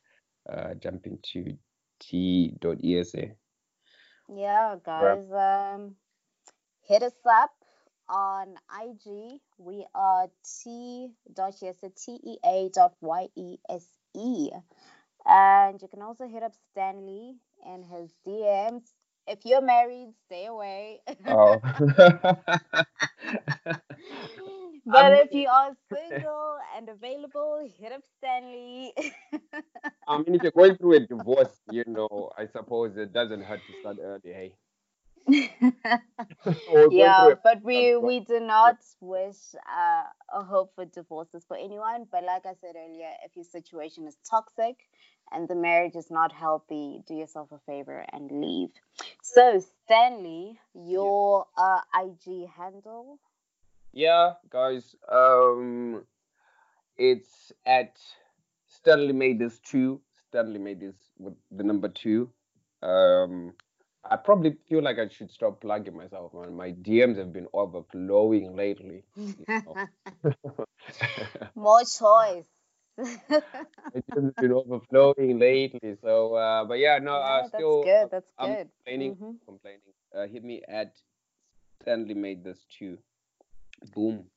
uh, 0.51 0.75
jump 0.75 1.07
into 1.07 1.57
t.esa 2.01 3.29
Yeah, 4.33 4.75
guys. 4.83 5.31
Um, 5.31 5.95
hit 6.83 7.03
us 7.03 7.13
up 7.29 7.51
on 8.09 8.55
IG. 8.71 9.41
We 9.57 9.85
are 9.95 10.29
t 10.43 11.11
dot 11.33 11.55
yesa 11.61 11.91
t 11.95 12.19
e 12.23 12.37
a 12.45 12.69
dot 12.73 12.95
y 13.01 13.29
e 13.35 13.57
s 13.69 13.85
e, 14.15 14.49
and 15.25 15.81
you 15.81 15.89
can 15.89 16.03
also 16.03 16.27
hit 16.27 16.43
up 16.43 16.55
Stanley 16.71 17.37
in 17.65 17.83
his 17.83 18.13
DMs. 18.27 18.83
If 19.27 19.45
you're 19.45 19.61
married, 19.61 20.13
stay 20.25 20.47
away. 20.47 21.01
oh 21.27 21.61
but 24.87 25.13
I'm- 25.13 25.13
if 25.13 25.33
you 25.33 25.47
are 25.49 25.71
single 25.93 26.57
and 26.77 26.89
available, 26.89 27.69
hit 27.79 27.91
up 27.93 28.01
Stanley. 28.17 28.93
i 30.07 30.17
mean 30.17 30.35
if 30.35 30.41
you're 30.43 30.51
going 30.51 30.75
through 30.77 30.93
a 30.95 30.99
divorce 30.99 31.59
you 31.67 31.83
know 31.87 32.31
i 32.37 32.45
suppose 32.47 32.97
it 32.97 33.13
doesn't 33.13 33.41
hurt 33.43 33.65
to 33.67 33.73
start 33.73 33.97
early 34.01 34.33
hey 34.33 34.53
yeah, 36.89 37.31
but 37.43 37.63
we 37.63 37.95
we 37.97 38.19
do 38.21 38.39
not 38.39 38.77
wish 39.01 39.37
uh, 39.55 40.03
a 40.33 40.43
hope 40.43 40.73
for 40.75 40.85
divorces 40.85 41.43
for 41.47 41.57
anyone. 41.57 42.07
But 42.11 42.23
like 42.23 42.45
I 42.45 42.53
said 42.61 42.75
earlier, 42.77 43.11
if 43.25 43.35
your 43.35 43.45
situation 43.45 44.07
is 44.07 44.17
toxic 44.29 44.77
and 45.31 45.47
the 45.47 45.55
marriage 45.55 45.95
is 45.95 46.11
not 46.11 46.31
healthy, 46.31 47.03
do 47.07 47.15
yourself 47.15 47.51
a 47.51 47.59
favor 47.59 48.05
and 48.13 48.31
leave. 48.31 48.69
So 49.21 49.61
Stanley, 49.85 50.59
your 50.73 51.45
uh, 51.57 51.81
IG 51.95 52.47
handle. 52.57 53.19
Yeah 53.93 54.33
guys 54.49 54.95
um 55.11 56.03
it's 56.97 57.51
at 57.65 57.97
stanley 58.67 59.13
made 59.13 59.39
this 59.39 59.59
two 59.59 60.01
stanley 60.27 60.59
made 60.59 60.79
this 60.79 60.95
with 61.17 61.33
the 61.51 61.63
number 61.63 61.87
two 61.89 62.29
um 62.83 63.53
i 64.09 64.15
probably 64.15 64.55
feel 64.69 64.81
like 64.83 64.99
i 64.99 65.07
should 65.07 65.31
stop 65.31 65.61
plugging 65.61 65.95
myself 65.95 66.33
man 66.33 66.55
my 66.55 66.71
dms 66.71 67.17
have 67.17 67.33
been 67.33 67.47
overflowing 67.53 68.55
lately 68.55 69.03
know. 69.65 69.79
More 71.55 71.81
choice. 71.83 72.45
have 74.15 74.35
been 74.37 74.51
overflowing 74.53 75.39
lately 75.39 75.95
so 76.01 76.35
uh 76.35 76.65
but 76.65 76.79
yeah 76.79 76.97
no 76.99 77.13
Yeah, 77.13 77.19
uh 77.19 77.43
that's 77.51 77.53
still 77.53 77.81
good. 77.83 78.09
That's 78.11 78.31
I'm 78.37 78.57
good. 78.57 78.69
complaining 78.77 79.15
Mhm. 79.21 79.35
complaining 79.45 79.93
uh 80.17 80.27
hit 80.27 80.43
me 80.43 80.61
at 80.67 80.95
stanley 81.81 82.13
made 82.13 82.43
this 82.43 82.65
two 82.77 82.97
boom 83.85 84.29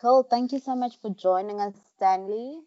Cool. 0.00 0.22
Thank 0.24 0.52
you 0.52 0.58
so 0.58 0.74
much 0.74 0.96
for 1.00 1.10
joining 1.10 1.60
us, 1.60 1.74
Stanley. 1.96 2.60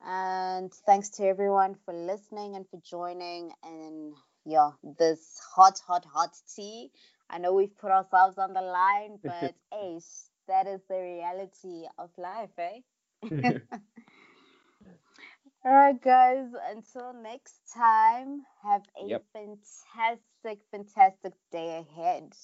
And 0.00 0.72
thanks 0.72 1.08
to 1.10 1.24
everyone 1.24 1.74
for 1.84 1.92
listening 1.94 2.54
and 2.56 2.68
for 2.68 2.78
joining 2.80 3.52
in 3.64 4.14
yeah, 4.44 4.72
this 4.82 5.40
hot, 5.54 5.78
hot, 5.86 6.04
hot 6.04 6.34
tea. 6.54 6.90
I 7.28 7.38
know 7.38 7.52
we've 7.54 7.76
put 7.76 7.90
ourselves 7.90 8.38
on 8.38 8.52
the 8.52 8.62
line, 8.62 9.18
but 9.24 9.54
hey, 9.70 10.00
that 10.48 10.66
is 10.66 10.80
the 10.88 10.96
reality 11.00 11.86
of 11.98 12.10
life, 12.18 12.50
eh? 12.58 12.80
All 15.64 15.72
right, 15.72 16.00
guys. 16.00 16.52
Until 16.70 17.12
next 17.12 17.60
time, 17.74 18.44
have 18.62 18.82
a 18.96 19.12
Yep. 19.12 19.24
fantastic, 19.32 20.60
fantastic 20.70 21.34
day 21.50 21.78
ahead. 21.78 22.34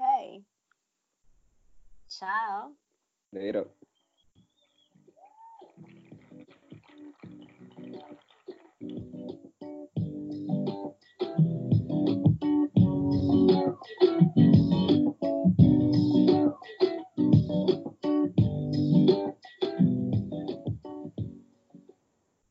Okay. 0.00 0.42
Tchau. 2.10 2.74
Later. 3.32 3.66